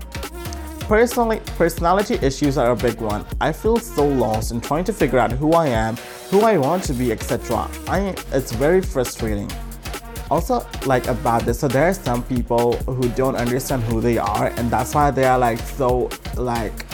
Personally, 0.80 1.40
personality 1.57 2.18
issues 2.20 2.59
are 2.59 2.72
a 2.72 2.76
big 2.76 3.01
one. 3.01 3.24
I 3.40 3.53
feel 3.53 3.78
so 3.78 4.07
lost 4.07 4.53
in 4.53 4.61
trying 4.61 4.84
to 4.84 4.92
figure 4.92 5.18
out 5.18 5.32
who 5.32 5.53
I 5.53 5.68
am, 5.68 5.96
who 6.30 6.40
I 6.42 6.59
want 6.59 6.84
to 6.84 6.92
be, 6.92 7.11
etc. 7.11 7.70
I 7.88 8.14
it's 8.32 8.53
very 8.53 8.82
frustrating. 8.82 9.51
Also, 10.30 10.66
like 10.84 11.07
about 11.07 11.46
this, 11.46 11.61
so 11.61 11.68
there 11.68 11.88
are 11.88 11.94
some 11.94 12.22
people 12.24 12.74
who 12.84 13.09
don't 13.11 13.36
understand 13.36 13.82
who 13.84 14.03
they 14.03 14.18
are, 14.18 14.48
and 14.59 14.70
that's 14.70 14.94
why 14.94 15.11
they 15.11 15.24
are 15.24 15.38
like 15.38 15.59
so 15.59 16.11
like 16.36 16.89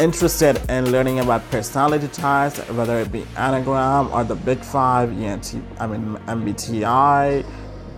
interested 0.00 0.58
in 0.70 0.90
learning 0.90 1.20
about 1.20 1.48
personality 1.50 2.08
types, 2.08 2.58
whether 2.70 2.98
it 3.00 3.12
be 3.12 3.20
Enneagram 3.36 4.10
or 4.12 4.24
the 4.24 4.34
Big 4.34 4.60
Five, 4.60 5.12
ENT, 5.12 5.56
I 5.78 5.86
mean 5.86 6.16
MBTI, 6.26 7.44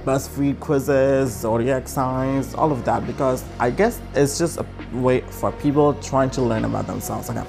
BuzzFeed 0.04 0.58
quizzes, 0.58 1.30
zodiac 1.32 1.86
signs, 1.86 2.54
all 2.54 2.72
of 2.72 2.84
that, 2.84 3.06
because 3.06 3.44
I 3.60 3.70
guess 3.70 4.00
it's 4.14 4.36
just 4.36 4.58
a 4.58 4.66
way 4.92 5.20
for 5.20 5.52
people 5.52 5.94
trying 5.94 6.30
to 6.30 6.42
learn 6.42 6.64
about 6.64 6.88
themselves. 6.88 7.30
Okay. 7.30 7.44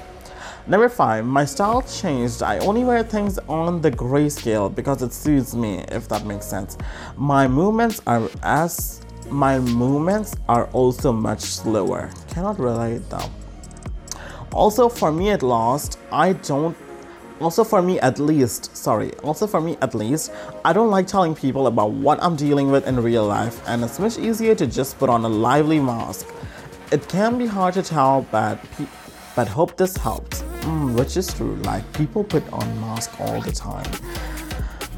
Number 0.68 0.88
five, 0.88 1.26
my 1.26 1.44
style 1.44 1.82
changed. 1.82 2.42
I 2.42 2.58
only 2.58 2.84
wear 2.84 3.02
things 3.02 3.38
on 3.48 3.82
the 3.82 3.90
grayscale 3.90 4.72
because 4.72 5.02
it 5.02 5.12
suits 5.12 5.54
me, 5.54 5.84
if 5.88 6.08
that 6.08 6.24
makes 6.24 6.46
sense. 6.46 6.78
My 7.16 7.48
movements 7.48 8.00
are 8.06 8.30
as 8.42 9.00
my 9.30 9.58
movements 9.58 10.36
are 10.48 10.66
also 10.66 11.12
much 11.12 11.40
slower. 11.40 12.10
Cannot 12.28 12.58
relate 12.60 13.02
though. 13.10 13.30
Also, 14.54 14.88
for 14.88 15.12
me 15.12 15.30
at 15.30 15.42
last, 15.42 15.98
I 16.10 16.32
don't 16.32 16.76
also 17.40 17.64
for 17.64 17.82
me 17.82 17.98
at 17.98 18.20
least 18.20 18.74
sorry 18.76 19.12
also 19.24 19.44
for 19.44 19.60
me 19.60 19.76
at 19.82 19.92
least 19.92 20.30
i 20.64 20.72
don't 20.72 20.88
like 20.88 21.04
telling 21.04 21.34
people 21.34 21.66
about 21.66 21.90
what 21.90 22.16
i'm 22.22 22.36
dealing 22.36 22.70
with 22.70 22.86
in 22.86 22.94
real 23.02 23.26
life 23.26 23.60
and 23.66 23.82
it's 23.82 23.98
much 23.98 24.16
easier 24.18 24.54
to 24.54 24.68
just 24.68 24.96
put 25.00 25.10
on 25.10 25.24
a 25.24 25.28
lively 25.28 25.80
mask 25.80 26.28
it 26.94 27.08
can 27.08 27.38
be 27.38 27.46
hard 27.46 27.74
to 27.74 27.82
tell, 27.82 28.26
but 28.30 28.58
but 29.34 29.48
hope 29.48 29.76
this 29.76 29.96
helps. 29.96 30.42
Mm, 30.62 30.96
which 30.96 31.16
is 31.16 31.32
true. 31.34 31.56
Like 31.64 31.84
people 31.92 32.22
put 32.22 32.44
on 32.52 32.80
masks 32.80 33.14
all 33.18 33.40
the 33.40 33.50
time. 33.50 33.90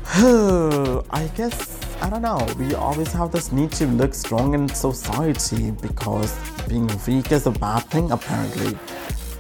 I 1.11 1.31
guess 1.37 1.81
I 2.03 2.11
don't 2.11 2.23
know. 2.23 2.47
We 2.59 2.75
always 2.75 3.13
have 3.13 3.33
this 3.33 3.51
need 3.51 3.73
to 3.73 3.87
look 3.87 4.13
strong 4.13 4.53
in 4.53 4.69
society 4.69 5.71
because 5.71 6.37
being 6.69 6.91
weak 7.07 7.33
is 7.33 7.47
a 7.47 7.51
bad 7.51 7.85
thing 7.85 8.11
apparently. 8.11 8.77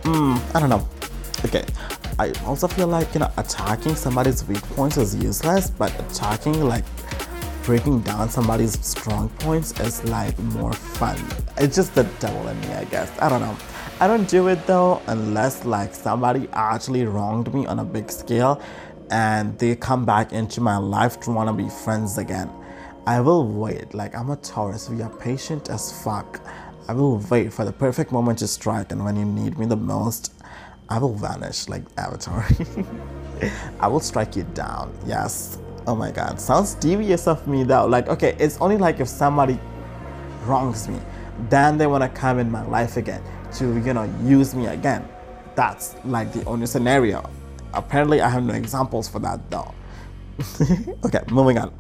Hmm. 0.06 0.36
I 0.54 0.60
don't 0.60 0.70
know. 0.70 0.88
Okay. 1.44 1.64
I 2.20 2.30
also 2.44 2.68
feel 2.68 2.86
like 2.86 3.12
you 3.12 3.18
know 3.18 3.32
attacking 3.38 3.96
somebody's 3.96 4.44
weak 4.44 4.62
points 4.76 4.98
is 4.98 5.16
useless, 5.16 5.68
but 5.68 5.92
attacking 5.98 6.62
like 6.62 6.84
breaking 7.64 8.02
down 8.02 8.30
somebody's 8.30 8.78
strong 8.86 9.28
points 9.40 9.72
is 9.80 10.04
like 10.04 10.38
more 10.38 10.72
fun. 10.72 11.18
It's 11.56 11.74
just 11.74 11.92
the 11.96 12.04
devil 12.20 12.46
in 12.46 12.60
me, 12.60 12.68
I 12.68 12.84
guess. 12.84 13.10
I 13.20 13.28
don't 13.28 13.40
know. 13.40 13.56
I 13.98 14.06
don't 14.06 14.28
do 14.28 14.46
it 14.46 14.64
though 14.68 15.02
unless 15.08 15.64
like 15.64 15.92
somebody 15.92 16.48
actually 16.52 17.04
wronged 17.04 17.52
me 17.52 17.66
on 17.66 17.80
a 17.80 17.84
big 17.84 18.08
scale 18.12 18.62
and 19.10 19.58
they 19.58 19.74
come 19.74 20.04
back 20.04 20.32
into 20.32 20.60
my 20.60 20.76
life 20.76 21.18
to 21.22 21.32
want 21.32 21.48
to 21.48 21.52
be 21.52 21.68
friends 21.68 22.16
again. 22.16 22.48
I 23.08 23.20
will 23.20 23.44
wait. 23.44 23.92
Like 23.92 24.14
I'm 24.14 24.30
a 24.30 24.36
Taurus, 24.36 24.88
we 24.88 25.02
are 25.02 25.10
patient 25.10 25.68
as 25.68 25.90
fuck. 26.04 26.40
I 26.88 26.92
will 26.92 27.18
wait 27.30 27.52
for 27.52 27.64
the 27.64 27.72
perfect 27.72 28.12
moment 28.12 28.38
to 28.40 28.46
strike, 28.46 28.92
and 28.92 29.04
when 29.04 29.16
you 29.16 29.24
need 29.24 29.58
me 29.58 29.66
the 29.66 29.76
most, 29.76 30.32
I 30.88 30.98
will 30.98 31.14
vanish 31.14 31.68
like 31.68 31.82
Avatar. 31.96 32.46
I 33.80 33.88
will 33.88 34.00
strike 34.00 34.36
you 34.36 34.44
down. 34.54 34.94
Yes. 35.04 35.58
Oh 35.88 35.96
my 35.96 36.12
god. 36.12 36.40
Sounds 36.40 36.74
devious 36.74 37.26
of 37.26 37.46
me 37.48 37.64
though. 37.64 37.86
Like, 37.86 38.08
okay, 38.08 38.36
it's 38.38 38.60
only 38.60 38.76
like 38.76 39.00
if 39.00 39.08
somebody 39.08 39.58
wrongs 40.44 40.88
me, 40.88 41.00
then 41.48 41.76
they 41.76 41.88
want 41.88 42.02
to 42.02 42.08
come 42.08 42.38
in 42.38 42.50
my 42.50 42.64
life 42.66 42.96
again 42.96 43.22
to, 43.54 43.78
you 43.80 43.92
know, 43.92 44.04
use 44.22 44.54
me 44.54 44.66
again. 44.66 45.08
That's 45.56 45.96
like 46.04 46.32
the 46.32 46.44
only 46.44 46.66
scenario. 46.66 47.28
Apparently, 47.74 48.20
I 48.20 48.28
have 48.28 48.44
no 48.44 48.54
examples 48.54 49.08
for 49.08 49.18
that 49.20 49.50
though. 49.50 49.74
okay, 51.04 51.22
moving 51.30 51.58
on. 51.58 51.74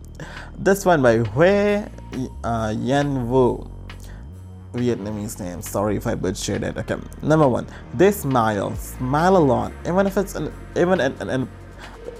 This 0.58 0.84
one 0.84 1.00
by 1.00 1.18
Hui 1.18 1.84
uh, 2.42 2.74
Wu. 2.74 3.70
Vietnamese 4.76 5.40
name. 5.40 5.62
Sorry 5.62 5.96
if 5.96 6.06
I 6.06 6.14
butchered 6.14 6.62
it. 6.62 6.76
Okay. 6.76 6.96
Number 7.22 7.48
one, 7.48 7.66
they 7.94 8.12
smile, 8.12 8.74
smile 8.76 9.36
a 9.36 9.44
lot, 9.52 9.72
even 9.86 10.06
if 10.06 10.16
it's 10.16 10.34
an, 10.34 10.52
even 10.76 11.00
an, 11.00 11.14
an, 11.20 11.28
an 11.30 11.48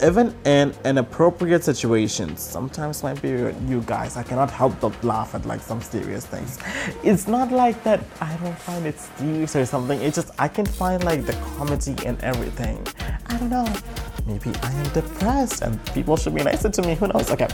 even 0.03 0.35
in 0.45 0.75
inappropriate 0.85 1.65
situations. 1.65 2.41
Sometimes 2.43 3.03
might 3.03 3.21
be 3.23 3.31
you 3.31 3.83
guys. 3.87 4.17
I 4.17 4.23
cannot 4.23 4.51
help 4.51 4.79
but 4.81 4.93
laugh 5.03 5.35
at 5.35 5.47
like 5.47 5.61
some 5.61 5.81
serious 5.81 6.27
things. 6.27 6.59
It's 7.03 7.27
not 7.27 7.51
like 7.51 7.83
that 7.85 8.01
I 8.21 8.37
don't 8.37 8.59
find 8.59 8.87
it 8.87 8.99
serious 8.99 9.57
or 9.57 9.65
something. 9.65 10.01
It's 10.01 10.17
just 10.17 10.31
I 10.39 10.49
can 10.49 10.67
find 10.67 11.03
like 11.05 11.25
the 11.25 11.33
comedy 11.57 11.97
in 12.05 12.21
everything. 12.23 12.87
I 13.27 13.39
don't 13.39 13.51
know. 13.51 13.67
Maybe 14.27 14.53
I 14.63 14.73
am 14.73 14.89
depressed 14.93 15.63
and 15.63 15.85
people 15.95 16.17
should 16.17 16.35
be 16.35 16.43
nicer 16.43 16.69
to 16.69 16.83
me. 16.83 16.95
Who 16.97 17.09
knows? 17.09 17.31
Okay. 17.31 17.49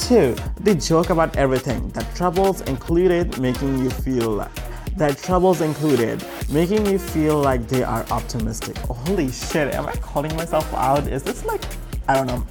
Two, 0.00 0.34
they 0.58 0.74
joke 0.74 1.10
about 1.10 1.36
everything. 1.36 1.88
The 1.90 2.02
troubles 2.14 2.62
included 2.62 3.38
making 3.38 3.78
you 3.78 3.90
feel 3.90 4.30
like 4.30 4.50
that 4.96 5.18
troubles 5.18 5.60
included 5.60 6.24
making 6.50 6.84
you 6.86 6.98
feel 6.98 7.38
like 7.38 7.68
they 7.68 7.82
are 7.82 8.04
optimistic. 8.10 8.76
Holy 8.78 9.30
shit, 9.30 9.72
am 9.74 9.86
I 9.86 9.92
calling 9.92 10.34
myself 10.36 10.72
out? 10.74 11.06
Is 11.06 11.22
this 11.22 11.44
like 11.44 11.62
I 12.08 12.14
don't 12.14 12.26
know. 12.26 12.44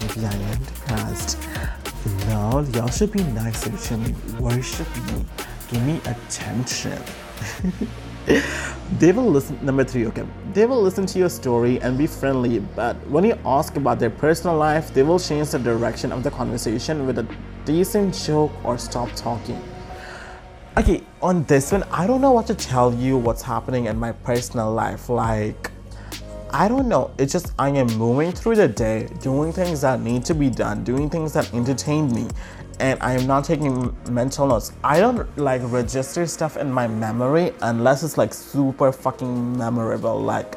Maybe 0.00 0.26
I 0.26 0.32
am 0.34 0.64
depressed. 0.64 1.38
No, 2.28 2.66
y'all 2.74 2.88
should 2.88 3.12
be 3.12 3.22
nicer 3.22 3.74
to 3.74 3.96
me. 3.96 4.14
Worship 4.38 4.86
me. 5.06 5.24
Give 5.70 5.82
me 5.84 6.00
attention. 6.04 7.00
they 8.98 9.12
will 9.12 9.30
listen 9.30 9.58
number 9.64 9.84
three 9.84 10.06
okay. 10.06 10.26
They 10.52 10.66
will 10.66 10.82
listen 10.82 11.06
to 11.06 11.18
your 11.18 11.28
story 11.28 11.80
and 11.80 11.96
be 11.96 12.06
friendly 12.06 12.58
but 12.58 12.96
when 13.08 13.24
you 13.24 13.38
ask 13.44 13.76
about 13.76 13.98
their 13.98 14.10
personal 14.10 14.56
life 14.56 14.92
they 14.92 15.02
will 15.02 15.18
change 15.18 15.50
the 15.50 15.58
direction 15.58 16.12
of 16.12 16.22
the 16.22 16.30
conversation 16.30 17.06
with 17.06 17.18
a 17.18 17.26
decent 17.64 18.14
joke 18.14 18.52
or 18.64 18.78
stop 18.78 19.10
talking. 19.14 19.62
Okay 20.76 21.02
on 21.22 21.44
this 21.44 21.72
one 21.72 21.82
i 21.84 22.06
don't 22.06 22.20
know 22.20 22.32
what 22.32 22.46
to 22.46 22.54
tell 22.54 22.92
you 22.94 23.16
what's 23.16 23.42
happening 23.42 23.86
in 23.86 23.98
my 23.98 24.12
personal 24.12 24.72
life. 24.72 25.08
Like 25.08 25.70
I 26.50 26.68
don't 26.68 26.88
know. 26.88 27.10
It's 27.18 27.32
just 27.32 27.52
I 27.58 27.70
am 27.70 27.86
moving 27.98 28.32
through 28.32 28.56
the 28.56 28.68
day, 28.68 29.08
doing 29.20 29.52
things 29.52 29.80
that 29.80 30.00
need 30.00 30.24
to 30.26 30.34
be 30.34 30.48
done, 30.48 30.84
doing 30.84 31.10
things 31.10 31.32
that 31.32 31.52
entertain 31.52 32.10
me, 32.14 32.28
and 32.80 33.00
I 33.02 33.12
am 33.14 33.26
not 33.26 33.44
taking 33.44 33.94
mental 34.10 34.46
notes. 34.46 34.72
I 34.84 35.00
don't 35.00 35.26
like 35.38 35.62
register 35.64 36.26
stuff 36.26 36.56
in 36.56 36.70
my 36.70 36.86
memory 36.86 37.52
unless 37.62 38.02
it's 38.02 38.18
like 38.18 38.34
super 38.34 38.92
fucking 38.92 39.56
memorable. 39.56 40.20
Like, 40.20 40.56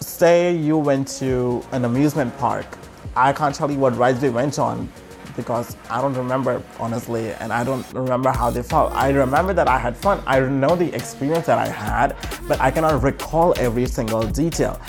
say 0.00 0.54
you 0.54 0.78
went 0.78 1.08
to 1.18 1.64
an 1.72 1.84
amusement 1.84 2.36
park. 2.38 2.66
I 3.14 3.32
can't 3.32 3.54
tell 3.54 3.70
you 3.70 3.78
what 3.78 3.96
rides 3.96 4.20
we 4.20 4.28
went 4.28 4.58
on 4.58 4.88
because 5.36 5.76
I 5.90 6.00
don't 6.00 6.14
remember 6.14 6.62
honestly, 6.80 7.32
and 7.32 7.52
I 7.52 7.62
don't 7.62 7.86
remember 7.92 8.30
how 8.30 8.50
they 8.50 8.62
felt. 8.62 8.92
I 8.92 9.10
remember 9.10 9.52
that 9.52 9.68
I 9.68 9.78
had 9.78 9.96
fun. 9.96 10.22
I 10.26 10.40
know 10.40 10.76
the 10.76 10.94
experience 10.94 11.46
that 11.46 11.58
I 11.58 11.68
had, 11.68 12.16
but 12.48 12.60
I 12.60 12.70
cannot 12.70 13.02
recall 13.02 13.54
every 13.58 13.86
single 13.86 14.22
detail. 14.22 14.80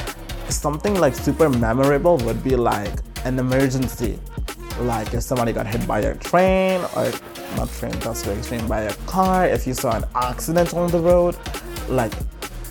Something 0.50 0.96
like 0.96 1.14
super 1.14 1.50
memorable 1.50 2.18
would 2.20 2.44
be 2.44 2.56
like 2.56 2.94
an 3.28 3.40
emergency 3.40 4.18
like 4.80 5.14
if 5.14 5.22
somebody 5.22 5.52
got 5.52 5.68
hit 5.68 5.86
by 5.86 6.00
a 6.00 6.16
train 6.16 6.80
or 6.96 7.12
not 7.58 7.70
train 7.74 7.92
that's 8.00 8.24
very 8.24 8.38
extreme 8.38 8.66
by 8.68 8.82
a 8.82 8.94
car 9.06 9.46
if 9.48 9.68
you 9.68 9.74
saw 9.74 9.96
an 9.96 10.06
accident 10.16 10.74
on 10.74 10.90
the 10.92 11.00
road 11.00 11.36
like 11.90 12.14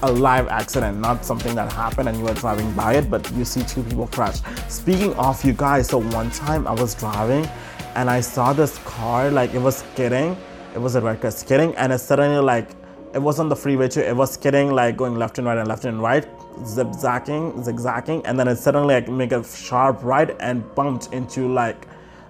a 0.02 0.10
live 0.10 0.48
accident 0.48 0.98
not 0.98 1.24
something 1.24 1.54
that 1.54 1.70
happened 1.72 2.08
and 2.08 2.16
you 2.16 2.24
were 2.24 2.34
driving 2.34 2.72
by 2.72 2.94
it 2.94 3.10
but 3.10 3.30
you 3.32 3.44
see 3.44 3.62
two 3.64 3.82
people 3.82 4.06
crash. 4.06 4.40
Speaking 4.68 5.12
of 5.14 5.44
you 5.44 5.52
guys 5.52 5.88
so 5.88 5.98
one 5.98 6.30
time 6.30 6.66
i 6.66 6.72
was 6.72 6.94
driving 6.94 7.46
and 7.94 8.08
i 8.08 8.20
saw 8.20 8.52
this 8.52 8.78
car 8.78 9.30
like 9.30 9.52
it 9.52 9.60
was 9.60 9.76
skidding 9.78 10.36
it 10.74 10.78
was 10.78 10.94
a 10.94 11.00
red 11.00 11.20
car 11.20 11.30
skidding 11.30 11.74
and 11.76 11.92
it 11.92 11.98
suddenly 11.98 12.40
like 12.40 12.70
it 13.14 13.18
was 13.18 13.38
on 13.40 13.48
the 13.48 13.56
freeway 13.56 13.88
too 13.88 14.00
it 14.00 14.16
was 14.16 14.32
skidding 14.32 14.70
like 14.70 14.96
going 14.96 15.16
left 15.16 15.38
and 15.38 15.46
right 15.46 15.58
and 15.58 15.68
left 15.68 15.84
and 15.84 16.02
right 16.02 16.26
zigzagging 16.64 17.62
zigzagging 17.62 18.24
and 18.26 18.38
then 18.38 18.48
it 18.48 18.56
suddenly 18.56 18.94
like 18.94 19.08
make 19.08 19.32
a 19.32 19.44
sharp 19.44 20.02
right 20.02 20.36
and 20.40 20.62
bumped 20.74 21.12
into 21.12 21.52
like 21.52 21.86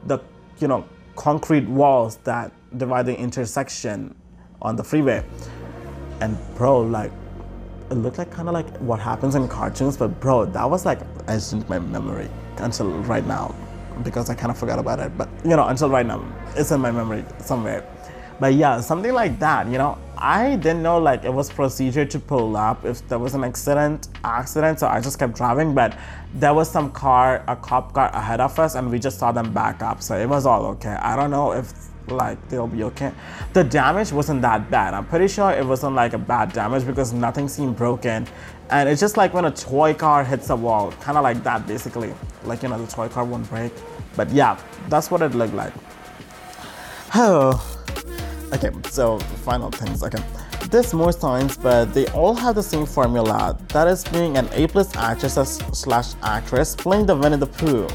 the 0.06 0.18
you 0.58 0.68
know 0.68 0.84
concrete 1.16 1.66
walls 1.66 2.16
that 2.24 2.52
divide 2.76 3.06
the 3.06 3.18
intersection 3.18 4.14
on 4.62 4.76
the 4.76 4.84
freeway. 4.84 5.24
And 6.20 6.36
bro, 6.54 6.80
like 6.80 7.12
it 7.90 7.94
looked 7.94 8.18
like 8.18 8.30
kind 8.30 8.48
of 8.48 8.54
like 8.54 8.68
what 8.78 9.00
happens 9.00 9.34
in 9.34 9.48
cartoons, 9.48 9.96
but 9.96 10.20
bro, 10.20 10.44
that 10.46 10.68
was 10.68 10.84
like 10.86 11.00
etched 11.28 11.52
into 11.52 11.68
my 11.68 11.78
memory 11.78 12.28
until 12.58 12.90
right 13.02 13.26
now 13.26 13.54
because 14.02 14.30
I 14.30 14.34
kind 14.34 14.50
of 14.50 14.58
forgot 14.58 14.78
about 14.78 15.00
it. 15.00 15.16
But 15.16 15.28
you 15.44 15.56
know, 15.56 15.66
until 15.66 15.88
right 15.90 16.06
now, 16.06 16.24
it's 16.54 16.70
in 16.70 16.80
my 16.80 16.90
memory 16.90 17.24
somewhere. 17.38 17.84
But 18.38 18.54
yeah, 18.54 18.80
something 18.80 19.12
like 19.12 19.38
that, 19.38 19.66
you 19.66 19.78
know. 19.78 19.98
I 20.18 20.56
didn't 20.56 20.82
know 20.82 20.98
like 20.98 21.24
it 21.24 21.32
was 21.32 21.50
procedure 21.50 22.04
to 22.06 22.18
pull 22.18 22.56
up 22.56 22.84
if 22.84 23.06
there 23.08 23.18
was 23.18 23.34
an 23.34 23.44
accident 23.44 24.08
accident, 24.24 24.80
so 24.80 24.86
I 24.86 25.00
just 25.00 25.18
kept 25.18 25.36
driving. 25.36 25.74
But 25.74 25.96
there 26.34 26.54
was 26.54 26.70
some 26.70 26.90
car, 26.90 27.44
a 27.48 27.56
cop 27.56 27.92
car 27.92 28.10
ahead 28.14 28.40
of 28.40 28.58
us, 28.58 28.74
and 28.74 28.90
we 28.90 28.98
just 28.98 29.18
saw 29.18 29.32
them 29.32 29.52
back 29.52 29.82
up, 29.82 30.02
so 30.02 30.16
it 30.16 30.28
was 30.28 30.46
all 30.46 30.66
okay. 30.66 30.96
I 31.00 31.16
don't 31.16 31.30
know 31.30 31.52
if 31.52 31.72
like 32.08 32.48
they'll 32.48 32.66
be 32.66 32.84
okay. 32.84 33.12
The 33.52 33.64
damage 33.64 34.12
wasn't 34.12 34.42
that 34.42 34.70
bad. 34.70 34.94
I'm 34.94 35.06
pretty 35.06 35.28
sure 35.28 35.50
it 35.50 35.64
wasn't 35.64 35.94
like 35.94 36.12
a 36.12 36.18
bad 36.18 36.52
damage 36.52 36.86
because 36.86 37.12
nothing 37.12 37.48
seemed 37.48 37.76
broken. 37.76 38.26
And 38.70 38.88
it's 38.88 39.00
just 39.00 39.16
like 39.16 39.34
when 39.34 39.44
a 39.44 39.50
toy 39.50 39.94
car 39.94 40.24
hits 40.24 40.50
a 40.50 40.56
wall, 40.56 40.92
kind 40.92 41.16
of 41.16 41.24
like 41.24 41.42
that 41.44 41.66
basically. 41.66 42.14
Like, 42.44 42.62
you 42.62 42.68
know, 42.68 42.80
the 42.80 42.90
toy 42.90 43.08
car 43.08 43.24
won't 43.24 43.48
break. 43.48 43.72
But 44.16 44.30
yeah, 44.30 44.58
that's 44.88 45.10
what 45.10 45.22
it 45.22 45.34
looked 45.34 45.54
like. 45.54 45.72
Oh, 47.18 47.75
Okay, 48.52 48.70
so 48.90 49.18
final 49.44 49.70
things. 49.70 50.02
Okay, 50.02 50.22
there's 50.70 50.94
more 50.94 51.12
signs, 51.12 51.56
but 51.56 51.92
they 51.92 52.06
all 52.08 52.34
have 52.34 52.54
the 52.54 52.62
same 52.62 52.86
formula. 52.86 53.58
That 53.68 53.88
is 53.88 54.04
being 54.04 54.36
an 54.36 54.48
A-plus 54.52 54.94
actress 54.96 55.34
slash 55.72 56.14
actress 56.22 56.76
playing 56.76 57.06
the 57.06 57.16
Winnie 57.16 57.36
the 57.36 57.46
Pooh, 57.46 57.88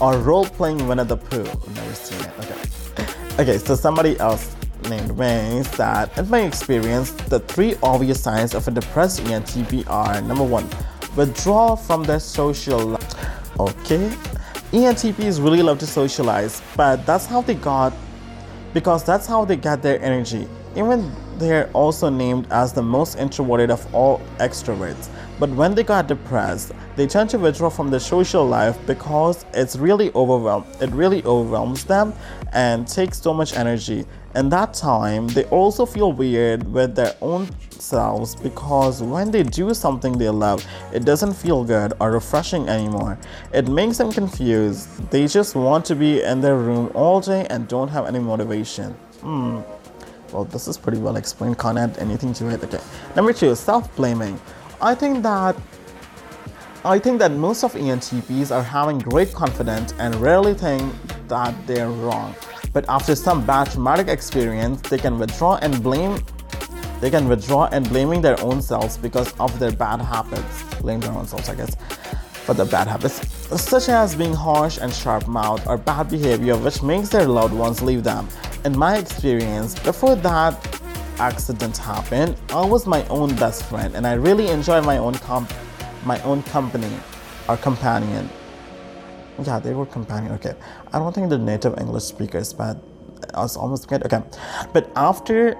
or 0.00 0.18
role 0.18 0.46
playing 0.46 0.86
Winnie 0.88 1.04
the 1.04 1.16
Pooh. 1.16 1.44
Never 1.44 1.94
seen 1.94 2.20
it. 2.20 2.32
Okay. 2.40 3.42
Okay, 3.42 3.58
so 3.58 3.76
somebody 3.76 4.18
else 4.18 4.56
named 4.88 5.16
May 5.16 5.62
that, 5.76 6.16
in 6.18 6.28
my 6.28 6.40
experience, 6.40 7.10
the 7.10 7.40
three 7.40 7.76
obvious 7.82 8.20
signs 8.20 8.54
of 8.54 8.66
a 8.66 8.70
depressed 8.70 9.20
ENTP 9.24 9.88
are 9.88 10.20
number 10.22 10.44
one, 10.44 10.68
withdraw 11.16 11.76
from 11.76 12.02
their 12.02 12.20
social 12.20 12.78
life. 12.78 13.60
Okay, 13.60 14.08
ENTPs 14.72 15.42
really 15.42 15.62
love 15.62 15.78
to 15.78 15.86
socialize, 15.86 16.62
but 16.76 17.04
that's 17.06 17.26
how 17.26 17.40
they 17.42 17.54
got 17.54 17.92
because 18.76 19.02
that's 19.02 19.26
how 19.26 19.42
they 19.42 19.56
get 19.56 19.80
their 19.80 19.98
energy. 20.02 20.46
Even 20.76 21.10
they're 21.38 21.70
also 21.72 22.10
named 22.10 22.46
as 22.50 22.74
the 22.74 22.82
most 22.82 23.16
introverted 23.18 23.70
of 23.70 23.82
all 23.94 24.20
extroverts. 24.36 25.08
But 25.40 25.48
when 25.48 25.74
they 25.74 25.82
got 25.82 26.08
depressed, 26.08 26.72
they 26.94 27.06
tend 27.06 27.30
to 27.30 27.38
withdraw 27.38 27.70
from 27.70 27.88
the 27.88 27.98
social 27.98 28.44
life 28.46 28.76
because 28.86 29.46
it's 29.54 29.76
really 29.76 30.12
overwhelmed. 30.12 30.66
It 30.82 30.90
really 30.90 31.24
overwhelms 31.24 31.84
them 31.84 32.12
and 32.52 32.86
takes 32.86 33.18
so 33.18 33.32
much 33.32 33.56
energy. 33.56 34.04
And 34.36 34.52
that 34.52 34.74
time, 34.74 35.28
they 35.28 35.44
also 35.44 35.86
feel 35.86 36.12
weird 36.12 36.70
with 36.70 36.94
their 36.94 37.14
own 37.22 37.48
selves 37.70 38.36
because 38.36 39.02
when 39.02 39.30
they 39.30 39.42
do 39.42 39.72
something 39.72 40.18
they 40.18 40.28
love, 40.28 40.62
it 40.92 41.06
doesn't 41.06 41.32
feel 41.32 41.64
good 41.64 41.94
or 42.00 42.10
refreshing 42.10 42.68
anymore. 42.68 43.18
It 43.54 43.66
makes 43.68 43.96
them 43.96 44.12
confused. 44.12 45.10
They 45.10 45.26
just 45.26 45.54
want 45.54 45.86
to 45.86 45.94
be 45.94 46.22
in 46.22 46.42
their 46.42 46.56
room 46.58 46.92
all 46.94 47.18
day 47.22 47.46
and 47.48 47.66
don't 47.66 47.88
have 47.88 48.04
any 48.04 48.18
motivation. 48.18 48.92
Hmm. 49.22 49.60
Well, 50.32 50.44
this 50.44 50.68
is 50.68 50.76
pretty 50.76 50.98
well 50.98 51.16
explained. 51.16 51.58
Can't 51.58 51.78
add 51.78 51.96
anything 51.96 52.34
to 52.34 52.50
it. 52.50 52.62
Okay. 52.62 52.80
Number 53.14 53.32
two, 53.32 53.54
self 53.54 53.94
blaming. 53.96 54.38
I 54.82 54.94
think 54.94 55.22
that 55.22 55.56
I 56.84 56.98
think 56.98 57.20
that 57.20 57.32
most 57.32 57.64
of 57.64 57.72
ENTPs 57.72 58.54
are 58.54 58.62
having 58.62 58.98
great 58.98 59.32
confidence 59.32 59.94
and 59.98 60.14
rarely 60.16 60.52
think 60.52 60.92
that 61.28 61.54
they're 61.66 61.88
wrong. 61.88 62.34
But 62.76 62.84
after 62.90 63.14
some 63.14 63.46
bad 63.46 63.70
traumatic 63.70 64.08
experience, 64.08 64.82
they 64.82 64.98
can 64.98 65.18
withdraw 65.18 65.56
and 65.62 65.82
blame 65.82 66.22
They 67.00 67.08
can 67.08 67.26
withdraw 67.26 67.68
and 67.72 67.88
blaming 67.88 68.20
their 68.20 68.38
own 68.42 68.60
selves 68.60 68.98
because 68.98 69.32
of 69.40 69.58
their 69.58 69.72
bad 69.72 70.02
habits. 70.02 70.62
Blame 70.82 71.00
their 71.00 71.12
own 71.12 71.26
selves, 71.26 71.48
I 71.48 71.54
guess, 71.54 71.74
for 72.44 72.52
the 72.52 72.66
bad 72.66 72.86
habits, 72.86 73.16
such 73.58 73.88
as 73.88 74.14
being 74.14 74.34
harsh 74.34 74.76
and 74.76 74.92
sharp 74.92 75.26
mouthed 75.26 75.66
or 75.66 75.78
bad 75.78 76.10
behavior, 76.10 76.54
which 76.54 76.82
makes 76.82 77.08
their 77.08 77.26
loved 77.26 77.54
ones 77.54 77.80
leave 77.80 78.04
them. 78.04 78.28
In 78.66 78.76
my 78.76 78.98
experience, 78.98 79.78
before 79.78 80.14
that 80.16 80.54
accident 81.18 81.78
happened, 81.78 82.36
I 82.50 82.66
was 82.66 82.86
my 82.86 83.06
own 83.08 83.34
best 83.36 83.64
friend, 83.64 83.96
and 83.96 84.06
I 84.06 84.14
really 84.28 84.48
enjoyed 84.48 84.84
my 84.84 84.98
own 84.98 85.14
comp- 85.14 85.54
my 86.04 86.20
own 86.24 86.42
company 86.42 86.94
or 87.48 87.56
companion. 87.56 88.28
Yeah, 89.42 89.58
they 89.58 89.74
were 89.74 89.86
companion. 89.86 90.32
Okay, 90.32 90.54
I 90.92 90.98
don't 90.98 91.14
think 91.14 91.28
they're 91.28 91.38
native 91.38 91.78
English 91.78 92.04
speakers, 92.04 92.52
but 92.52 92.78
I 93.34 93.40
was 93.40 93.56
almost 93.56 93.88
good. 93.88 94.04
Okay, 94.04 94.22
but 94.72 94.90
after 94.96 95.56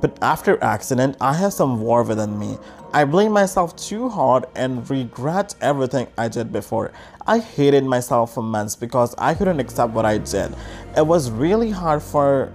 but 0.00 0.16
after 0.22 0.62
accident, 0.62 1.16
I 1.20 1.34
have 1.34 1.52
some 1.52 1.80
war 1.80 2.02
within 2.02 2.38
me. 2.38 2.58
I 2.92 3.04
blame 3.04 3.32
myself 3.32 3.74
too 3.76 4.08
hard 4.08 4.46
and 4.54 4.88
regret 4.88 5.54
everything 5.60 6.06
I 6.16 6.28
did 6.28 6.52
before. 6.52 6.92
I 7.26 7.40
hated 7.40 7.84
myself 7.84 8.34
for 8.34 8.42
months 8.42 8.76
because 8.76 9.14
I 9.18 9.34
couldn't 9.34 9.60
accept 9.60 9.92
what 9.92 10.06
I 10.06 10.18
did. 10.18 10.54
It 10.96 11.06
was 11.06 11.30
really 11.30 11.70
hard 11.70 12.02
for 12.02 12.52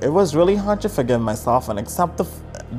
it 0.00 0.10
was 0.10 0.36
really 0.36 0.56
hard 0.56 0.80
to 0.82 0.88
forgive 0.88 1.20
myself 1.20 1.68
and 1.68 1.78
accept 1.78 2.18
the 2.18 2.26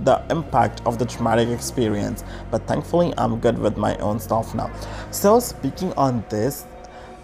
the 0.03 0.21
impact 0.29 0.81
of 0.85 0.97
the 0.99 1.05
traumatic 1.05 1.49
experience. 1.49 2.23
But 2.51 2.67
thankfully, 2.67 3.13
I'm 3.17 3.39
good 3.39 3.57
with 3.57 3.77
my 3.77 3.95
own 3.97 4.19
stuff 4.19 4.53
now. 4.53 4.71
So 5.11 5.39
speaking 5.39 5.93
on 5.93 6.25
this, 6.29 6.65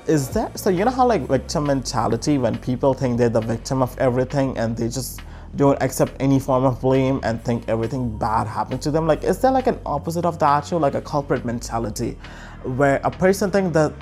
is 0.07 0.29
that 0.29 0.59
so 0.59 0.69
you 0.69 0.83
know 0.83 0.91
how 0.91 1.07
like 1.07 1.21
victim 1.27 1.65
mentality 1.65 2.37
when 2.37 2.57
people 2.57 2.93
think 2.93 3.17
they're 3.17 3.29
the 3.29 3.41
victim 3.41 3.81
of 3.81 3.97
everything 3.99 4.57
and 4.57 4.75
they 4.75 4.87
just 4.89 5.21
don't 5.55 5.81
accept 5.81 6.13
any 6.19 6.39
form 6.39 6.65
of 6.65 6.81
blame 6.81 7.19
and 7.23 7.43
think 7.43 7.67
everything 7.69 8.17
bad 8.17 8.47
happened 8.47 8.81
to 8.81 8.91
them? 8.91 9.07
Like 9.07 9.23
is 9.23 9.39
there 9.39 9.51
like 9.51 9.67
an 9.67 9.79
opposite 9.85 10.25
of 10.25 10.39
that 10.39 10.71
or 10.73 10.79
like 10.79 10.95
a 10.95 11.01
culprit 11.01 11.45
mentality 11.45 12.17
where 12.63 12.99
a 13.03 13.11
person 13.11 13.51
thinks 13.51 13.73
that 13.73 13.93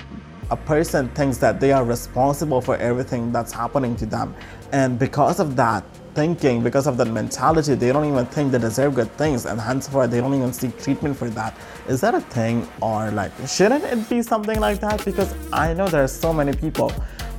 a 0.50 0.56
person 0.56 1.08
thinks 1.10 1.38
that 1.38 1.60
they 1.60 1.72
are 1.72 1.84
responsible 1.84 2.60
for 2.60 2.76
everything 2.76 3.32
that's 3.32 3.52
happening 3.52 3.94
to 3.96 4.06
them? 4.06 4.34
And 4.72 4.98
because 4.98 5.38
of 5.40 5.56
that 5.56 5.84
thinking 6.14 6.62
because 6.62 6.86
of 6.86 6.96
that 6.96 7.08
mentality 7.08 7.74
they 7.74 7.92
don't 7.92 8.04
even 8.04 8.26
think 8.26 8.52
they 8.52 8.58
deserve 8.58 8.94
good 8.94 9.10
things 9.16 9.46
and 9.46 9.60
henceforth 9.60 10.10
they 10.10 10.20
don't 10.20 10.34
even 10.34 10.52
seek 10.52 10.78
treatment 10.82 11.16
for 11.16 11.30
that. 11.30 11.54
Is 11.88 12.00
that 12.00 12.14
a 12.14 12.20
thing 12.20 12.68
or 12.80 13.10
like 13.10 13.32
shouldn't 13.46 13.84
it 13.84 14.08
be 14.08 14.22
something 14.22 14.60
like 14.60 14.80
that? 14.80 15.04
Because 15.04 15.34
i 15.52 15.72
know 15.74 15.88
there 15.88 16.04
are 16.04 16.08
so 16.08 16.32
many 16.32 16.52
people 16.52 16.90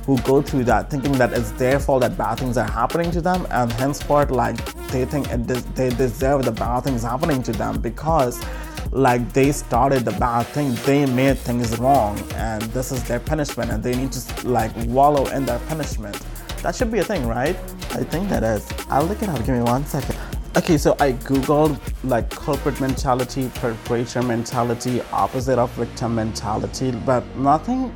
who 0.06 0.18
go 0.18 0.42
through 0.42 0.64
that 0.64 0.90
thinking 0.90 1.12
that 1.12 1.32
it's 1.32 1.50
their 1.52 1.80
fault 1.80 2.02
that 2.02 2.16
bad 2.16 2.38
things 2.38 2.58
are 2.58 2.70
happening 2.70 3.10
to 3.10 3.20
them 3.20 3.46
and 3.50 3.72
henceforth 3.72 4.30
like 4.30 4.56
they 4.88 5.04
think 5.04 5.26
des- 5.46 5.68
they 5.74 5.88
deserve 5.90 6.44
the 6.44 6.52
bad 6.52 6.80
things 6.84 7.02
happening 7.02 7.42
to 7.42 7.52
them 7.52 7.80
because 7.80 8.44
like 8.90 9.32
they 9.32 9.50
started 9.50 10.04
the 10.04 10.12
bad 10.12 10.46
thing 10.48 10.74
they 10.84 11.06
made 11.06 11.38
things 11.38 11.78
wrong 11.78 12.18
and 12.34 12.62
this 12.74 12.92
is 12.92 13.02
their 13.04 13.18
punishment 13.18 13.70
and 13.70 13.82
they 13.82 13.96
need 13.96 14.12
to 14.12 14.48
like 14.48 14.70
wallow 14.86 15.26
in 15.28 15.44
their 15.46 15.58
punishment 15.60 16.16
that 16.64 16.74
should 16.74 16.90
be 16.90 16.98
a 16.98 17.04
thing 17.04 17.26
right? 17.28 17.56
I 17.90 18.02
think 18.02 18.28
that 18.30 18.42
is. 18.42 18.66
I'll 18.88 19.04
look 19.04 19.22
it 19.22 19.28
up. 19.28 19.38
Give 19.44 19.54
me 19.54 19.60
one 19.60 19.84
second. 19.84 20.16
Okay 20.56 20.78
so 20.78 20.96
i 21.00 21.12
googled 21.12 21.78
like 22.04 22.30
culprit 22.30 22.80
mentality 22.80 23.50
perpetrator 23.56 24.22
mentality 24.22 25.02
opposite 25.12 25.58
of 25.58 25.68
victim 25.72 26.14
mentality 26.14 26.92
but 26.92 27.24
nothing 27.36 27.92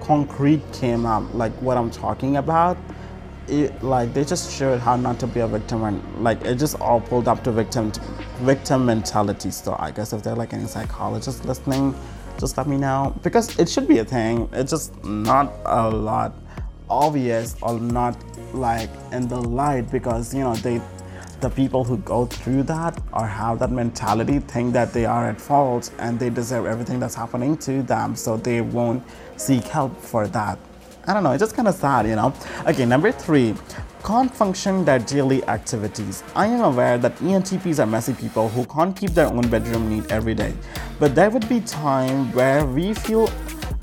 concrete 0.00 0.62
came 0.72 1.04
up, 1.04 1.22
like 1.34 1.52
what 1.60 1.76
I'm 1.76 1.90
talking 1.90 2.36
about. 2.36 2.76
It, 3.48 3.82
like 3.82 4.12
they 4.12 4.24
just 4.24 4.52
showed 4.52 4.80
how 4.80 4.96
not 4.96 5.20
to 5.20 5.26
be 5.26 5.38
a 5.40 5.46
victim 5.46 5.84
and 5.84 6.02
like 6.22 6.44
it 6.44 6.56
just 6.56 6.80
all 6.80 7.00
pulled 7.00 7.28
up 7.28 7.44
to 7.44 7.52
victim 7.52 7.92
victim 8.40 8.84
mentality. 8.84 9.50
So 9.50 9.76
i 9.78 9.90
guess 9.90 10.12
if 10.12 10.22
they're 10.22 10.34
like 10.34 10.52
any 10.52 10.66
psychologists 10.66 11.44
listening 11.44 11.94
just 12.38 12.58
let 12.58 12.66
me 12.66 12.76
know 12.76 13.14
because 13.22 13.58
it 13.58 13.68
should 13.68 13.88
be 13.88 13.98
a 13.98 14.04
thing. 14.04 14.48
It's 14.52 14.70
just 14.70 14.92
not 15.04 15.52
a 15.64 15.88
lot 15.90 16.34
obvious 16.88 17.56
or 17.62 17.78
not 17.78 18.16
like 18.54 18.90
in 19.12 19.28
the 19.28 19.40
light 19.40 19.90
because 19.90 20.34
you 20.34 20.40
know 20.40 20.54
they 20.56 20.80
the 21.40 21.50
people 21.50 21.84
who 21.84 21.98
go 21.98 22.24
through 22.24 22.62
that 22.62 22.98
or 23.12 23.26
have 23.26 23.58
that 23.58 23.70
mentality 23.70 24.38
think 24.38 24.72
that 24.72 24.92
they 24.92 25.04
are 25.04 25.28
at 25.28 25.38
fault 25.38 25.90
and 25.98 26.18
they 26.18 26.30
deserve 26.30 26.64
everything 26.64 26.98
that's 26.98 27.14
happening 27.14 27.56
to 27.58 27.82
them 27.82 28.16
so 28.16 28.36
they 28.36 28.62
won't 28.62 29.02
seek 29.36 29.64
help 29.64 29.94
for 30.00 30.26
that 30.26 30.58
i 31.06 31.12
don't 31.12 31.22
know 31.22 31.32
it's 31.32 31.42
just 31.42 31.54
kind 31.54 31.68
of 31.68 31.74
sad 31.74 32.06
you 32.06 32.16
know 32.16 32.32
okay 32.66 32.86
number 32.86 33.12
three 33.12 33.54
can't 34.06 34.32
function 34.32 34.84
their 34.84 35.00
daily 35.00 35.42
activities. 35.48 36.22
I 36.36 36.46
am 36.46 36.60
aware 36.60 36.96
that 36.96 37.16
ENTPs 37.16 37.80
are 37.80 37.86
messy 37.86 38.14
people 38.14 38.48
who 38.48 38.64
can't 38.66 38.96
keep 38.96 39.10
their 39.10 39.26
own 39.26 39.48
bedroom 39.48 39.88
neat 39.90 40.12
every 40.12 40.32
day. 40.32 40.54
But 41.00 41.16
there 41.16 41.28
would 41.28 41.48
be 41.48 41.58
time 41.62 42.32
where 42.32 42.64
we 42.64 42.94
feel 42.94 43.28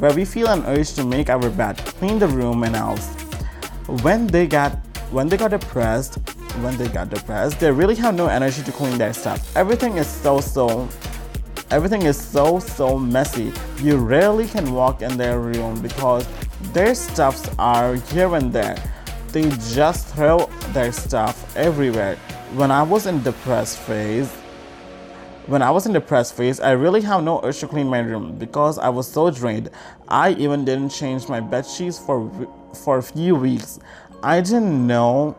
where 0.04 0.14
we 0.14 0.26
feel 0.26 0.47
an 0.49 0.66
urge 0.66 0.91
to 0.91 1.06
make 1.06 1.30
our 1.30 1.49
bed, 1.49 1.78
clean 1.78 2.20
the 2.20 2.28
room 2.28 2.66
and 2.66 2.76
else. 2.76 3.08
When 4.04 4.28
they 4.28 4.47
get 4.47 4.86
when 5.12 5.30
they 5.30 5.38
got 5.38 5.51
depressed, 5.51 6.16
when 6.60 6.76
they 6.76 6.89
got 6.89 7.10
depressed, 7.10 7.62
they 7.62 7.72
really 7.72 7.95
have 7.95 8.14
no 8.14 8.28
energy 8.28 8.64
to 8.64 8.72
clean 8.74 8.97
their 8.97 9.14
stuff. 9.14 9.56
Everything 9.56 9.95
is 9.95 10.08
so 10.08 10.41
so 10.41 10.89
everything 11.72 12.01
is 12.01 12.20
so 12.20 12.60
so 12.60 12.99
messy. 12.99 13.54
You 13.82 13.95
rarely 13.95 14.45
can 14.45 14.74
walk 14.74 15.01
in 15.01 15.16
their 15.16 15.39
room 15.39 15.82
because 15.82 16.28
their 16.74 16.95
stuffs 16.95 17.49
are 17.58 17.95
here 18.12 18.36
and 18.36 18.51
there. 18.51 18.76
They 19.30 19.49
just 19.72 20.08
throw 20.08 20.49
their 20.74 20.91
stuff 20.91 21.56
everywhere. 21.56 22.18
When 22.56 22.72
I 22.72 22.84
was 22.84 23.08
in 23.08 23.24
depressed 23.24 23.78
phase, 23.78 24.30
when 25.48 25.62
I 25.62 25.72
was 25.72 25.86
in 25.86 25.94
the 25.94 26.02
press 26.02 26.32
phase, 26.32 26.60
I 26.60 26.72
really 26.72 27.02
have 27.02 27.24
no 27.24 27.41
urge 27.44 27.60
to 27.60 27.68
clean 27.68 27.88
my 27.88 28.00
room 28.00 28.38
because 28.38 28.78
I 28.78 28.89
was 28.89 29.12
so 29.12 29.30
drained. 29.30 29.70
I 30.08 30.32
even 30.32 30.64
didn't 30.64 30.89
change 30.89 31.28
my 31.28 31.39
bed 31.39 31.66
sheets 31.66 32.00
for 32.00 32.32
for 32.74 32.98
a 32.98 33.04
few 33.04 33.36
weeks. 33.36 33.80
I 34.24 34.39
didn't 34.41 34.88
know 34.88 35.32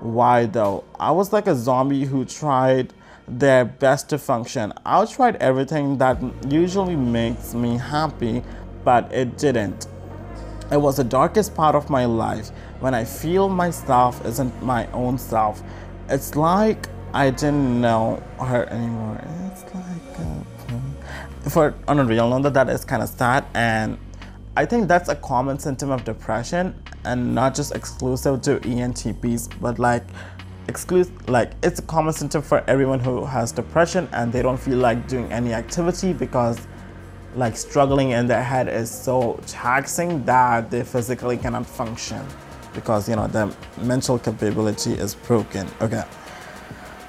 why 0.00 0.46
though. 0.46 0.84
I 0.98 1.10
was 1.10 1.32
like 1.32 1.48
a 1.48 1.56
zombie 1.56 2.04
who 2.04 2.24
tried 2.24 2.92
their 3.26 3.64
best 3.64 4.08
to 4.10 4.18
function. 4.18 4.72
I 4.86 5.04
tried 5.06 5.36
everything 5.36 5.98
that 5.98 6.18
usually 6.48 6.96
makes 6.96 7.52
me 7.52 7.76
happy, 7.76 8.42
but 8.84 9.12
it 9.12 9.36
didn't. 9.38 9.88
It 10.70 10.80
was 10.80 10.98
the 10.98 11.04
darkest 11.04 11.54
part 11.54 11.74
of 11.74 11.90
my 11.90 12.04
life 12.04 12.50
when 12.80 12.94
I 12.94 13.04
feel 13.04 13.48
myself 13.48 14.24
isn't 14.24 14.62
my 14.62 14.86
own 14.92 15.18
self. 15.18 15.62
It's 16.08 16.36
like 16.36 16.88
I 17.14 17.30
didn't 17.30 17.80
know 17.80 18.22
her 18.38 18.66
anymore. 18.70 19.20
It's 19.50 19.62
like 19.74 20.18
uh, 20.18 21.50
for 21.50 21.74
on 21.86 21.98
a 21.98 22.04
real 22.04 22.28
note 22.28 22.42
that 22.42 22.54
that 22.54 22.68
is 22.68 22.84
kind 22.84 23.02
of 23.02 23.08
sad 23.08 23.44
and 23.54 23.98
I 24.56 24.66
think 24.66 24.88
that's 24.88 25.08
a 25.08 25.14
common 25.14 25.58
symptom 25.58 25.90
of 25.90 26.04
depression 26.04 26.74
and 27.04 27.34
not 27.34 27.54
just 27.54 27.74
exclusive 27.74 28.42
to 28.42 28.58
ENTPs, 28.60 29.48
but 29.60 29.78
like 29.78 30.04
exclusive 30.68 31.28
like 31.28 31.52
it's 31.62 31.78
a 31.78 31.82
common 31.82 32.12
symptom 32.12 32.42
for 32.42 32.62
everyone 32.68 33.00
who 33.00 33.24
has 33.24 33.52
depression 33.52 34.08
and 34.12 34.32
they 34.32 34.42
don't 34.42 34.58
feel 34.58 34.76
like 34.76 35.08
doing 35.08 35.30
any 35.32 35.54
activity 35.54 36.12
because 36.12 36.58
like 37.36 37.56
struggling 37.56 38.10
in 38.10 38.26
their 38.26 38.42
head 38.42 38.68
is 38.68 38.90
so 38.90 39.40
taxing 39.46 40.24
that 40.24 40.70
they 40.70 40.82
physically 40.82 41.36
cannot 41.36 41.64
function 41.64 42.22
because 42.74 43.08
you 43.08 43.16
know 43.16 43.26
their 43.26 43.50
mental 43.80 44.18
capability 44.18 44.92
is 44.92 45.14
broken. 45.14 45.66
Okay. 45.80 46.04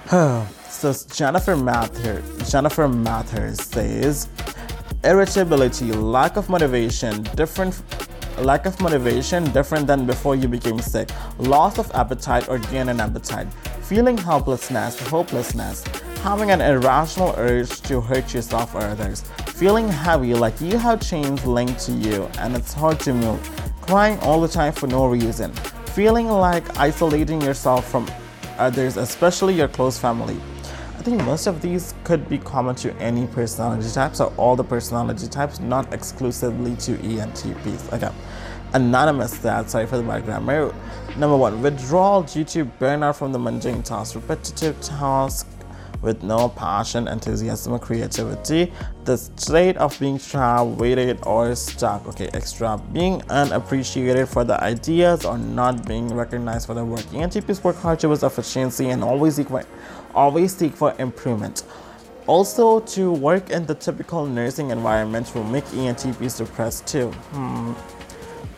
So 0.10 0.92
Jennifer 1.14 1.56
Mather 1.56 2.24
Jennifer 2.50 2.88
Mathers 2.88 3.62
says 3.62 4.28
irritability, 5.04 5.92
lack 5.92 6.36
of 6.36 6.50
motivation, 6.50 7.22
different 7.36 7.80
lack 8.40 8.66
of 8.66 8.82
motivation 8.82 9.44
different 9.52 9.86
than 9.86 10.08
before 10.08 10.36
you 10.36 10.48
became 10.48 10.80
sick, 10.80 11.12
loss 11.38 11.78
of 11.78 11.92
appetite 11.94 12.50
or 12.50 12.58
gain 12.58 12.90
in 12.90 13.00
appetite, 13.00 13.46
feeling 13.84 14.18
helplessness, 14.18 15.00
hopelessness, 15.10 15.84
having 16.24 16.50
an 16.50 16.60
irrational 16.60 17.36
urge 17.38 17.80
to 17.82 18.02
hurt 18.02 18.34
yourself 18.34 18.74
or 18.74 18.82
others, 18.82 19.22
feeling 19.50 19.88
heavy 19.88 20.34
like 20.34 20.60
you 20.60 20.76
have 20.76 21.08
chains 21.08 21.46
linked 21.46 21.82
to 21.82 21.92
you 21.92 22.28
and 22.40 22.56
it's 22.56 22.74
hard 22.74 23.00
to 23.00 23.14
move, 23.14 23.40
crying 23.82 24.18
all 24.22 24.42
the 24.42 24.48
time 24.48 24.74
for 24.74 24.88
no 24.88 25.06
reason, 25.06 25.54
feeling 25.94 26.28
like 26.28 26.80
isolating 26.80 27.40
yourself 27.42 27.88
from 27.88 28.08
others, 28.60 28.98
especially 28.98 29.54
your 29.56 29.68
close 29.68 29.98
family 29.98 30.40
I 31.00 31.02
think 31.02 31.24
most 31.24 31.48
of 31.48 31.62
these 31.62 31.94
could 32.04 32.28
be 32.28 32.38
common 32.38 32.76
to 32.76 32.94
any 32.96 33.26
personality 33.28 33.90
types 33.90 34.20
or 34.20 34.34
all 34.36 34.58
the 34.58 34.66
personality 34.66 35.30
types, 35.30 35.62
not 35.62 35.94
exclusively 35.94 36.76
to 36.76 36.98
ENTPs. 36.98 37.94
Okay. 37.94 38.08
Uh, 38.08 38.12
anonymous 38.74 39.38
that, 39.38 39.70
sorry 39.70 39.86
for 39.86 39.96
the 39.96 40.04
grammar. 40.04 40.76
Number 41.16 41.38
one, 41.38 41.62
withdrawal 41.62 42.24
due 42.24 42.44
to 42.44 42.66
burnout 42.66 43.16
from 43.16 43.32
the 43.32 43.40
mundane 43.40 43.82
tasks, 43.82 44.14
repetitive 44.14 44.80
tasks, 44.82 45.46
with 46.02 46.24
no 46.24 46.50
passion, 46.50 47.08
enthusiasm, 47.08 47.74
or 47.74 47.80
creativity. 47.80 48.72
The 49.06 49.18
state 49.18 49.78
of 49.78 50.00
being 50.00 50.20
trapped, 50.20 50.72
weighted, 50.72 51.20
or 51.26 51.56
stuck. 51.56 52.08
Okay, 52.08 52.30
extra. 52.34 52.78
Being 52.94 53.22
unappreciated 53.30 54.30
for 54.30 54.44
the 54.44 54.62
ideas 54.64 55.26
or 55.26 55.38
not 55.38 55.88
being 55.88 56.08
recognized 56.14 56.68
for 56.68 56.74
the 56.74 56.86
work. 56.86 57.02
ENTPs 57.12 57.64
work 57.64 57.76
hard 57.78 58.00
towards 58.00 58.24
efficiency 58.24 58.90
and 58.90 59.04
always 59.04 59.36
seek 59.36 59.48
for, 59.48 59.64
always 60.14 60.56
seek 60.56 60.74
for 60.74 60.94
improvement. 61.00 61.64
Also, 62.28 62.80
to 62.82 63.12
work 63.12 63.50
in 63.50 63.66
the 63.66 63.74
typical 63.74 64.26
nursing 64.26 64.70
environment 64.70 65.34
will 65.34 65.44
make 65.44 65.66
ENTPs 65.66 66.38
depressed 66.38 66.86
too. 66.86 67.10
Hmm. 67.32 67.74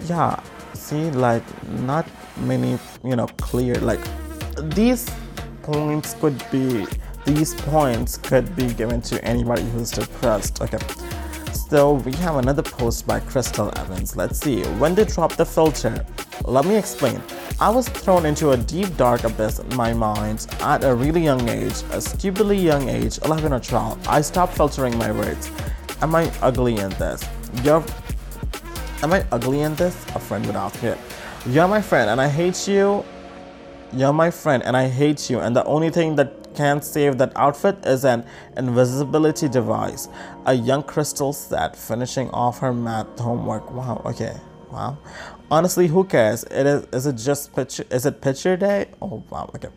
Yeah, 0.08 0.42
see, 0.74 1.10
like, 1.12 1.44
not 1.70 2.06
many, 2.38 2.78
you 3.04 3.16
know, 3.16 3.28
clear. 3.38 3.76
Like, 3.76 4.02
these 4.76 5.10
points 5.62 6.16
could 6.16 6.44
be, 6.52 6.86
these 7.26 7.54
points 7.56 8.18
could 8.18 8.56
be 8.56 8.74
given 8.74 9.02
to 9.04 9.24
anybody 9.24 9.64
who's 9.70 9.92
depressed. 9.92 10.62
Okay. 10.62 10.80
So 11.54 11.94
we 11.94 12.12
have 12.14 12.36
another 12.36 12.64
post 12.64 13.08
by 13.08 13.20
Crystal 13.22 13.72
Evans. 13.78 14.18
Let's 14.18 14.40
see. 14.40 14.64
When 14.80 14.94
they 14.94 15.06
drop 15.06 15.36
the 15.36 15.46
filter, 15.46 16.06
let 16.46 16.66
me 16.66 16.76
explain. 16.76 17.22
I 17.60 17.70
was 17.70 17.88
thrown 17.88 18.26
into 18.26 18.52
a 18.52 18.58
deep 18.58 18.98
dark 18.98 19.24
abyss 19.24 19.60
in 19.60 19.76
my 19.76 19.94
mind 19.94 20.48
at 20.62 20.84
a 20.84 20.94
really 20.94 21.22
young 21.22 21.48
age, 21.48 21.84
a 21.92 22.02
stupidly 22.02 22.58
young 22.58 22.90
age, 22.90 23.20
11 23.24 23.54
or 23.54 23.60
12. 23.60 24.08
I 24.08 24.22
stopped 24.22 24.54
filtering 24.58 24.98
my 24.98 25.12
words. 25.12 25.52
Am 26.02 26.16
I 26.16 26.32
ugly 26.42 26.78
in 26.78 26.90
this? 26.92 27.24
You're 27.64 27.84
Am 29.04 29.14
I 29.14 29.26
ugly 29.32 29.62
in 29.62 29.74
this? 29.76 29.96
A 30.14 30.20
friend 30.20 30.46
would 30.46 30.56
ask 30.56 30.84
it. 30.84 30.98
You're 31.48 31.68
my 31.68 31.82
friend 31.82 32.10
and 32.10 32.20
I 32.22 32.28
hate 32.28 32.68
you. 32.68 33.04
You're 33.94 34.14
my 34.14 34.30
friend 34.30 34.62
and 34.64 34.78
I 34.78 34.88
hate 34.88 35.30
you. 35.30 35.40
And 35.40 35.56
the 35.56 35.64
only 35.66 35.90
thing 35.90 36.16
that 36.18 36.41
can 36.62 36.82
save 36.82 37.18
that 37.18 37.32
outfit 37.36 37.78
is 37.86 38.06
an 38.06 38.24
invisibility 38.56 39.48
device. 39.50 40.08
A 40.46 40.54
young 40.54 40.84
Crystal 40.84 41.34
said, 41.34 41.76
finishing 41.76 42.30
off 42.30 42.60
her 42.60 42.74
math 42.74 43.20
homework. 43.20 43.72
Wow, 43.72 44.02
okay. 44.06 44.36
Wow. 44.72 44.98
Honestly, 45.50 45.88
who 45.88 46.04
cares? 46.06 46.44
It 46.60 46.66
is 46.74 46.82
is 46.98 47.06
it 47.12 47.18
just 47.30 47.54
picture 47.56 47.86
is 47.98 48.06
it 48.06 48.22
picture 48.22 48.56
day? 48.56 48.80
Oh 49.02 49.24
wow, 49.32 49.50
okay. 49.56 49.72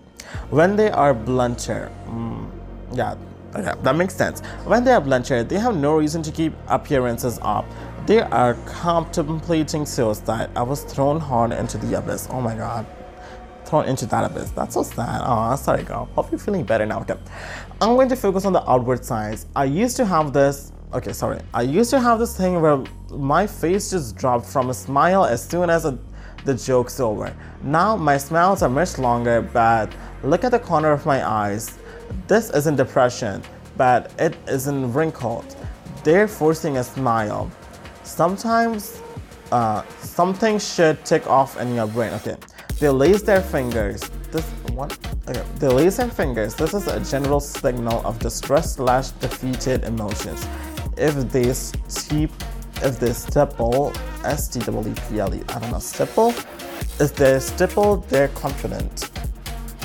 When 0.50 0.76
they 0.76 0.90
are 0.90 1.14
blunter, 1.14 1.90
mm, 2.06 2.48
yeah, 2.92 3.16
okay, 3.56 3.74
that 3.82 3.96
makes 3.96 4.14
sense. 4.14 4.40
When 4.72 4.84
they 4.84 4.92
are 4.92 5.00
blunter, 5.00 5.42
they 5.42 5.58
have 5.66 5.76
no 5.76 5.96
reason 5.96 6.22
to 6.28 6.30
keep 6.40 6.52
appearances 6.68 7.40
up. 7.42 7.64
They 8.06 8.20
are 8.20 8.54
contemplating 8.66 9.86
suicide. 9.86 10.50
I 10.54 10.62
was 10.62 10.84
thrown 10.84 11.18
hard 11.18 11.52
into 11.52 11.78
the 11.78 11.98
abyss. 11.98 12.28
Oh 12.30 12.40
my 12.40 12.54
god. 12.54 12.86
Thrown 13.66 13.86
into 13.86 14.06
that 14.06 14.30
abyss. 14.30 14.50
That's 14.50 14.74
so 14.74 14.82
sad. 14.82 15.22
Oh, 15.24 15.56
sorry, 15.56 15.82
girl. 15.84 16.08
Hope 16.14 16.30
you're 16.30 16.38
feeling 16.38 16.64
better 16.64 16.86
now. 16.86 17.00
Okay. 17.00 17.16
I'm 17.80 17.94
going 17.94 18.08
to 18.08 18.16
focus 18.16 18.44
on 18.44 18.52
the 18.52 18.68
outward 18.70 19.04
signs. 19.04 19.46
I 19.56 19.64
used 19.64 19.96
to 19.96 20.04
have 20.04 20.32
this 20.32 20.72
okay 20.94 21.12
sorry 21.12 21.40
i 21.52 21.60
used 21.60 21.90
to 21.90 21.98
have 21.98 22.20
this 22.20 22.36
thing 22.36 22.60
where 22.60 22.82
my 23.10 23.46
face 23.48 23.90
just 23.90 24.16
dropped 24.16 24.46
from 24.46 24.70
a 24.70 24.74
smile 24.74 25.24
as 25.24 25.44
soon 25.44 25.68
as 25.68 25.84
a, 25.84 25.98
the 26.44 26.54
joke's 26.54 27.00
over 27.00 27.34
now 27.64 27.96
my 27.96 28.16
smiles 28.16 28.62
are 28.62 28.68
much 28.68 28.96
longer 28.96 29.42
but 29.42 29.92
look 30.22 30.44
at 30.44 30.52
the 30.52 30.58
corner 30.58 30.92
of 30.92 31.04
my 31.04 31.26
eyes 31.28 31.78
this 32.28 32.50
isn't 32.50 32.76
depression 32.76 33.42
but 33.76 34.12
it 34.20 34.36
isn't 34.46 34.92
wrinkled 34.92 35.56
they're 36.04 36.28
forcing 36.28 36.76
a 36.76 36.84
smile 36.84 37.50
sometimes 38.04 39.00
uh, 39.50 39.82
something 39.98 40.60
should 40.60 41.04
tick 41.04 41.26
off 41.26 41.60
in 41.60 41.74
your 41.74 41.88
brain 41.88 42.12
okay 42.12 42.36
they 42.84 42.90
lace 42.90 43.22
their 43.22 43.40
fingers 43.40 44.00
this 44.30 44.44
what 44.78 44.92
okay 45.28 45.44
they 45.58 45.68
lace 45.68 45.96
their 45.96 46.12
fingers 46.20 46.54
this 46.54 46.74
is 46.74 46.86
a 46.86 47.00
general 47.12 47.40
signal 47.40 47.98
of 48.04 48.18
distress 48.18 48.74
slash 48.74 49.08
defeated 49.24 49.84
emotions 49.84 50.46
if 50.96 51.14
they 51.32 51.52
steep, 51.52 52.30
if 52.82 52.98
they 52.98 53.12
stipple, 53.12 53.92
S 54.24 54.48
T 54.48 54.60
W 54.60 54.94
P 55.08 55.20
L 55.20 55.34
E, 55.34 55.42
I 55.48 55.58
don't 55.58 55.70
know, 55.72 55.78
stipple, 55.78 56.30
if 57.00 57.14
they 57.14 57.38
stipple, 57.40 57.96
they're 58.08 58.28
confident. 58.28 59.10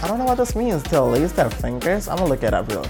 I 0.01 0.07
don't 0.07 0.17
know 0.19 0.25
what 0.25 0.37
this 0.37 0.55
means. 0.55 0.83
To 0.83 1.01
lace 1.01 1.31
their 1.33 1.49
fingers? 1.49 2.07
I'm 2.07 2.17
gonna 2.17 2.29
look 2.29 2.43
it 2.43 2.53
up 2.53 2.69
real. 2.69 2.85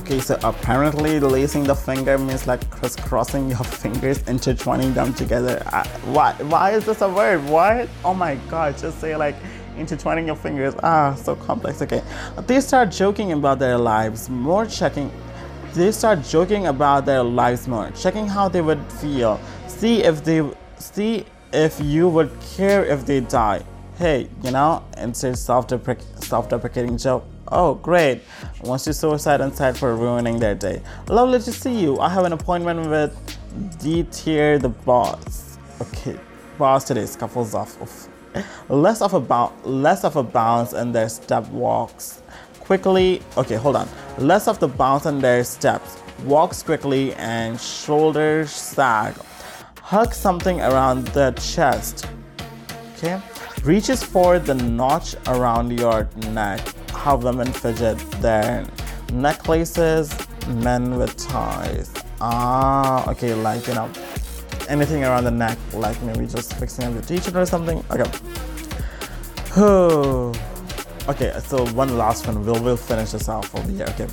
Okay, 0.00 0.20
so 0.20 0.38
apparently 0.42 1.20
lacing 1.20 1.64
the 1.64 1.74
finger 1.74 2.18
means 2.18 2.46
like 2.46 2.68
crisscrossing 2.70 3.48
your 3.48 3.64
fingers, 3.82 4.26
intertwining 4.28 4.94
them 4.94 5.14
together. 5.14 5.62
I, 5.66 5.86
why? 6.06 6.32
Why 6.34 6.72
is 6.72 6.84
this 6.86 7.00
a 7.00 7.08
word? 7.08 7.44
What? 7.48 7.88
Oh 8.04 8.14
my 8.14 8.36
god! 8.48 8.78
Just 8.78 9.00
say 9.00 9.14
like 9.16 9.36
intertwining 9.76 10.26
your 10.26 10.36
fingers. 10.36 10.74
Ah, 10.82 11.14
so 11.14 11.36
complex. 11.36 11.82
Okay, 11.82 12.02
they 12.46 12.60
start 12.60 12.90
joking 12.90 13.32
about 13.32 13.58
their 13.58 13.78
lives, 13.78 14.28
more 14.30 14.66
checking 14.66 15.10
they 15.74 15.92
start 15.92 16.24
joking 16.24 16.66
about 16.66 17.06
their 17.06 17.22
lives 17.22 17.68
more, 17.68 17.90
checking 17.92 18.26
how 18.26 18.48
they 18.48 18.60
would 18.60 18.80
feel, 18.94 19.40
see 19.68 20.02
if 20.02 20.24
they 20.24 20.42
see 20.78 21.24
if 21.52 21.80
you 21.80 22.08
would 22.08 22.30
care 22.56 22.84
if 22.84 23.06
they 23.06 23.20
die. 23.20 23.62
Hey, 23.96 24.28
you 24.42 24.50
know, 24.50 24.82
insert 24.96 25.36
self-deprecating 25.36 26.96
joke. 26.96 27.24
Oh, 27.52 27.74
great. 27.74 28.22
Wants 28.62 28.84
to 28.84 28.94
suicide 28.94 29.40
inside 29.40 29.76
for 29.76 29.96
ruining 29.96 30.38
their 30.38 30.54
day. 30.54 30.82
Lovely 31.08 31.40
to 31.40 31.52
see 31.52 31.80
you. 31.80 31.98
I 31.98 32.08
have 32.08 32.24
an 32.24 32.32
appointment 32.32 32.88
with 32.88 33.78
D 33.80 34.04
tier 34.04 34.58
the 34.58 34.68
boss. 34.68 35.58
Okay, 35.80 36.18
boss 36.58 36.84
today 36.84 37.06
scuffles 37.06 37.54
off. 37.54 37.80
Oof. 37.82 38.08
Less 38.68 39.02
of 39.02 39.14
a 39.14 39.20
bounce, 39.20 39.52
less 39.66 40.04
of 40.04 40.14
a 40.14 40.22
bounce 40.22 40.72
in 40.72 40.92
their 40.92 41.08
step 41.08 41.48
walks 41.48 42.22
quickly. 42.60 43.20
Okay, 43.36 43.56
hold 43.56 43.74
on. 43.74 43.88
Less 44.18 44.46
of 44.46 44.60
the 44.60 44.68
bounce 44.68 45.06
in 45.06 45.18
their 45.18 45.42
steps. 45.42 45.98
Walks 46.24 46.62
quickly 46.62 47.14
and 47.14 47.60
shoulders 47.60 48.52
sag. 48.52 49.14
Hug 49.80 50.14
something 50.14 50.60
around 50.60 51.08
the 51.08 51.32
chest. 51.32 52.06
Okay. 53.02 53.18
Reaches 53.64 54.02
for 54.02 54.38
the 54.38 54.54
notch 54.54 55.16
around 55.26 55.78
your 55.78 56.06
neck. 56.32 56.60
How 56.90 57.16
women 57.16 57.50
fidget 57.50 57.98
their 58.20 58.66
necklaces, 59.10 60.12
men 60.48 60.98
with 60.98 61.16
ties. 61.16 61.94
Ah, 62.20 63.08
okay, 63.10 63.32
like 63.32 63.66
you 63.66 63.72
know, 63.72 63.90
anything 64.68 65.02
around 65.02 65.24
the 65.24 65.30
neck, 65.30 65.56
like 65.72 66.00
maybe 66.02 66.26
just 66.26 66.52
fixing 66.58 66.84
up 66.84 66.92
your 66.92 67.02
t-shirt 67.02 67.34
or 67.34 67.46
something. 67.46 67.82
Okay. 67.90 68.10
Okay, 71.08 71.34
so 71.42 71.66
one 71.70 71.96
last 71.98 72.26
one. 72.26 72.44
We'll, 72.44 72.62
we'll 72.62 72.76
finish 72.76 73.12
this 73.12 73.28
off 73.28 73.52
over 73.54 73.68
here. 73.68 73.86
Okay. 73.88 74.06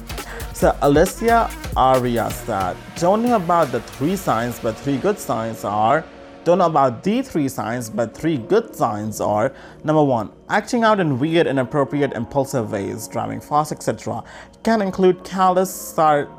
So 0.54 0.76
Alicia 0.82 1.52
Aria 1.76 2.32
said, 2.32 2.76
don't 2.96 3.22
know 3.22 3.36
about 3.36 3.72
the 3.72 3.82
three 3.82 4.16
signs, 4.16 4.58
but 4.58 4.76
three 4.78 4.98
good 4.98 5.20
signs 5.20 5.64
are 5.64 6.04
don't 6.48 6.60
know 6.60 6.66
about 6.68 7.04
the 7.04 7.22
three 7.22 7.50
signs, 7.50 7.90
but 7.90 8.16
three 8.16 8.38
good 8.38 8.74
signs 8.74 9.20
are 9.20 9.54
number 9.84 10.02
one, 10.02 10.32
acting 10.48 10.82
out 10.82 10.98
in 10.98 11.20
weird, 11.20 11.46
inappropriate, 11.46 12.14
impulsive 12.14 12.72
ways, 12.72 13.06
driving 13.10 13.42
fast, 13.42 13.74
etc. 13.74 14.24
Can 14.64 14.82
include 14.82 15.26
callous, 15.26 15.70
sar- 15.70 16.30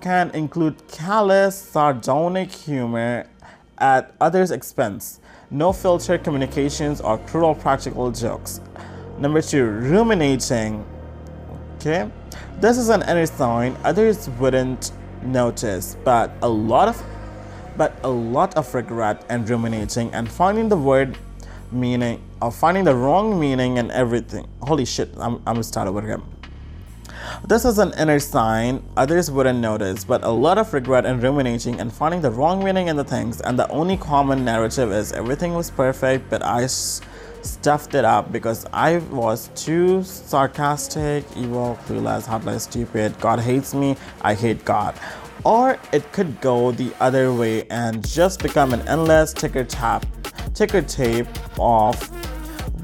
can 0.00 0.30
include 0.30 0.88
callous, 0.88 1.54
sardonic 1.54 2.50
humor 2.50 3.26
at 3.76 4.14
others' 4.22 4.52
expense, 4.52 5.20
no 5.50 5.70
filtered 5.70 6.24
communications 6.24 7.02
or 7.02 7.18
cruel 7.18 7.54
practical 7.54 8.10
jokes. 8.10 8.62
Number 9.18 9.42
two, 9.42 9.66
ruminating. 9.66 10.82
Okay, 11.76 12.10
this 12.58 12.78
is 12.78 12.88
an 12.88 13.02
inner 13.02 13.26
sign 13.26 13.76
others 13.84 14.30
wouldn't 14.40 14.92
notice, 15.22 15.98
but 16.04 16.30
a 16.40 16.48
lot 16.48 16.88
of 16.88 16.96
but 17.76 17.96
a 18.02 18.08
lot 18.08 18.56
of 18.56 18.74
regret 18.74 19.24
and 19.28 19.48
ruminating 19.48 20.12
and 20.14 20.30
finding 20.30 20.68
the 20.68 20.76
word 20.76 21.16
meaning 21.70 22.20
or 22.40 22.50
finding 22.50 22.84
the 22.84 22.94
wrong 22.94 23.38
meaning 23.38 23.78
and 23.78 23.90
everything. 23.92 24.46
Holy 24.60 24.84
shit, 24.84 25.10
I'm, 25.16 25.36
I'm 25.46 25.54
gonna 25.54 25.64
start 25.64 25.88
over 25.88 26.00
again. 26.00 26.22
This 27.46 27.64
is 27.64 27.78
an 27.78 27.92
inner 27.98 28.18
sign 28.18 28.82
others 28.96 29.30
wouldn't 29.30 29.60
notice, 29.60 30.04
but 30.04 30.24
a 30.24 30.30
lot 30.30 30.58
of 30.58 30.72
regret 30.74 31.06
and 31.06 31.22
ruminating 31.22 31.80
and 31.80 31.92
finding 31.92 32.20
the 32.20 32.30
wrong 32.30 32.64
meaning 32.64 32.88
in 32.88 32.96
the 32.96 33.04
things, 33.04 33.40
and 33.40 33.58
the 33.58 33.68
only 33.68 33.96
common 33.96 34.44
narrative 34.44 34.90
is 34.92 35.12
everything 35.12 35.54
was 35.54 35.70
perfect, 35.70 36.28
but 36.28 36.42
I 36.42 36.66
stuffed 36.66 37.94
it 37.94 38.04
up 38.04 38.32
because 38.32 38.66
I 38.72 38.98
was 38.98 39.50
too 39.54 40.02
sarcastic, 40.02 41.24
evil, 41.36 41.78
clueless, 41.86 42.26
heartless, 42.26 42.64
stupid. 42.64 43.18
God 43.20 43.40
hates 43.40 43.74
me, 43.74 43.96
I 44.20 44.34
hate 44.34 44.64
God. 44.64 44.94
Or 45.44 45.78
it 45.92 46.10
could 46.12 46.40
go 46.40 46.70
the 46.72 46.92
other 47.00 47.32
way 47.32 47.66
and 47.68 48.06
just 48.06 48.42
become 48.42 48.72
an 48.72 48.86
endless 48.88 49.32
ticker 49.32 49.64
tap, 49.64 50.06
ticker 50.54 50.82
tape 50.82 51.26
of 51.58 51.96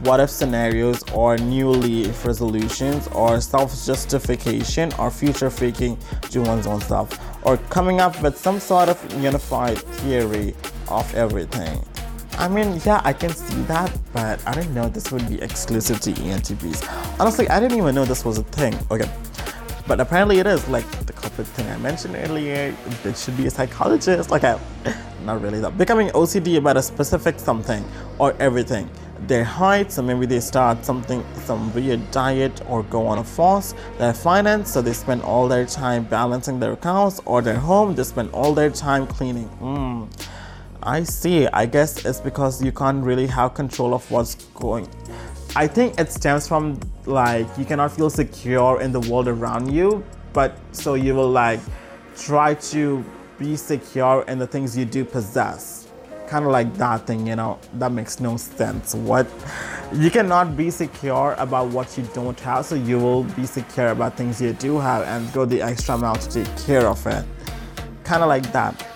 what 0.04 0.20
if 0.20 0.30
scenarios 0.30 1.02
or 1.12 1.36
new 1.36 1.70
leaf 1.70 2.24
resolutions 2.24 3.09
or 3.09 3.40
self 3.40 3.70
justification 3.84 4.92
or 4.98 5.11
future 5.11 5.50
faking 5.50 5.98
to 6.30 6.40
one's 6.42 6.66
own 6.66 6.80
self 6.80 7.18
or 7.44 7.56
coming 7.68 8.00
up 8.00 8.20
with 8.22 8.36
some 8.36 8.61
sort 8.61 8.88
of 8.88 9.22
unified 9.22 9.78
theory 9.78 10.54
of 10.88 11.14
everything. 11.14 11.84
I 12.38 12.46
mean, 12.46 12.80
yeah, 12.84 13.00
I 13.04 13.12
can 13.12 13.30
see 13.30 13.61
that, 13.62 13.90
but 14.12 14.40
I 14.46 14.54
didn't 14.54 14.72
know 14.72 14.88
this 14.88 15.11
would 15.11 15.28
be 15.28 15.42
exclusive 15.42 16.00
to 16.02 16.12
ENTPs. 16.12 17.18
Honestly, 17.18 17.48
I 17.48 17.59
didn't 17.59 17.78
even 17.78 17.94
know 17.96 18.04
this 18.04 18.24
was 18.24 18.38
a 18.38 18.44
thing. 18.44 18.78
Okay. 18.92 19.11
but 19.88 20.00
apparently 20.00 20.38
it 20.38 20.46
is 20.46 20.68
like 20.68 20.84
thing 21.20 21.68
I 21.68 21.76
mentioned 21.78 22.16
earlier. 22.16 22.74
It 23.04 23.16
should 23.16 23.36
be 23.36 23.46
a 23.46 23.50
psychologist. 23.50 24.30
Like, 24.30 24.44
I, 24.44 24.58
not 25.24 25.42
really 25.42 25.60
though. 25.60 25.70
Becoming 25.70 26.08
OCD 26.10 26.58
about 26.58 26.76
a 26.76 26.82
specific 26.82 27.38
something 27.38 27.84
or 28.18 28.34
everything. 28.40 28.88
Their 29.26 29.44
height, 29.44 29.90
so 29.90 30.02
maybe 30.02 30.26
they 30.26 30.40
start 30.40 30.84
something, 30.84 31.24
some 31.44 31.74
weird 31.74 32.10
diet 32.10 32.62
or 32.68 32.84
go 32.84 33.06
on 33.06 33.18
a 33.18 33.24
fast. 33.24 33.76
Their 33.98 34.14
finance, 34.14 34.72
so 34.72 34.80
they 34.80 34.92
spend 34.92 35.22
all 35.22 35.48
their 35.48 35.66
time 35.66 36.04
balancing 36.04 36.60
their 36.60 36.72
accounts 36.72 37.20
or 37.24 37.42
their 37.42 37.58
home, 37.58 37.94
they 37.94 38.04
spend 38.04 38.30
all 38.32 38.54
their 38.54 38.70
time 38.70 39.06
cleaning. 39.06 39.48
Mm. 39.60 40.08
I 40.82 41.02
see. 41.02 41.48
I 41.48 41.66
guess 41.66 42.04
it's 42.04 42.20
because 42.20 42.62
you 42.62 42.70
can't 42.70 43.04
really 43.04 43.26
have 43.26 43.54
control 43.54 43.92
of 43.92 44.08
what's 44.10 44.36
going. 44.54 44.88
I 45.56 45.66
think 45.66 45.98
it 45.98 46.12
stems 46.12 46.46
from 46.46 46.78
like 47.06 47.46
you 47.58 47.64
cannot 47.64 47.90
feel 47.92 48.10
secure 48.10 48.80
in 48.80 48.92
the 48.92 49.00
world 49.00 49.28
around 49.28 49.72
you, 49.72 50.04
but 50.32 50.56
so 50.72 50.94
you 50.94 51.14
will 51.14 51.30
like 51.30 51.60
try 52.16 52.54
to 52.54 53.04
be 53.38 53.56
secure 53.56 54.24
in 54.28 54.38
the 54.38 54.46
things 54.46 54.76
you 54.76 54.84
do 54.84 55.04
possess. 55.04 55.88
Kind 56.26 56.44
of 56.44 56.50
like 56.50 56.74
that 56.74 57.06
thing, 57.06 57.26
you 57.26 57.36
know, 57.36 57.58
that 57.74 57.92
makes 57.92 58.20
no 58.20 58.36
sense. 58.36 58.94
What 58.94 59.26
you 59.92 60.10
cannot 60.10 60.56
be 60.56 60.70
secure 60.70 61.34
about 61.38 61.68
what 61.68 61.96
you 61.96 62.04
don't 62.12 62.38
have, 62.40 62.66
so 62.66 62.74
you 62.74 62.98
will 62.98 63.24
be 63.24 63.46
secure 63.46 63.88
about 63.88 64.16
things 64.16 64.40
you 64.40 64.52
do 64.52 64.78
have 64.78 65.02
and 65.04 65.32
go 65.32 65.46
the 65.46 65.62
extra 65.62 65.96
mile 65.96 66.16
to 66.16 66.44
take 66.44 66.56
care 66.66 66.86
of 66.86 67.06
it. 67.06 67.24
Kind 68.04 68.22
of 68.22 68.28
like 68.28 68.52
that, 68.52 68.86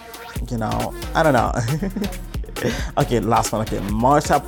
you 0.51 0.59
know. 0.59 0.95
I 1.15 1.23
don't 1.23 1.33
know. 1.33 1.53
okay, 2.99 3.21
last 3.21 3.53
one. 3.53 3.63
Okay, 3.63 3.81
Marta 3.91 4.41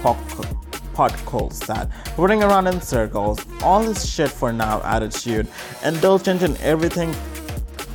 Potkol's 0.95 1.59
that 1.61 1.91
running 2.17 2.43
around 2.43 2.67
in 2.67 2.81
circles, 2.81 3.45
all 3.63 3.83
this 3.83 4.05
shit 4.09 4.31
for 4.31 4.53
now 4.53 4.81
attitude, 4.83 5.47
indulgent 5.85 6.43
in 6.43 6.57
everything 6.59 7.15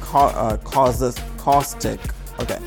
ca- 0.02 0.34
uh, 0.36 0.58
causes 0.58 1.16
caustic. 1.38 2.00
Okay. 2.39 2.60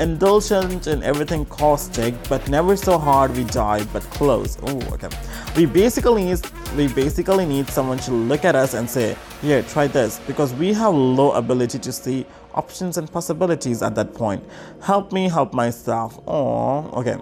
Indulgent 0.00 0.86
in 0.86 1.02
everything 1.02 1.44
caustic, 1.46 2.14
but 2.28 2.48
never 2.48 2.76
so 2.76 2.98
hard 2.98 3.36
we 3.36 3.42
die, 3.44 3.82
but 3.92 4.02
close. 4.10 4.56
Oh, 4.62 4.80
okay. 4.92 5.08
We 5.56 5.66
basically 5.66 6.24
need 6.24 6.40
we 6.76 6.86
basically 6.86 7.46
need 7.46 7.68
someone 7.68 7.98
to 8.00 8.12
look 8.12 8.44
at 8.44 8.54
us 8.54 8.74
and 8.74 8.88
say, 8.88 9.16
"Here, 9.42 9.62
try 9.62 9.88
this," 9.88 10.20
because 10.26 10.54
we 10.54 10.72
have 10.74 10.94
low 10.94 11.32
ability 11.32 11.80
to 11.80 11.92
see 11.92 12.26
options 12.54 12.96
and 12.96 13.10
possibilities 13.10 13.82
at 13.82 13.96
that 13.96 14.14
point. 14.14 14.44
Help 14.82 15.12
me 15.12 15.28
help 15.28 15.52
myself. 15.52 16.20
Oh, 16.28 16.90
okay. 17.00 17.16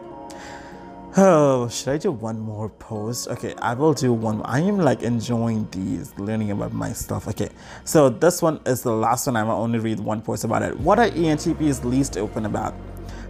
Oh, 1.18 1.66
should 1.68 1.88
I 1.88 1.96
do 1.96 2.12
one 2.12 2.38
more 2.38 2.68
post? 2.68 3.28
Okay, 3.28 3.54
I 3.62 3.72
will 3.72 3.94
do 3.94 4.12
one. 4.12 4.42
I 4.42 4.60
am 4.60 4.76
like 4.76 5.02
enjoying 5.02 5.66
these, 5.70 6.12
learning 6.18 6.50
about 6.50 6.74
my 6.74 6.92
stuff. 6.92 7.26
Okay, 7.28 7.48
so 7.84 8.10
this 8.10 8.42
one 8.42 8.60
is 8.66 8.82
the 8.82 8.92
last 8.92 9.26
one. 9.26 9.34
I 9.34 9.42
will 9.42 9.52
only 9.52 9.78
read 9.78 9.98
one 9.98 10.20
post 10.20 10.44
about 10.44 10.60
it. 10.60 10.78
What 10.78 10.98
are 10.98 11.08
ENTPs 11.08 11.84
least 11.84 12.18
open 12.18 12.44
about? 12.44 12.74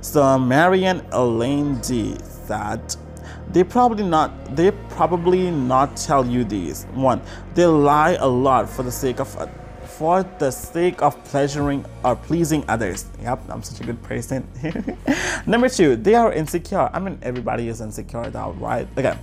So 0.00 0.36
Marian 0.36 1.06
Elaine 1.12 1.80
D 1.80 2.16
said 2.24 2.82
they 3.52 3.62
probably 3.62 4.02
not 4.02 4.56
they 4.56 4.72
probably 4.90 5.52
not 5.52 5.96
tell 5.96 6.26
you 6.26 6.42
these. 6.42 6.86
One, 6.94 7.22
they 7.54 7.66
lie 7.66 8.16
a 8.18 8.26
lot 8.26 8.68
for 8.68 8.82
the 8.82 8.90
sake 8.90 9.20
of 9.20 9.36
for 9.98 10.22
the 10.38 10.50
sake 10.50 11.00
of 11.00 11.22
pleasuring 11.24 11.84
or 12.04 12.16
pleasing 12.16 12.64
others. 12.68 13.06
Yep, 13.22 13.40
I'm 13.48 13.62
such 13.62 13.80
a 13.80 13.84
good 13.84 14.02
person. 14.02 14.46
Number 15.46 15.68
two, 15.68 15.96
they 15.96 16.14
are 16.14 16.32
insecure. 16.32 16.90
I 16.92 16.98
mean, 16.98 17.18
everybody 17.22 17.68
is 17.68 17.80
insecure 17.80 18.30
though, 18.30 18.52
right? 18.52 18.86
Okay. 18.98 19.16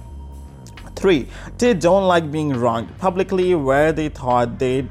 Three, 0.95 1.27
they 1.57 1.73
don't 1.73 2.07
like 2.07 2.31
being 2.31 2.53
wronged 2.53 2.97
publicly 2.97 3.55
where 3.55 3.91
they 3.91 4.09
thought 4.09 4.57
they'd 4.57 4.89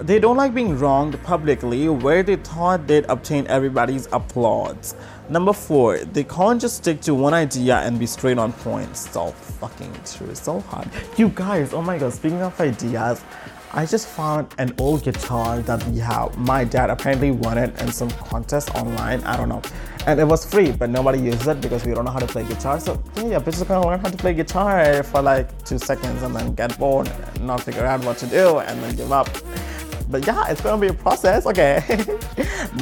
they 0.00 0.18
don't 0.18 0.38
like 0.38 0.54
being 0.54 0.78
wronged 0.78 1.22
publicly 1.24 1.86
where 1.90 2.22
they 2.22 2.36
thought 2.36 2.86
they'd 2.86 3.04
obtain 3.10 3.46
everybody's 3.48 4.06
applause. 4.12 4.94
Number 5.28 5.52
four, 5.52 5.98
they 5.98 6.24
can't 6.24 6.58
just 6.60 6.78
stick 6.78 7.02
to 7.02 7.14
one 7.14 7.34
idea 7.34 7.76
and 7.80 7.98
be 7.98 8.06
straight 8.06 8.38
on 8.38 8.52
point. 8.52 8.96
So 8.96 9.26
fucking 9.60 9.92
true, 10.06 10.34
so 10.34 10.60
hard. 10.60 10.88
You 11.18 11.28
guys, 11.28 11.74
oh 11.74 11.82
my 11.82 11.98
god, 11.98 12.14
speaking 12.14 12.40
of 12.40 12.58
ideas, 12.60 13.22
I 13.72 13.86
just 13.86 14.08
found 14.08 14.52
an 14.58 14.74
old 14.78 15.04
guitar 15.04 15.60
that 15.60 15.86
we 15.86 15.98
have. 16.00 16.36
My 16.36 16.64
dad 16.64 16.90
apparently 16.90 17.30
won 17.30 17.56
it 17.56 17.80
in 17.80 17.92
some 17.92 18.10
contest 18.10 18.74
online. 18.74 19.22
I 19.22 19.36
don't 19.36 19.48
know. 19.48 19.62
And 20.08 20.18
it 20.18 20.24
was 20.24 20.44
free, 20.44 20.72
but 20.72 20.90
nobody 20.90 21.20
uses 21.20 21.46
it 21.46 21.60
because 21.60 21.86
we 21.86 21.94
don't 21.94 22.04
know 22.04 22.10
how 22.10 22.18
to 22.18 22.26
play 22.26 22.42
guitar. 22.42 22.80
So 22.80 23.00
yeah, 23.14 23.38
bitches 23.38 23.68
gonna 23.68 23.86
learn 23.86 24.00
how 24.00 24.08
to 24.08 24.16
play 24.16 24.34
guitar 24.34 25.04
for 25.04 25.22
like 25.22 25.64
two 25.64 25.78
seconds 25.78 26.22
and 26.22 26.34
then 26.34 26.52
get 26.56 26.76
bored 26.80 27.08
and 27.08 27.46
not 27.46 27.60
figure 27.60 27.86
out 27.86 28.04
what 28.04 28.18
to 28.18 28.26
do 28.26 28.58
and 28.58 28.82
then 28.82 28.96
give 28.96 29.12
up. 29.12 29.28
But 30.10 30.26
yeah, 30.26 30.48
it's 30.48 30.60
gonna 30.60 30.80
be 30.80 30.88
a 30.88 30.92
process. 30.92 31.46
Okay. 31.46 31.84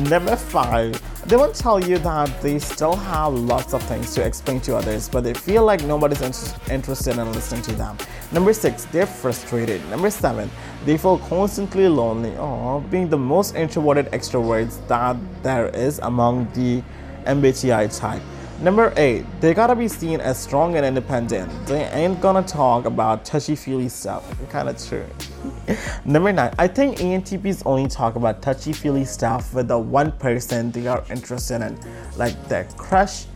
Number 0.09 0.35
five, 0.35 1.01
they 1.29 1.37
won't 1.37 1.55
tell 1.55 1.79
you 1.79 1.99
that 1.99 2.41
they 2.41 2.59
still 2.59 2.97
have 2.97 3.35
lots 3.35 3.74
of 3.74 3.83
things 3.83 4.14
to 4.14 4.24
explain 4.24 4.61
to 4.62 4.76
others, 4.76 5.11
but 5.11 5.24
they 5.24 5.35
feel 5.35 5.62
like 5.64 5.85
nobody's 5.85 6.22
in- 6.22 6.72
interested 6.72 7.18
in 7.18 7.31
listening 7.33 7.62
to 7.62 7.72
them. 7.72 7.99
Number 8.33 8.55
six, 8.55 8.87
they're 8.87 9.07
frustrated. 9.07 9.87
Number 9.91 10.11
seven, 10.11 10.51
they 10.87 10.97
feel 10.97 11.18
constantly 11.18 11.87
lonely. 11.87 12.35
Oh, 12.39 12.81
being 12.91 13.11
the 13.11 13.18
most 13.18 13.55
introverted 13.55 14.07
extroverts 14.07 14.87
that 14.89 15.16
there 15.43 15.68
is 15.68 15.99
among 15.99 16.49
the 16.55 16.83
MBTI 17.26 17.95
type. 17.99 18.22
Number 18.62 18.93
eight, 18.97 19.24
they 19.41 19.53
gotta 19.53 19.76
be 19.76 19.87
seen 19.87 20.20
as 20.20 20.39
strong 20.39 20.76
and 20.76 20.85
independent. 20.87 21.53
They 21.66 21.85
ain't 21.85 22.20
gonna 22.22 22.43
talk 22.43 22.87
about 22.87 23.24
touchy 23.24 23.55
feely 23.55 23.91
stuff. 23.91 24.24
Kinda 24.51 24.74
true. 24.74 25.05
Number 26.05 26.32
nine, 26.32 26.55
I 26.59 26.68
think 26.68 26.99
ENTPs 26.99 27.62
only 27.66 27.89
talk 27.89 28.16
about 28.16 28.43
touchy 28.43 28.72
feely 28.72 29.05
stuff 29.05 29.55
with 29.55 29.68
the 29.68 29.78
one 29.78 30.12
person 30.12 30.70
they 30.70 30.86
are 30.86 31.05
interested 31.11 31.62
in, 31.62 31.78
like 32.16 32.49
their 32.49 32.64
crush. 32.76 33.26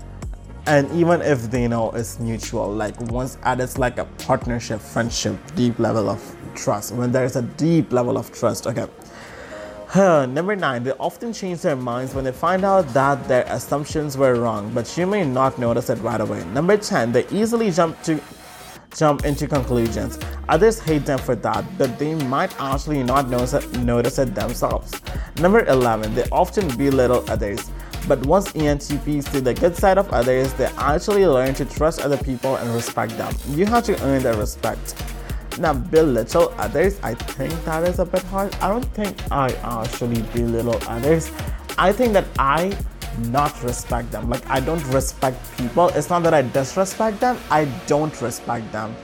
And 0.66 0.90
even 0.92 1.22
if 1.22 1.50
they 1.50 1.66
know 1.66 1.90
it's 1.90 2.20
mutual, 2.20 2.72
like 2.72 3.00
once 3.10 3.36
added 3.42 3.76
like 3.78 3.98
a 3.98 4.04
partnership, 4.26 4.80
friendship, 4.80 5.36
deep 5.56 5.78
level 5.78 6.08
of 6.08 6.36
trust. 6.54 6.92
When 6.92 7.10
there's 7.10 7.36
a 7.36 7.42
deep 7.42 7.92
level 7.92 8.16
of 8.16 8.30
trust, 8.32 8.66
okay. 8.66 8.86
Number 9.94 10.56
nine, 10.56 10.84
they 10.84 10.92
often 10.92 11.34
change 11.34 11.60
their 11.60 11.76
minds 11.76 12.14
when 12.14 12.24
they 12.24 12.32
find 12.32 12.64
out 12.64 12.88
that 12.94 13.28
their 13.28 13.44
assumptions 13.48 14.16
were 14.16 14.36
wrong, 14.36 14.72
but 14.72 14.96
you 14.96 15.06
may 15.06 15.22
not 15.24 15.58
notice 15.58 15.90
it 15.90 15.96
right 15.96 16.20
away. 16.20 16.42
Number 16.46 16.78
10, 16.78 17.12
they 17.12 17.26
easily 17.28 17.70
jump 17.70 18.00
to 18.04 18.18
jump 18.96 19.24
into 19.24 19.46
conclusions. 19.46 20.18
Others 20.48 20.80
hate 20.80 21.06
them 21.06 21.18
for 21.18 21.34
that, 21.36 21.64
but 21.78 21.98
they 21.98 22.14
might 22.26 22.54
actually 22.60 23.02
not 23.02 23.28
notice 23.28 23.54
it, 24.18 24.34
themselves. 24.34 25.00
Number 25.38 25.64
11, 25.66 26.14
they 26.14 26.24
often 26.30 26.68
belittle 26.76 27.24
others. 27.28 27.70
But 28.08 28.26
once 28.26 28.52
ENTPs 28.52 29.28
see 29.28 29.40
the 29.40 29.54
good 29.54 29.76
side 29.76 29.96
of 29.96 30.12
others, 30.12 30.52
they 30.54 30.66
actually 30.76 31.26
learn 31.26 31.54
to 31.54 31.64
trust 31.64 32.00
other 32.00 32.16
people 32.16 32.56
and 32.56 32.74
respect 32.74 33.16
them. 33.16 33.32
You 33.50 33.64
have 33.66 33.84
to 33.84 34.02
earn 34.02 34.22
their 34.22 34.36
respect. 34.36 34.96
Now, 35.58 35.74
belittle 35.74 36.52
others, 36.58 36.98
I 37.02 37.14
think 37.14 37.52
that 37.64 37.84
is 37.84 37.98
a 37.98 38.04
bit 38.04 38.22
hard. 38.24 38.54
I 38.56 38.68
don't 38.68 38.84
think 38.94 39.16
I 39.30 39.52
actually 39.62 40.22
belittle 40.34 40.80
others. 40.88 41.30
I 41.78 41.92
think 41.92 42.12
that 42.14 42.24
I 42.38 42.76
not 43.18 43.62
respect 43.62 44.10
them. 44.10 44.28
Like, 44.28 44.48
I 44.48 44.60
don't 44.60 44.84
respect 44.86 45.38
people. 45.56 45.88
It's 45.90 46.10
not 46.10 46.22
that 46.24 46.34
I 46.34 46.42
disrespect 46.42 47.20
them, 47.20 47.38
I 47.50 47.66
don't 47.86 48.20
respect 48.20 48.70
them. 48.72 48.94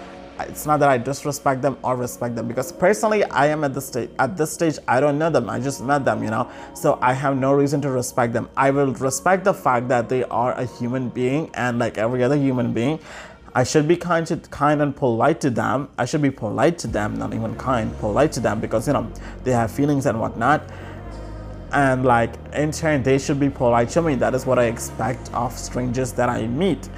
It's 0.40 0.66
not 0.66 0.78
that 0.80 0.88
I 0.88 0.98
disrespect 0.98 1.62
them 1.62 1.76
or 1.82 1.96
respect 1.96 2.36
them 2.36 2.46
because 2.46 2.70
personally 2.70 3.24
I 3.24 3.46
am 3.46 3.64
at 3.64 3.74
this 3.74 3.88
stage 3.88 4.08
at 4.20 4.36
this 4.36 4.52
stage 4.52 4.78
I 4.86 5.00
don't 5.00 5.18
know 5.18 5.30
them 5.30 5.50
I 5.50 5.58
just 5.58 5.82
met 5.82 6.04
them 6.04 6.22
you 6.22 6.30
know 6.30 6.48
so 6.74 6.96
I 7.02 7.12
have 7.12 7.36
no 7.36 7.52
reason 7.52 7.80
to 7.80 7.90
respect 7.90 8.34
them 8.34 8.48
I 8.56 8.70
will 8.70 8.92
respect 8.94 9.42
the 9.42 9.52
fact 9.52 9.88
that 9.88 10.08
they 10.08 10.22
are 10.22 10.52
a 10.52 10.64
human 10.64 11.08
being 11.08 11.50
and 11.54 11.80
like 11.80 11.98
every 11.98 12.22
other 12.22 12.36
human 12.36 12.72
being 12.72 13.00
I 13.54 13.64
should 13.64 13.88
be 13.88 13.96
kind 13.96 14.24
to 14.28 14.36
kind 14.36 14.80
and 14.82 14.94
polite 14.94 15.40
to 15.40 15.50
them. 15.50 15.88
I 15.98 16.04
should 16.04 16.22
be 16.22 16.30
polite 16.30 16.78
to 16.78 16.86
them, 16.86 17.18
not 17.18 17.34
even 17.34 17.56
kind, 17.56 17.96
polite 17.98 18.30
to 18.32 18.40
them 18.40 18.60
because 18.60 18.86
you 18.86 18.92
know 18.92 19.10
they 19.42 19.52
have 19.52 19.72
feelings 19.72 20.06
and 20.06 20.20
whatnot. 20.20 20.62
And 21.72 22.04
like 22.04 22.34
in 22.54 22.72
turn, 22.72 23.02
they 23.02 23.18
should 23.18 23.38
be 23.38 23.50
polite 23.50 23.90
to 23.90 24.02
me. 24.02 24.14
That 24.14 24.34
is 24.34 24.46
what 24.46 24.58
I 24.58 24.64
expect 24.64 25.32
of 25.34 25.52
strangers 25.52 26.12
that 26.12 26.28
I 26.28 26.46
meet. 26.46 26.88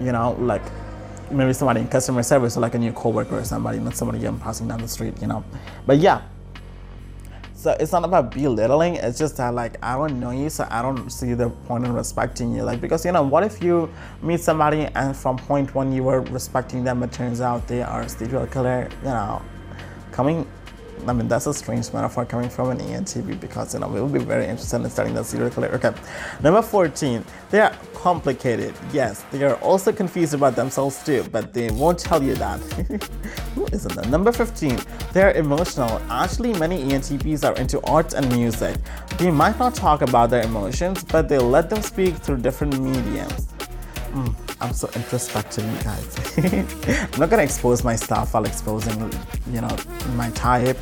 You 0.00 0.12
know, 0.12 0.36
like 0.38 0.62
maybe 1.30 1.52
somebody 1.52 1.80
in 1.80 1.88
customer 1.88 2.22
service 2.22 2.56
or 2.56 2.60
like 2.60 2.74
a 2.74 2.78
new 2.78 2.92
coworker 2.92 3.38
or 3.38 3.44
somebody, 3.44 3.78
not 3.78 3.96
somebody 3.96 4.24
I'm 4.24 4.38
passing 4.38 4.68
down 4.68 4.80
the 4.80 4.88
street. 4.88 5.20
You 5.20 5.26
know, 5.26 5.44
but 5.86 5.98
yeah, 5.98 6.22
so 7.64 7.74
it's 7.80 7.92
not 7.92 8.04
about 8.04 8.30
belittling 8.30 8.96
it's 8.96 9.18
just 9.18 9.38
that 9.38 9.54
like 9.54 9.82
i 9.82 9.96
don't 9.96 10.20
know 10.20 10.32
you 10.32 10.50
so 10.50 10.68
i 10.70 10.82
don't 10.82 11.08
see 11.08 11.32
the 11.32 11.48
point 11.66 11.82
in 11.82 11.94
respecting 11.94 12.54
you 12.54 12.62
like 12.62 12.78
because 12.78 13.06
you 13.06 13.10
know 13.10 13.22
what 13.22 13.42
if 13.42 13.62
you 13.62 13.88
meet 14.20 14.38
somebody 14.38 14.82
and 14.94 15.16
from 15.16 15.38
point 15.38 15.74
one 15.74 15.90
you 15.90 16.02
were 16.02 16.20
respecting 16.24 16.84
them 16.84 17.00
but 17.00 17.10
turns 17.10 17.40
out 17.40 17.66
they 17.66 17.80
are 17.82 18.02
a 18.02 18.08
serial 18.08 18.46
killer 18.48 18.86
you 19.00 19.08
know 19.08 19.40
coming 20.12 20.46
I 21.06 21.12
mean, 21.12 21.28
that's 21.28 21.46
a 21.46 21.54
strange 21.54 21.92
metaphor 21.92 22.24
coming 22.24 22.48
from 22.48 22.70
an 22.70 22.78
ENTP 22.78 23.38
because, 23.38 23.74
you 23.74 23.80
know, 23.80 23.88
we'll 23.88 24.08
be 24.08 24.18
very 24.18 24.44
interested 24.46 24.80
in 24.82 24.90
studying 24.90 25.14
the 25.14 25.22
serial 25.22 25.50
killer. 25.50 25.68
Okay. 25.68 25.92
Number 26.42 26.62
14, 26.62 27.24
they 27.50 27.60
are 27.60 27.72
complicated. 27.94 28.74
Yes, 28.92 29.24
they 29.30 29.42
are 29.44 29.56
also 29.56 29.92
confused 29.92 30.34
about 30.34 30.56
themselves 30.56 31.04
too, 31.04 31.24
but 31.30 31.52
they 31.52 31.70
won't 31.70 31.98
tell 31.98 32.22
you 32.22 32.34
that. 32.34 32.60
Who 33.54 33.66
isn't 33.72 33.94
that? 33.94 34.08
Number 34.08 34.32
15, 34.32 34.78
they 35.12 35.22
are 35.22 35.32
emotional. 35.32 36.00
Actually, 36.10 36.52
many 36.54 36.82
ENTPs 36.84 37.44
are 37.44 37.56
into 37.56 37.80
art 37.86 38.14
and 38.14 38.28
music. 38.32 38.76
They 39.18 39.30
might 39.30 39.58
not 39.58 39.74
talk 39.74 40.02
about 40.02 40.30
their 40.30 40.42
emotions, 40.42 41.04
but 41.04 41.28
they 41.28 41.38
let 41.38 41.70
them 41.70 41.82
speak 41.82 42.14
through 42.16 42.38
different 42.38 42.80
mediums. 42.80 43.53
Mm. 44.14 44.32
I'm 44.60 44.72
so 44.72 44.88
introspective, 44.94 45.64
you 45.64 45.82
guys. 45.82 46.38
I'm 47.12 47.20
not 47.20 47.30
gonna 47.30 47.42
expose 47.42 47.82
my 47.82 47.96
stuff 47.96 48.32
while 48.32 48.44
exposing, 48.44 49.12
you 49.50 49.60
know, 49.60 49.76
my 50.14 50.30
type. 50.30 50.78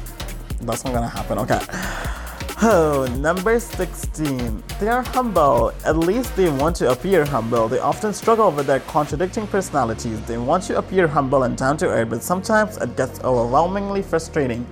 That's 0.60 0.84
not 0.84 0.92
gonna 0.92 1.08
happen. 1.08 1.38
Okay. 1.38 1.60
Oh, 2.64 3.06
number 3.18 3.58
16. 3.58 4.62
They 4.78 4.86
are 4.86 5.02
humble. 5.02 5.72
At 5.84 5.96
least 5.96 6.36
they 6.36 6.48
want 6.48 6.76
to 6.76 6.92
appear 6.92 7.24
humble. 7.24 7.66
They 7.66 7.80
often 7.80 8.12
struggle 8.12 8.52
with 8.52 8.66
their 8.66 8.78
contradicting 8.78 9.48
personalities. 9.48 10.20
They 10.26 10.38
want 10.38 10.62
to 10.64 10.78
appear 10.78 11.08
humble 11.08 11.42
and 11.42 11.56
down 11.56 11.76
to 11.78 11.88
earth, 11.88 12.10
but 12.10 12.22
sometimes 12.22 12.76
it 12.76 12.96
gets 12.96 13.18
overwhelmingly 13.24 14.02
frustrating. 14.02 14.64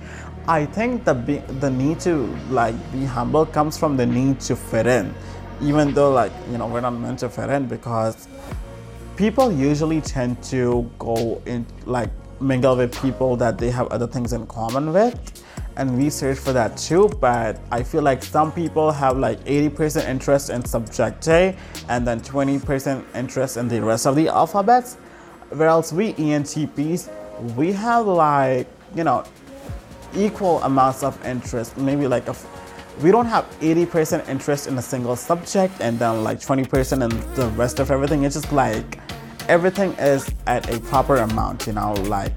I 0.47 0.67
think 0.67 1.03
the 1.03 1.13
the 1.59 1.69
need 1.69 1.99
to 2.01 2.27
like 2.49 2.75
be 2.93 3.03
humble 3.03 3.45
comes 3.45 3.77
from 3.77 3.97
the 3.97 4.05
need 4.05 4.39
to 4.41 4.55
fit 4.55 4.87
in, 4.87 5.13
even 5.61 5.93
though 5.93 6.11
like 6.13 6.31
you 6.49 6.57
know 6.57 6.67
we're 6.67 6.79
not 6.79 6.91
meant 6.91 7.19
to 7.19 7.29
fit 7.29 7.49
in 7.49 7.67
because 7.67 8.29
people 9.15 9.51
usually 9.51 10.01
tend 10.01 10.41
to 10.43 10.89
go 10.99 11.41
in 11.45 11.65
like 11.85 12.09
mingle 12.39 12.75
with 12.75 12.99
people 13.01 13.35
that 13.35 13.57
they 13.57 13.69
have 13.69 13.87
other 13.87 14.07
things 14.07 14.33
in 14.33 14.47
common 14.47 14.91
with 14.91 15.43
and 15.77 15.97
we 15.97 16.09
search 16.09 16.37
for 16.37 16.51
that 16.53 16.75
too 16.75 17.07
but 17.19 17.59
i 17.71 17.83
feel 17.83 18.01
like 18.01 18.23
some 18.23 18.51
people 18.51 18.91
have 18.91 19.17
like 19.17 19.39
80% 19.45 20.07
interest 20.07 20.49
in 20.49 20.65
subject 20.65 21.23
j 21.23 21.55
and 21.87 22.05
then 22.05 22.19
20% 22.19 23.03
interest 23.15 23.57
in 23.57 23.67
the 23.67 23.81
rest 23.81 24.05
of 24.07 24.15
the 24.15 24.27
alphabets 24.27 24.95
whereas 25.49 25.93
we 25.93 26.13
entps 26.13 27.09
we 27.55 27.71
have 27.71 28.07
like 28.07 28.67
you 28.95 29.03
know 29.03 29.23
equal 30.15 30.61
amounts 30.63 31.03
of 31.03 31.23
interest 31.25 31.77
maybe 31.77 32.07
like 32.07 32.27
a 32.27 32.33
we 33.01 33.09
don't 33.11 33.25
have 33.25 33.45
80% 33.59 34.29
interest 34.29 34.67
in 34.67 34.77
a 34.77 34.81
single 34.81 35.15
subject 35.15 35.73
and 35.79 35.97
then 35.97 36.23
like 36.23 36.39
20% 36.39 37.03
in 37.03 37.35
the 37.35 37.47
rest 37.57 37.79
of 37.79 37.89
everything. 37.89 38.23
It's 38.23 38.35
just 38.35 38.51
like 38.51 38.99
everything 39.49 39.93
is 39.93 40.29
at 40.45 40.69
a 40.73 40.79
proper 40.81 41.17
amount, 41.17 41.65
you 41.65 41.73
know, 41.73 41.93
like 42.07 42.33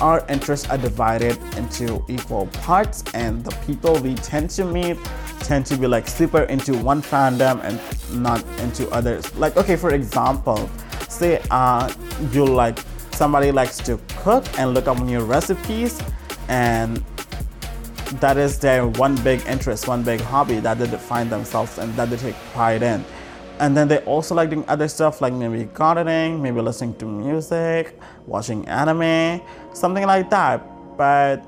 our 0.00 0.24
interests 0.28 0.68
are 0.68 0.78
divided 0.78 1.38
into 1.56 2.04
equal 2.08 2.46
parts 2.62 3.02
and 3.14 3.44
the 3.44 3.50
people 3.66 3.98
we 3.98 4.14
tend 4.16 4.50
to 4.50 4.64
meet 4.64 4.96
tend 5.40 5.66
to 5.66 5.76
be 5.76 5.86
like 5.86 6.06
super 6.06 6.42
into 6.44 6.76
one 6.76 7.02
fandom 7.02 7.62
and 7.64 8.22
not 8.22 8.44
into 8.60 8.88
others. 8.90 9.34
Like 9.36 9.56
okay, 9.56 9.76
for 9.76 9.92
example, 9.94 10.70
say 11.08 11.42
uh 11.50 11.92
you 12.32 12.44
like 12.44 12.78
somebody 13.12 13.50
likes 13.50 13.78
to 13.78 13.98
cook 14.18 14.44
and 14.58 14.74
look 14.74 14.86
up 14.86 15.00
new 15.00 15.20
recipes 15.20 16.00
and 16.48 17.02
that 18.20 18.36
is 18.36 18.58
their 18.58 18.86
one 18.86 19.16
big 19.22 19.44
interest, 19.46 19.88
one 19.88 20.02
big 20.02 20.20
hobby 20.20 20.60
that 20.60 20.78
they 20.78 20.86
define 20.86 21.28
themselves 21.28 21.78
and 21.78 21.94
that 21.94 22.10
they 22.10 22.16
take 22.16 22.34
pride 22.52 22.82
in. 22.82 23.04
And 23.58 23.76
then 23.76 23.88
they 23.88 23.98
also 23.98 24.34
like 24.34 24.50
doing 24.50 24.64
other 24.68 24.86
stuff 24.86 25.20
like 25.20 25.32
maybe 25.32 25.64
gardening, 25.64 26.42
maybe 26.42 26.60
listening 26.60 26.94
to 26.96 27.06
music, 27.06 27.98
watching 28.26 28.66
anime, 28.68 29.40
something 29.72 30.06
like 30.06 30.30
that. 30.30 30.62
But 30.96 31.44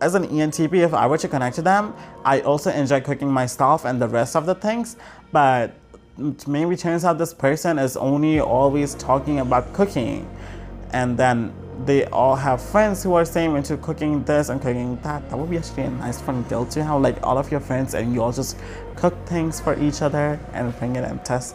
as 0.00 0.14
an 0.14 0.26
ENTP, 0.26 0.74
if 0.74 0.94
I 0.94 1.06
were 1.06 1.18
to 1.18 1.28
connect 1.28 1.56
to 1.56 1.62
them, 1.62 1.94
I 2.24 2.40
also 2.40 2.70
enjoy 2.70 3.00
cooking 3.00 3.30
myself 3.30 3.84
and 3.84 4.00
the 4.00 4.08
rest 4.08 4.36
of 4.36 4.46
the 4.46 4.54
things. 4.54 4.96
But 5.32 5.74
maybe 6.46 6.76
turns 6.76 7.04
out 7.04 7.18
this 7.18 7.34
person 7.34 7.78
is 7.78 7.96
only 7.96 8.40
always 8.40 8.94
talking 8.94 9.40
about 9.40 9.72
cooking. 9.72 10.28
And 10.92 11.16
then 11.16 11.52
they 11.84 12.04
all 12.06 12.34
have 12.34 12.60
friends 12.60 13.02
who 13.02 13.14
are 13.14 13.24
same 13.24 13.56
into 13.56 13.76
cooking 13.76 14.24
this 14.24 14.48
and 14.48 14.60
cooking 14.60 14.96
that. 15.02 15.28
That 15.30 15.36
would 15.38 15.50
be 15.50 15.58
actually 15.58 15.84
a 15.84 15.90
nice 15.90 16.20
fun 16.20 16.42
deal 16.44 16.66
to 16.66 16.82
have 16.82 17.00
like 17.00 17.18
all 17.22 17.38
of 17.38 17.50
your 17.50 17.60
friends 17.60 17.94
and 17.94 18.12
you 18.12 18.22
all 18.22 18.32
just 18.32 18.58
cook 18.96 19.14
things 19.26 19.60
for 19.60 19.78
each 19.80 20.02
other 20.02 20.40
and 20.52 20.76
bring 20.78 20.96
it 20.96 21.04
and 21.04 21.24
test. 21.24 21.54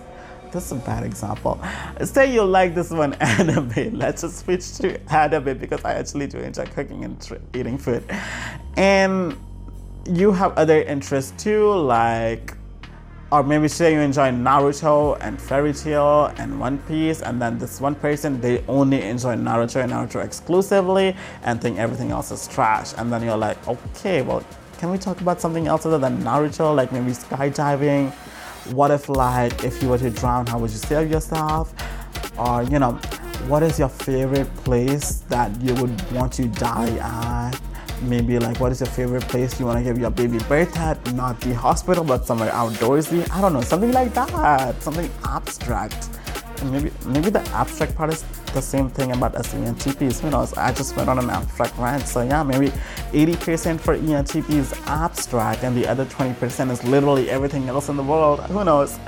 This 0.52 0.68
is 0.68 0.72
a 0.74 0.76
bad 0.76 1.04
example. 1.04 1.60
Say 2.04 2.32
you 2.32 2.44
like 2.44 2.76
this 2.76 2.92
one 2.92 3.14
anime. 3.20 3.98
Let's 3.98 4.22
just 4.22 4.46
switch 4.46 4.78
to 4.78 5.00
anime 5.12 5.58
because 5.58 5.84
I 5.84 5.94
actually 5.94 6.28
do 6.28 6.38
enjoy 6.38 6.66
cooking 6.68 7.04
and 7.04 7.22
tr- 7.22 7.36
eating 7.54 7.78
food. 7.78 8.04
And 8.78 9.36
you 10.06 10.32
have 10.32 10.54
other 10.58 10.82
interests 10.84 11.34
too, 11.44 11.74
like 11.74 12.56
or 13.34 13.42
maybe 13.42 13.68
say 13.68 13.92
you 13.92 14.00
enjoy 14.00 14.30
Naruto 14.30 15.18
and 15.20 15.42
Fairy 15.42 15.74
Tail 15.74 16.32
and 16.38 16.60
One 16.60 16.78
Piece, 16.78 17.24
and 17.24 17.42
then 17.42 17.58
this 17.58 17.82
one 17.82 17.96
person 17.96 18.40
they 18.40 18.64
only 18.68 19.02
enjoy 19.02 19.36
Naruto 19.36 19.82
and 19.82 19.92
Naruto 19.92 20.24
exclusively 20.24 21.16
and 21.42 21.60
think 21.60 21.80
everything 21.80 22.12
else 22.12 22.30
is 22.30 22.48
trash. 22.48 22.94
And 22.96 23.12
then 23.12 23.24
you're 23.24 23.36
like, 23.36 23.58
okay, 23.68 24.22
well, 24.22 24.46
can 24.78 24.92
we 24.92 25.00
talk 25.00 25.20
about 25.20 25.42
something 25.42 25.66
else 25.66 25.84
other 25.84 25.98
than 25.98 26.22
Naruto, 26.22 26.76
like 26.76 26.92
maybe 26.92 27.10
skydiving? 27.10 28.12
What 28.72 28.92
if 28.92 29.10
like 29.10 29.64
if 29.64 29.82
you 29.82 29.90
were 29.90 29.98
to 29.98 30.12
drown, 30.12 30.46
how 30.46 30.60
would 30.60 30.70
you 30.70 30.78
save 30.78 31.10
yourself? 31.10 31.74
Or 32.38 32.62
you 32.62 32.78
know, 32.78 32.92
what 33.48 33.64
is 33.64 33.80
your 33.80 33.90
favorite 33.90 34.54
place 34.58 35.22
that 35.30 35.60
you 35.60 35.74
would 35.82 36.12
want 36.12 36.34
to 36.34 36.48
die 36.50 36.98
at? 36.98 37.60
Maybe 38.02 38.40
like 38.40 38.60
what 38.60 38.72
is 38.72 38.80
your 38.80 38.90
favorite 38.90 39.24
place 39.24 39.60
you 39.60 39.66
want 39.66 39.78
to 39.78 39.84
give 39.84 39.98
your 39.98 40.10
baby 40.10 40.40
birth 40.50 40.76
at 40.78 41.14
not 41.14 41.40
the 41.42 41.54
hospital 41.54 42.04
but 42.04 42.26
somewhere 42.26 42.52
outdoorsy 42.52 43.30
i 43.32 43.40
don't 43.42 43.54
know 43.54 43.62
something 43.62 43.92
like 43.92 44.14
that 44.14 44.82
something 44.82 45.10
abstract 45.26 46.10
maybe 46.66 46.92
maybe 47.06 47.30
the 47.30 47.42
abstract 47.52 47.96
part 47.96 48.12
is 48.12 48.24
the 48.54 48.62
same 48.62 48.90
thing 48.90 49.12
about 49.12 49.36
us 49.36 49.54
ENTPs. 49.54 50.20
Who 50.20 50.30
knows? 50.30 50.54
I 50.54 50.72
just 50.72 50.96
went 50.96 51.10
on 51.10 51.20
an 51.20 51.30
abstract 51.30 51.78
rant. 51.78 52.08
So 52.08 52.22
yeah, 52.22 52.44
maybe 52.44 52.68
80% 53.12 53.80
for 53.80 53.98
ENTP 53.98 54.50
is 54.52 54.74
abstract 54.86 55.64
and 55.64 55.76
the 55.76 55.88
other 55.88 56.06
20% 56.06 56.72
is 56.72 56.84
literally 56.84 57.30
everything 57.30 57.68
else 57.68 57.90
in 57.90 57.98
the 57.98 58.04
world. 58.04 58.40
Who 58.42 58.64
knows? 58.64 59.00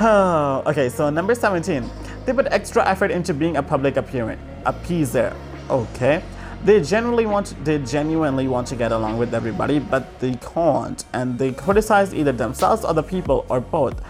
okay, 0.00 0.88
so 0.88 1.08
number 1.10 1.34
17. 1.34 1.88
They 2.26 2.32
put 2.32 2.46
extra 2.50 2.86
effort 2.86 3.10
into 3.10 3.32
being 3.32 3.56
a 3.56 3.62
public 3.62 3.96
appearance, 3.96 4.40
appeaser. 4.64 5.36
Okay. 5.70 6.22
They 6.64 6.80
generally 6.80 7.26
want 7.26 7.54
they 7.62 7.78
genuinely 7.78 8.48
want 8.48 8.66
to 8.68 8.76
get 8.76 8.90
along 8.90 9.18
with 9.18 9.34
everybody, 9.34 9.78
but 9.78 10.18
they 10.18 10.34
can't, 10.36 11.04
and 11.12 11.38
they 11.38 11.52
criticize 11.52 12.14
either 12.14 12.32
themselves 12.32 12.86
or 12.86 12.94
the 12.94 13.02
people 13.02 13.44
or 13.50 13.60
both. 13.60 14.00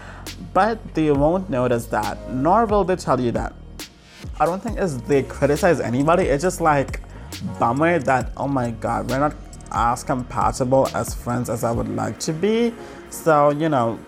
But 0.53 0.79
they 0.93 1.11
won't 1.11 1.49
notice 1.49 1.85
that, 1.87 2.31
nor 2.31 2.65
will 2.65 2.85
they 2.85 2.95
tell 2.95 3.19
you 3.19 3.33
that. 3.33 3.53
I 4.39 4.45
don't 4.45 4.63
think 4.63 4.77
it's 4.77 4.93
they 5.01 5.23
criticize 5.23 5.81
anybody. 5.81 6.23
It's 6.23 6.43
just 6.43 6.61
like 6.61 7.01
bummer 7.59 7.99
that 7.99 8.31
oh 8.37 8.47
my 8.47 8.71
god, 8.71 9.09
we're 9.09 9.19
not 9.19 9.35
as 9.71 10.05
compatible 10.05 10.87
as 10.95 11.13
friends 11.13 11.49
as 11.49 11.65
I 11.65 11.71
would 11.71 11.89
like 11.89 12.19
to 12.21 12.31
be. 12.31 12.73
So 13.09 13.49
you 13.49 13.67
know, 13.67 13.99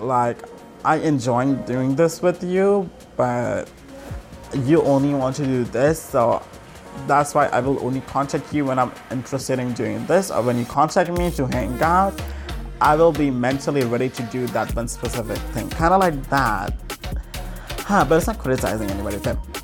like 0.00 0.38
I 0.84 0.96
enjoy 0.96 1.54
doing 1.54 1.94
this 1.94 2.20
with 2.20 2.42
you, 2.42 2.90
but 3.16 3.70
you 4.64 4.82
only 4.82 5.14
want 5.14 5.36
to 5.36 5.44
do 5.44 5.62
this, 5.64 6.02
so 6.02 6.42
that's 7.06 7.34
why 7.34 7.46
I 7.46 7.60
will 7.60 7.84
only 7.84 8.00
contact 8.02 8.52
you 8.52 8.64
when 8.64 8.78
I'm 8.78 8.92
interested 9.10 9.58
in 9.58 9.72
doing 9.72 10.04
this, 10.06 10.30
or 10.30 10.42
when 10.42 10.58
you 10.58 10.64
contact 10.64 11.10
me 11.10 11.30
to 11.32 11.46
hang 11.46 11.80
out, 11.82 12.20
I 12.80 12.94
will 12.96 13.12
be 13.12 13.30
mentally 13.30 13.84
ready 13.84 14.08
to 14.10 14.22
do 14.24 14.46
that 14.48 14.74
one 14.74 14.88
specific 14.88 15.38
thing. 15.54 15.68
Kind 15.70 15.94
of 15.94 16.00
like 16.00 16.22
that. 16.30 16.74
Huh, 17.80 18.04
but 18.04 18.16
it's 18.16 18.26
not 18.26 18.38
criticizing 18.38 18.90
anybody. 18.90 19.18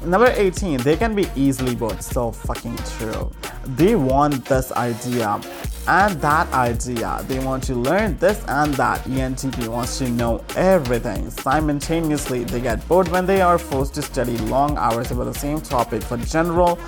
Number 0.05 0.33
18, 0.35 0.79
they 0.79 0.97
can 0.97 1.15
be 1.15 1.27
easily 1.35 1.75
bored. 1.75 2.03
So 2.03 2.31
fucking 2.31 2.77
true. 2.99 3.33
They 3.77 3.97
want 3.97 4.45
this 4.45 4.71
idea 4.73 5.41
and 5.89 6.21
that 6.21 6.53
idea. 6.53 7.25
They 7.27 7.41
want 7.41 7.65
to 7.65 7.75
learn 7.75 8.17
this 8.19 8.45
and 8.47 8.73
that. 8.75 9.01
ENTP 9.05 9.67
wants 9.69 9.99
to 9.99 10.09
know 10.09 10.45
everything. 10.55 11.31
Simultaneously, 11.31 12.45
they 12.45 12.61
get 12.61 12.87
bored 12.87 13.09
when 13.09 13.27
they 13.27 13.41
are 13.41 13.59
forced 13.59 13.95
to 13.95 14.03
study 14.03 14.39
long 14.39 14.79
hours 14.79 15.11
about 15.11 15.25
the 15.25 15.39
same 15.39 15.61
topic 15.61 16.03
for 16.03 16.17
general 16.19 16.79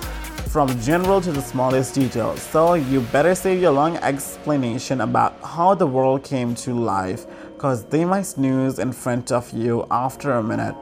from 0.55 0.69
general 0.79 1.19
to 1.19 1.33
the 1.33 1.41
smallest 1.41 1.93
details. 1.93 2.41
So 2.41 2.75
you 2.75 3.01
better 3.11 3.35
save 3.35 3.61
your 3.61 3.73
long 3.73 3.97
explanation 3.97 5.01
about 5.01 5.37
how 5.43 5.75
the 5.75 5.85
world 5.85 6.23
came 6.23 6.55
to 6.55 6.73
life 6.73 7.25
because 7.55 7.83
they 7.83 8.05
might 8.05 8.21
snooze 8.21 8.79
in 8.79 8.93
front 8.93 9.33
of 9.33 9.51
you 9.51 9.85
after 9.91 10.31
a 10.31 10.41
minute. 10.41 10.73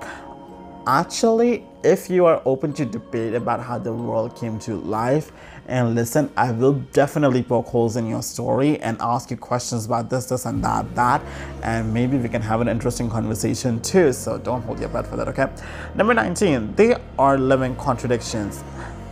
Actually, 0.85 1.65
if 1.83 2.07
you 2.07 2.25
are 2.25 2.39
open 2.45 2.71
to 2.73 2.85
debate 2.85 3.33
about 3.33 3.61
how 3.61 3.79
the 3.79 3.91
world 3.91 4.35
came 4.35 4.59
to 4.59 4.75
life, 4.75 5.31
and 5.67 5.95
listen, 5.95 6.31
I 6.37 6.51
will 6.51 6.73
definitely 6.91 7.41
poke 7.41 7.65
holes 7.65 7.95
in 7.95 8.05
your 8.05 8.21
story 8.21 8.79
and 8.81 8.95
ask 9.01 9.31
you 9.31 9.37
questions 9.37 9.87
about 9.87 10.07
this, 10.07 10.25
this, 10.25 10.45
and 10.45 10.63
that, 10.63 10.93
that, 10.93 11.21
and 11.63 11.91
maybe 11.91 12.17
we 12.17 12.29
can 12.29 12.43
have 12.43 12.61
an 12.61 12.67
interesting 12.67 13.09
conversation 13.09 13.81
too. 13.81 14.13
So 14.13 14.37
don't 14.37 14.61
hold 14.61 14.79
your 14.79 14.89
breath 14.89 15.09
for 15.09 15.15
that, 15.15 15.27
okay? 15.29 15.47
Number 15.95 16.13
19, 16.13 16.75
they 16.75 16.95
are 17.17 17.39
living 17.39 17.75
contradictions 17.77 18.63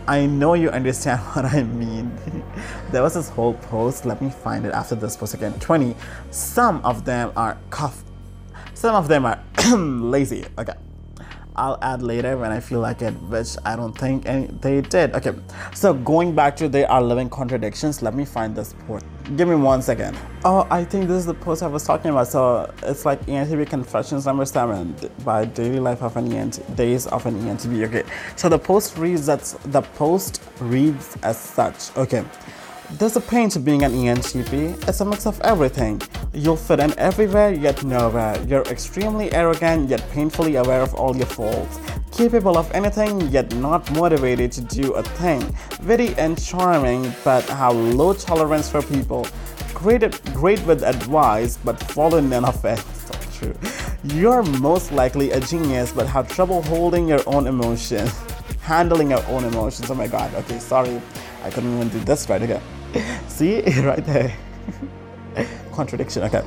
I 0.06 0.26
know 0.26 0.54
you 0.54 0.70
understand 0.70 1.20
what 1.32 1.44
I 1.44 1.62
mean. 1.62 2.12
there 2.90 3.02
was 3.02 3.14
this 3.14 3.28
whole 3.28 3.54
post, 3.54 4.04
let 4.04 4.20
me 4.20 4.30
find 4.30 4.66
it 4.66 4.72
after 4.72 4.94
this 4.94 5.16
post 5.16 5.34
again. 5.34 5.58
20. 5.60 5.94
Some 6.30 6.84
of 6.84 7.04
them 7.04 7.32
are 7.36 7.58
cough. 7.70 8.02
Some 8.74 8.94
of 8.94 9.08
them 9.08 9.24
are 9.24 9.42
lazy. 9.76 10.44
Okay. 10.58 10.74
I'll 11.54 11.78
add 11.82 12.02
later 12.02 12.38
when 12.38 12.50
I 12.50 12.60
feel 12.60 12.80
like 12.80 13.02
it, 13.02 13.12
which 13.24 13.56
I 13.64 13.76
don't 13.76 13.96
think 13.96 14.26
any, 14.26 14.46
they 14.46 14.80
did. 14.80 15.14
Okay, 15.14 15.34
so 15.74 15.92
going 15.92 16.34
back 16.34 16.56
to 16.56 16.68
they 16.68 16.86
are 16.86 17.02
living 17.02 17.28
contradictions, 17.28 18.00
let 18.00 18.14
me 18.14 18.24
find 18.24 18.56
this 18.56 18.74
post. 18.86 19.04
Give 19.36 19.48
me 19.48 19.54
one 19.54 19.82
second. 19.82 20.18
Oh, 20.44 20.66
I 20.68 20.84
think 20.84 21.06
this 21.06 21.18
is 21.18 21.26
the 21.26 21.34
post 21.34 21.62
I 21.62 21.68
was 21.68 21.84
talking 21.84 22.10
about. 22.10 22.26
So 22.26 22.72
it's 22.82 23.06
like 23.06 23.24
ENTP 23.26 23.68
Confessions 23.68 24.26
number 24.26 24.44
seven 24.44 24.96
by 25.24 25.44
Daily 25.44 25.78
Life 25.78 26.02
of 26.02 26.16
an 26.16 26.32
ENT, 26.32 26.60
Days 26.76 27.06
of 27.06 27.24
an 27.26 27.40
ENTP. 27.40 27.86
Okay, 27.86 28.02
so 28.34 28.48
the 28.48 28.58
post 28.58 28.98
reads 28.98 29.26
that 29.26 29.42
the 29.66 29.82
post 29.82 30.42
reads 30.58 31.16
as 31.22 31.38
such. 31.38 31.96
Okay. 31.96 32.24
There's 32.98 33.16
a 33.16 33.20
pain 33.20 33.48
to 33.50 33.58
being 33.58 33.84
an 33.84 33.92
ENTP. 33.92 34.86
It's 34.86 35.00
a 35.00 35.04
mix 35.04 35.26
of 35.26 35.40
everything. 35.40 36.00
You'll 36.34 36.56
fit 36.56 36.78
in 36.78 36.96
everywhere 36.98 37.52
yet 37.52 37.82
nowhere. 37.82 38.40
You're 38.46 38.62
extremely 38.64 39.32
arrogant 39.32 39.88
yet 39.88 40.04
painfully 40.10 40.56
aware 40.56 40.82
of 40.82 40.94
all 40.94 41.16
your 41.16 41.26
faults. 41.26 41.80
Capable 42.12 42.58
of 42.58 42.70
anything 42.72 43.20
yet 43.30 43.52
not 43.56 43.90
motivated 43.92 44.52
to 44.52 44.60
do 44.60 44.92
a 44.92 45.02
thing. 45.02 45.42
Witty 45.84 46.14
and 46.16 46.40
charming 46.40 47.12
but 47.24 47.44
have 47.44 47.74
low 47.74 48.12
tolerance 48.12 48.68
for 48.68 48.82
people. 48.82 49.26
Great, 49.72 50.02
at, 50.02 50.22
great 50.34 50.64
with 50.66 50.82
advice 50.82 51.58
but 51.64 51.80
follow 51.80 52.20
none 52.20 52.44
of 52.44 52.64
it. 52.64 52.78
So 53.02 53.14
true. 53.32 53.54
You're 54.04 54.42
most 54.60 54.92
likely 54.92 55.32
a 55.32 55.40
genius 55.40 55.92
but 55.92 56.06
have 56.06 56.28
trouble 56.28 56.62
holding 56.62 57.08
your 57.08 57.22
own 57.26 57.46
emotions. 57.46 58.12
Handling 58.60 59.10
your 59.10 59.24
own 59.26 59.44
emotions. 59.44 59.90
Oh 59.90 59.94
my 59.94 60.06
god. 60.06 60.32
Okay, 60.34 60.58
sorry. 60.58 61.00
I 61.42 61.50
couldn't 61.50 61.74
even 61.74 61.88
do 61.88 61.98
this 62.00 62.28
right 62.28 62.40
again. 62.40 62.62
See, 63.28 63.62
right 63.80 64.04
there. 64.04 64.36
Contradiction, 65.72 66.24
okay. 66.24 66.42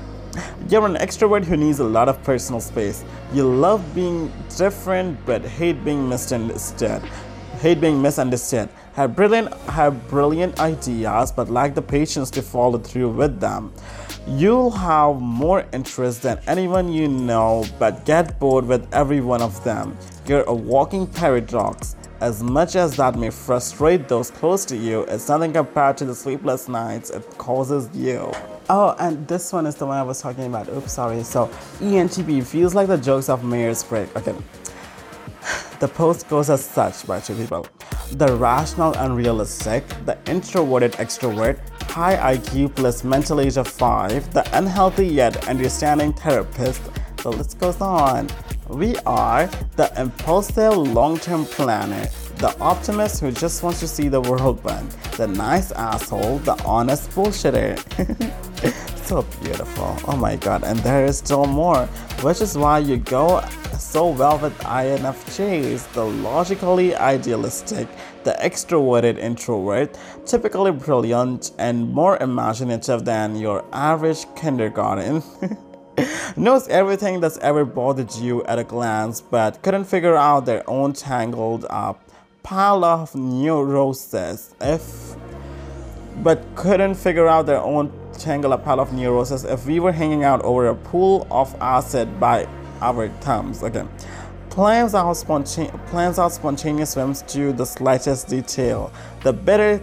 You're 0.69 0.85
an 0.85 0.95
extrovert 0.95 1.45
who 1.45 1.57
needs 1.57 1.79
a 1.79 1.83
lot 1.83 2.09
of 2.09 2.21
personal 2.23 2.59
space. 2.61 3.03
You 3.33 3.43
love 3.43 3.81
being 3.95 4.31
different 4.57 5.23
but 5.25 5.43
hate 5.43 5.83
being 5.83 6.07
misunderstood. 6.07 7.01
Hate 7.61 7.79
being 7.79 8.01
misunderstood. 8.01 8.69
Have 8.93 9.15
brilliant 9.15 9.53
have 9.69 10.07
brilliant 10.07 10.59
ideas 10.59 11.31
but 11.31 11.49
lack 11.49 11.73
the 11.73 11.81
patience 11.81 12.29
to 12.31 12.41
follow 12.41 12.77
through 12.77 13.09
with 13.09 13.39
them. 13.39 13.73
You'll 14.27 14.71
have 14.71 15.21
more 15.21 15.65
interest 15.71 16.23
than 16.23 16.39
anyone 16.47 16.91
you 16.91 17.07
know 17.07 17.65
but 17.79 18.05
get 18.05 18.39
bored 18.39 18.65
with 18.65 18.87
every 18.93 19.21
one 19.21 19.41
of 19.41 19.63
them. 19.63 19.97
You're 20.27 20.43
a 20.43 20.53
walking 20.53 21.07
paradox. 21.07 21.95
As 22.21 22.41
much 22.41 22.77
as 22.77 22.95
that 22.95 23.17
may 23.17 23.29
frustrate 23.29 24.07
those 24.07 24.31
close 24.31 24.63
to 24.65 24.77
you, 24.77 25.01
it's 25.03 25.27
nothing 25.27 25.51
compared 25.51 25.97
to 25.97 26.05
the 26.05 26.15
sleepless 26.15 26.69
nights 26.69 27.09
it 27.09 27.23
causes 27.37 27.89
you. 27.93 28.31
Oh, 28.69 28.95
and 28.99 29.27
this 29.27 29.51
one 29.51 29.65
is 29.65 29.75
the 29.75 29.85
one 29.85 29.97
I 29.97 30.03
was 30.03 30.21
talking 30.21 30.45
about. 30.45 30.69
Oops, 30.69 30.91
sorry. 30.91 31.23
So, 31.23 31.47
ENTP 31.81 32.45
feels 32.45 32.73
like 32.73 32.87
the 32.87 32.97
jokes 32.97 33.27
of 33.27 33.43
Myers 33.43 33.83
Briggs. 33.83 34.15
Okay. 34.15 34.35
The 35.81 35.89
post 35.89 36.29
goes 36.29 36.49
as 36.49 36.63
such 36.63 37.05
by 37.05 37.19
two 37.19 37.35
people. 37.35 37.67
The 38.13 38.33
rational 38.37 38.93
unrealistic, 38.93 39.85
the 40.05 40.17
introverted 40.25 40.93
extrovert, 40.93 41.59
high 41.81 42.37
IQ 42.37 42.75
plus 42.75 43.03
mental 43.03 43.41
age 43.41 43.57
of 43.57 43.67
5, 43.67 44.33
the 44.33 44.57
unhealthy 44.57 45.05
yet 45.05 45.49
understanding 45.49 46.13
therapist. 46.13 46.81
The 47.17 47.31
list 47.31 47.59
goes 47.59 47.81
on. 47.81 48.29
We 48.69 48.95
are 49.05 49.45
the 49.75 49.91
impulsive 49.95 50.75
long 50.75 51.19
term 51.19 51.45
planner, 51.45 52.07
the 52.37 52.57
optimist 52.59 53.21
who 53.21 53.31
just 53.31 53.61
wants 53.61 53.79
to 53.81 53.87
see 53.87 54.07
the 54.07 54.21
world 54.21 54.63
bend, 54.63 54.89
the 55.17 55.27
nice 55.27 55.71
asshole, 55.71 56.39
the 56.39 56.59
honest 56.63 57.11
bullshitter. 57.11 57.77
so 59.05 59.21
beautiful. 59.43 59.95
Oh 60.07 60.17
my 60.17 60.35
god, 60.37 60.63
and 60.63 60.79
there 60.79 61.05
is 61.05 61.19
still 61.19 61.45
more, 61.45 61.85
which 62.21 62.41
is 62.41 62.57
why 62.57 62.79
you 62.79 62.97
go 62.97 63.41
so 63.77 64.09
well 64.09 64.39
with 64.39 64.57
INFJs, 64.59 65.93
the 65.93 66.03
logically 66.03 66.95
idealistic, 66.95 67.87
the 68.23 68.35
extroverted 68.41 69.19
introvert, 69.19 69.95
typically 70.25 70.71
brilliant 70.71 71.51
and 71.59 71.93
more 71.93 72.17
imaginative 72.17 73.05
than 73.05 73.35
your 73.35 73.63
average 73.71 74.25
kindergarten. 74.35 75.21
knows 76.35 76.67
everything 76.67 77.19
that's 77.19 77.37
ever 77.37 77.65
bothered 77.65 78.13
you 78.15 78.43
at 78.45 78.59
a 78.59 78.63
glance, 78.63 79.21
but 79.21 79.61
couldn't 79.61 79.85
figure 79.85 80.15
out 80.15 80.45
their 80.45 80.67
own 80.69 80.93
tangled 80.93 81.65
up 81.69 82.01
pile 82.43 82.83
of 82.83 83.15
neuroses. 83.15 84.53
If 84.61 85.15
but 86.23 86.43
couldn't 86.55 86.95
figure 86.95 87.27
out 87.27 87.45
their 87.45 87.59
own 87.59 87.91
tangled 88.13 88.53
up 88.53 88.63
pile 88.63 88.79
of 88.79 88.93
neuroses 88.93 89.43
if 89.43 89.65
we 89.65 89.79
were 89.79 89.91
hanging 89.91 90.23
out 90.23 90.41
over 90.43 90.67
a 90.67 90.75
pool 90.75 91.27
of 91.29 91.53
acid 91.59 92.19
by 92.19 92.47
our 92.81 93.09
thumbs. 93.19 93.63
Again. 93.63 93.89
Plans 94.49 94.95
out, 94.95 95.11
spontan- 95.17 95.77
plans 95.87 96.17
out 96.17 96.31
spontaneous 96.31 96.91
swims 96.91 97.23
to 97.23 97.51
the 97.51 97.65
slightest 97.65 98.29
detail. 98.29 98.89
The 99.23 99.33
bitter, 99.33 99.79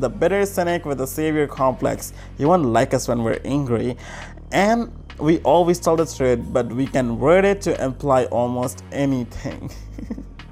the 0.00 0.08
bitter 0.08 0.44
cynic 0.46 0.84
with 0.84 0.98
the 0.98 1.06
savior 1.06 1.46
complex. 1.46 2.12
You 2.36 2.48
won't 2.48 2.64
like 2.66 2.92
us 2.92 3.06
when 3.06 3.22
we're 3.22 3.38
angry, 3.44 3.96
and 4.50 4.90
we 5.18 5.38
always 5.40 5.78
tell 5.78 5.96
the 5.96 6.06
truth, 6.06 6.40
but 6.52 6.68
we 6.68 6.86
can 6.86 7.18
word 7.18 7.44
it 7.44 7.60
to 7.62 7.82
imply 7.82 8.24
almost 8.26 8.84
anything. 8.92 9.70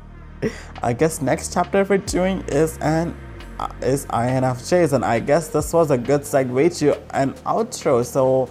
I 0.82 0.92
guess 0.92 1.22
next 1.22 1.52
chapter 1.52 1.84
we're 1.84 1.98
doing 1.98 2.44
is 2.48 2.78
an 2.78 3.16
uh, 3.58 3.68
is 3.82 4.06
INFJs, 4.06 4.92
and 4.92 5.04
I 5.04 5.20
guess 5.20 5.48
this 5.48 5.72
was 5.72 5.90
a 5.90 5.98
good 5.98 6.22
segue 6.22 6.78
to 6.78 7.00
an 7.16 7.34
outro. 7.46 8.04
So 8.04 8.46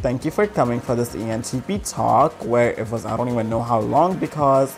thank 0.00 0.24
you 0.24 0.30
for 0.30 0.46
coming 0.46 0.80
for 0.80 0.94
this 0.94 1.14
ENTP 1.14 1.88
talk, 1.88 2.32
where 2.44 2.70
it 2.72 2.90
was 2.90 3.04
I 3.04 3.16
don't 3.16 3.28
even 3.28 3.50
know 3.50 3.62
how 3.62 3.80
long 3.80 4.18
because 4.18 4.76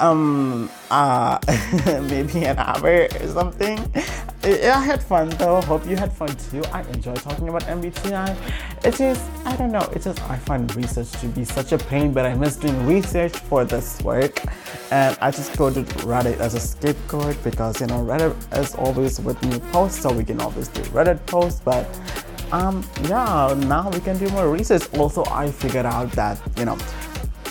um 0.00 0.70
uh 0.90 1.38
maybe 2.08 2.44
an 2.44 2.58
hour 2.58 3.08
or 3.20 3.28
something. 3.28 3.78
I 4.44 4.80
had 4.80 5.02
fun 5.02 5.30
though. 5.30 5.60
Hope 5.62 5.86
you 5.86 5.96
had 5.96 6.12
fun 6.12 6.28
too. 6.50 6.62
I 6.72 6.82
enjoy 6.82 7.14
talking 7.16 7.48
about 7.48 7.62
mbti 7.62 8.36
it 8.84 9.00
is 9.00 9.20
i 9.44 9.56
don't 9.56 9.72
know. 9.72 9.86
It's 9.92 10.04
just 10.04 10.22
i 10.30 10.36
find 10.36 10.74
research 10.76 11.10
to 11.20 11.26
be 11.26 11.44
such 11.44 11.72
a 11.72 11.78
pain 11.78 12.12
but 12.12 12.24
i 12.24 12.34
miss 12.34 12.56
doing 12.56 12.86
research 12.86 13.32
for 13.32 13.64
this 13.64 14.00
work. 14.02 14.40
And 14.90 15.18
i 15.20 15.30
just 15.30 15.56
go 15.56 15.70
to 15.70 15.82
reddit 16.06 16.38
as 16.38 16.54
a 16.54 16.60
scapegoat 16.60 17.42
because 17.42 17.80
you 17.80 17.88
know 17.88 18.04
reddit 18.04 18.34
is 18.58 18.74
always 18.76 19.20
with 19.20 19.42
new 19.42 19.58
posts 19.72 20.00
so 20.02 20.12
we 20.12 20.24
can 20.24 20.40
always 20.40 20.68
do 20.68 20.82
reddit 20.92 21.24
posts. 21.26 21.60
But 21.60 21.86
um 22.52 22.88
yeah 23.04 23.54
now 23.66 23.90
we 23.90 24.00
can 24.00 24.16
do 24.18 24.28
more 24.30 24.48
research. 24.50 24.82
Also 24.94 25.24
i 25.26 25.50
figured 25.50 25.86
out 25.86 26.12
that 26.12 26.40
you 26.56 26.64
know 26.64 26.78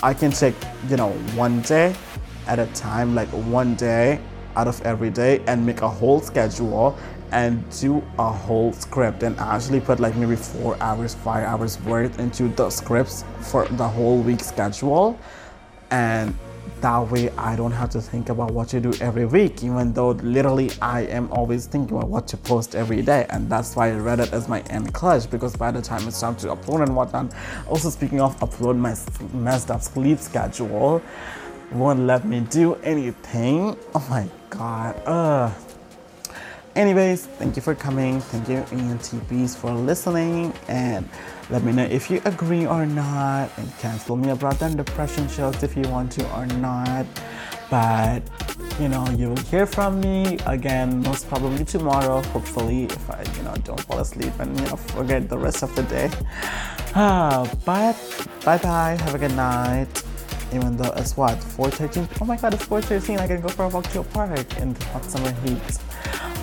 i 0.02 0.14
can 0.14 0.30
take 0.30 0.54
you 0.88 0.96
know 0.96 1.10
one 1.36 1.60
day 1.62 1.94
at 2.48 2.58
a 2.58 2.66
time, 2.74 3.14
like 3.14 3.28
one 3.28 3.74
day 3.76 4.20
out 4.56 4.66
of 4.66 4.80
every 4.82 5.10
day, 5.10 5.40
and 5.46 5.64
make 5.64 5.82
a 5.82 5.88
whole 5.88 6.20
schedule 6.20 6.98
and 7.30 7.62
do 7.78 8.02
a 8.18 8.32
whole 8.32 8.72
script 8.72 9.22
and 9.22 9.38
actually 9.38 9.80
put 9.80 10.00
like 10.00 10.16
maybe 10.16 10.36
four 10.36 10.76
hours, 10.80 11.14
five 11.14 11.44
hours 11.44 11.80
worth 11.82 12.18
into 12.18 12.48
the 12.48 12.70
scripts 12.70 13.24
for 13.40 13.66
the 13.66 13.86
whole 13.86 14.20
week 14.22 14.40
schedule. 14.40 15.18
And 15.90 16.34
that 16.80 16.98
way 17.10 17.30
I 17.30 17.56
don't 17.56 17.72
have 17.72 17.90
to 17.90 18.00
think 18.00 18.28
about 18.28 18.52
what 18.52 18.68
to 18.68 18.80
do 18.80 18.92
every 19.00 19.26
week, 19.26 19.62
even 19.64 19.92
though 19.92 20.10
literally 20.10 20.70
I 20.80 21.02
am 21.02 21.30
always 21.32 21.66
thinking 21.66 21.96
about 21.96 22.08
what 22.08 22.28
to 22.28 22.36
post 22.36 22.74
every 22.74 23.02
day. 23.02 23.26
And 23.30 23.50
that's 23.50 23.74
why 23.74 23.90
Reddit 23.90 24.32
is 24.32 24.48
my 24.48 24.60
end 24.62 24.94
clutch 24.94 25.30
because 25.30 25.56
by 25.56 25.70
the 25.70 25.82
time 25.82 26.06
it's 26.06 26.20
time 26.20 26.36
to 26.36 26.48
upload 26.48 26.82
and 26.82 26.94
whatnot, 26.94 27.34
also 27.68 27.90
speaking 27.90 28.20
of 28.20 28.38
upload 28.40 28.76
my 28.76 28.96
messed 29.38 29.70
up 29.70 29.82
sleep 29.82 30.18
schedule, 30.18 31.02
won't 31.72 32.00
let 32.00 32.24
me 32.24 32.40
do 32.40 32.74
anything. 32.76 33.76
Oh 33.94 34.06
my 34.10 34.28
god. 34.50 34.96
Uh. 35.06 35.52
Anyways, 36.76 37.26
thank 37.26 37.56
you 37.56 37.62
for 37.62 37.74
coming. 37.74 38.20
Thank 38.20 38.48
you, 38.48 38.62
ENTPs, 38.70 39.56
for 39.56 39.72
listening. 39.72 40.52
And 40.68 41.08
let 41.50 41.64
me 41.64 41.72
know 41.72 41.82
if 41.82 42.08
you 42.08 42.22
agree 42.24 42.66
or 42.66 42.86
not. 42.86 43.50
And 43.58 43.78
cancel 43.78 44.16
me 44.16 44.30
about 44.30 44.58
them 44.60 44.76
depression 44.76 45.28
jokes 45.28 45.62
if 45.62 45.76
you 45.76 45.82
want 45.88 46.12
to 46.12 46.38
or 46.38 46.46
not. 46.46 47.04
But 47.68 48.22
you 48.80 48.88
know, 48.88 49.08
you 49.10 49.30
will 49.30 49.44
hear 49.50 49.66
from 49.66 50.00
me 50.00 50.38
again, 50.46 51.02
most 51.02 51.28
probably 51.28 51.64
tomorrow, 51.64 52.22
hopefully, 52.22 52.84
if 52.84 53.10
I, 53.10 53.24
you 53.36 53.42
know, 53.42 53.54
don't 53.64 53.80
fall 53.80 53.98
asleep 53.98 54.32
and 54.38 54.58
you 54.58 54.66
know 54.66 54.76
forget 54.76 55.28
the 55.28 55.36
rest 55.36 55.62
of 55.62 55.74
the 55.74 55.82
day. 55.82 56.10
Ah, 56.94 57.50
but 57.64 57.96
bye 58.44 58.58
bye. 58.58 58.96
Have 59.02 59.14
a 59.14 59.18
good 59.18 59.34
night 59.34 60.04
even 60.52 60.76
though 60.76 60.92
it's 60.96 61.16
what 61.16 61.38
4:13. 61.38 62.08
Oh 62.20 62.24
my 62.24 62.36
God, 62.36 62.54
it's 62.54 62.66
4:13. 62.66 63.18
I 63.18 63.26
can 63.26 63.40
go 63.40 63.48
for 63.48 63.64
a 63.64 63.68
walk 63.68 63.88
to 63.90 64.00
a 64.00 64.04
park 64.04 64.58
in 64.58 64.74
the 64.74 64.84
hot 64.86 65.04
summer 65.04 65.32
heat. 65.42 65.78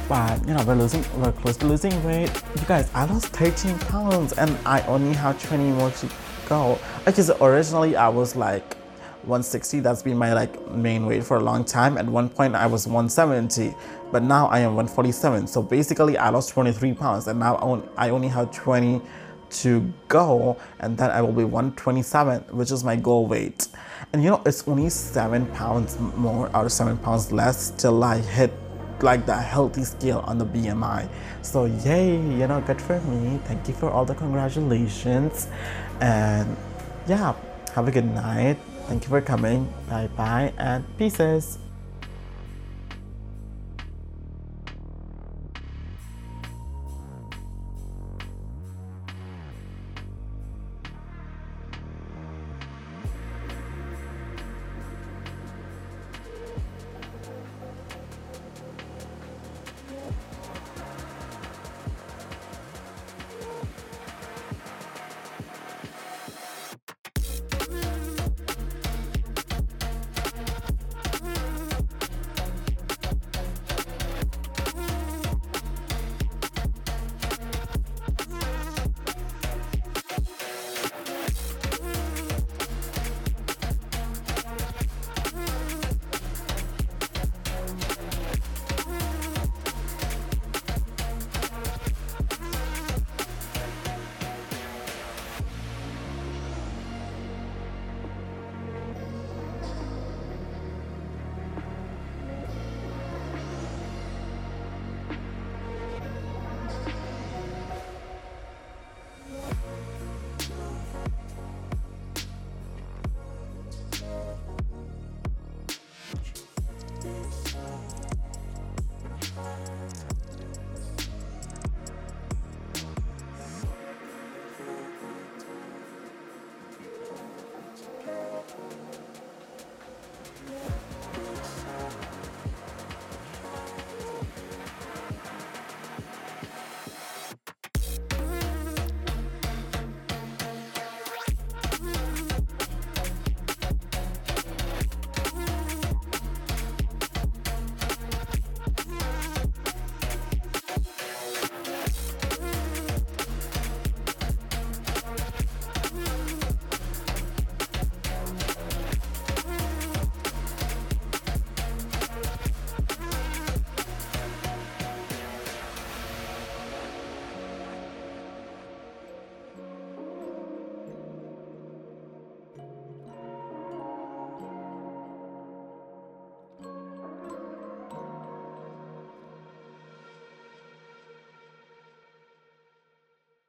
But 0.07 0.48
you 0.48 0.53
know, 0.53 0.64
we're 0.65 0.76
losing, 0.76 1.03
we're 1.19 1.32
close 1.32 1.57
to 1.57 1.65
losing 1.65 2.03
weight. 2.03 2.32
You 2.56 2.65
guys, 2.68 2.90
I 2.94 3.06
lost 3.06 3.27
13 3.27 3.80
pounds 3.80 4.34
and 4.34 4.56
I 4.65 4.82
only 4.88 5.15
have 5.15 5.41
20 5.41 5.64
more 5.72 5.91
to 5.91 6.10
go. 6.48 6.77
Because 7.06 7.32
originally 7.41 7.95
I 7.95 8.10
was 8.10 8.36
like 8.36 8.77
160 9.26 9.80
that's 9.80 10.03
been 10.03 10.18
my 10.18 10.34
like 10.34 10.69
main 10.72 11.07
weight 11.07 11.23
for 11.23 11.38
a 11.38 11.40
long 11.40 11.65
time 11.65 11.98
at 11.98 12.06
one 12.06 12.30
point 12.30 12.53
i 12.53 12.68
was 12.68 12.86
170 12.86 13.73
but 14.11 14.22
now 14.22 14.45
i 14.48 14.60
am 14.60 14.76
147 14.76 15.48
so 15.48 15.64
basically 15.64 16.15
i 16.18 16.30
lost 16.30 16.52
23 16.52 16.94
pounds 16.94 17.27
and 17.27 17.40
now 17.40 17.84
i 17.98 18.10
only 18.10 18.27
have 18.27 18.52
20 18.52 19.02
to 19.49 19.91
go 20.07 20.56
and 20.80 20.95
then 20.98 21.10
i 21.10 21.22
will 21.22 21.34
be 21.34 21.44
127 21.44 22.41
which 22.56 22.72
is 22.72 22.84
my 22.84 22.95
goal 22.95 23.26
weight 23.26 23.68
and 24.16 24.24
you 24.24 24.30
know 24.30 24.42
it's 24.46 24.66
only 24.66 24.90
seven 24.90 25.46
pounds 25.48 26.00
more 26.16 26.50
or 26.56 26.70
seven 26.70 26.98
pounds 26.98 27.34
less 27.34 27.72
till 27.72 28.02
i 28.02 28.18
hit 28.18 28.50
like 29.02 29.26
the 29.26 29.36
healthy 29.36 29.84
scale 29.84 30.24
on 30.26 30.38
the 30.38 30.46
BMI. 30.46 31.10
So 31.42 31.66
yay, 31.66 32.16
you 32.16 32.48
know, 32.48 32.62
good 32.62 32.82
for 32.82 32.98
me. 33.02 33.40
Thank 33.44 33.68
you 33.68 33.74
for 33.74 33.90
all 33.90 34.06
the 34.06 34.16
congratulations. 34.16 35.50
And 36.00 36.56
yeah, 37.06 37.36
have 37.74 37.90
a 37.90 37.92
good 37.92 38.06
night. 38.06 38.56
Thank 38.88 39.04
you 39.04 39.10
for 39.10 39.20
coming. 39.20 39.68
Bye 39.90 40.08
bye 40.16 40.54
and 40.58 40.86
pieces. 40.98 41.65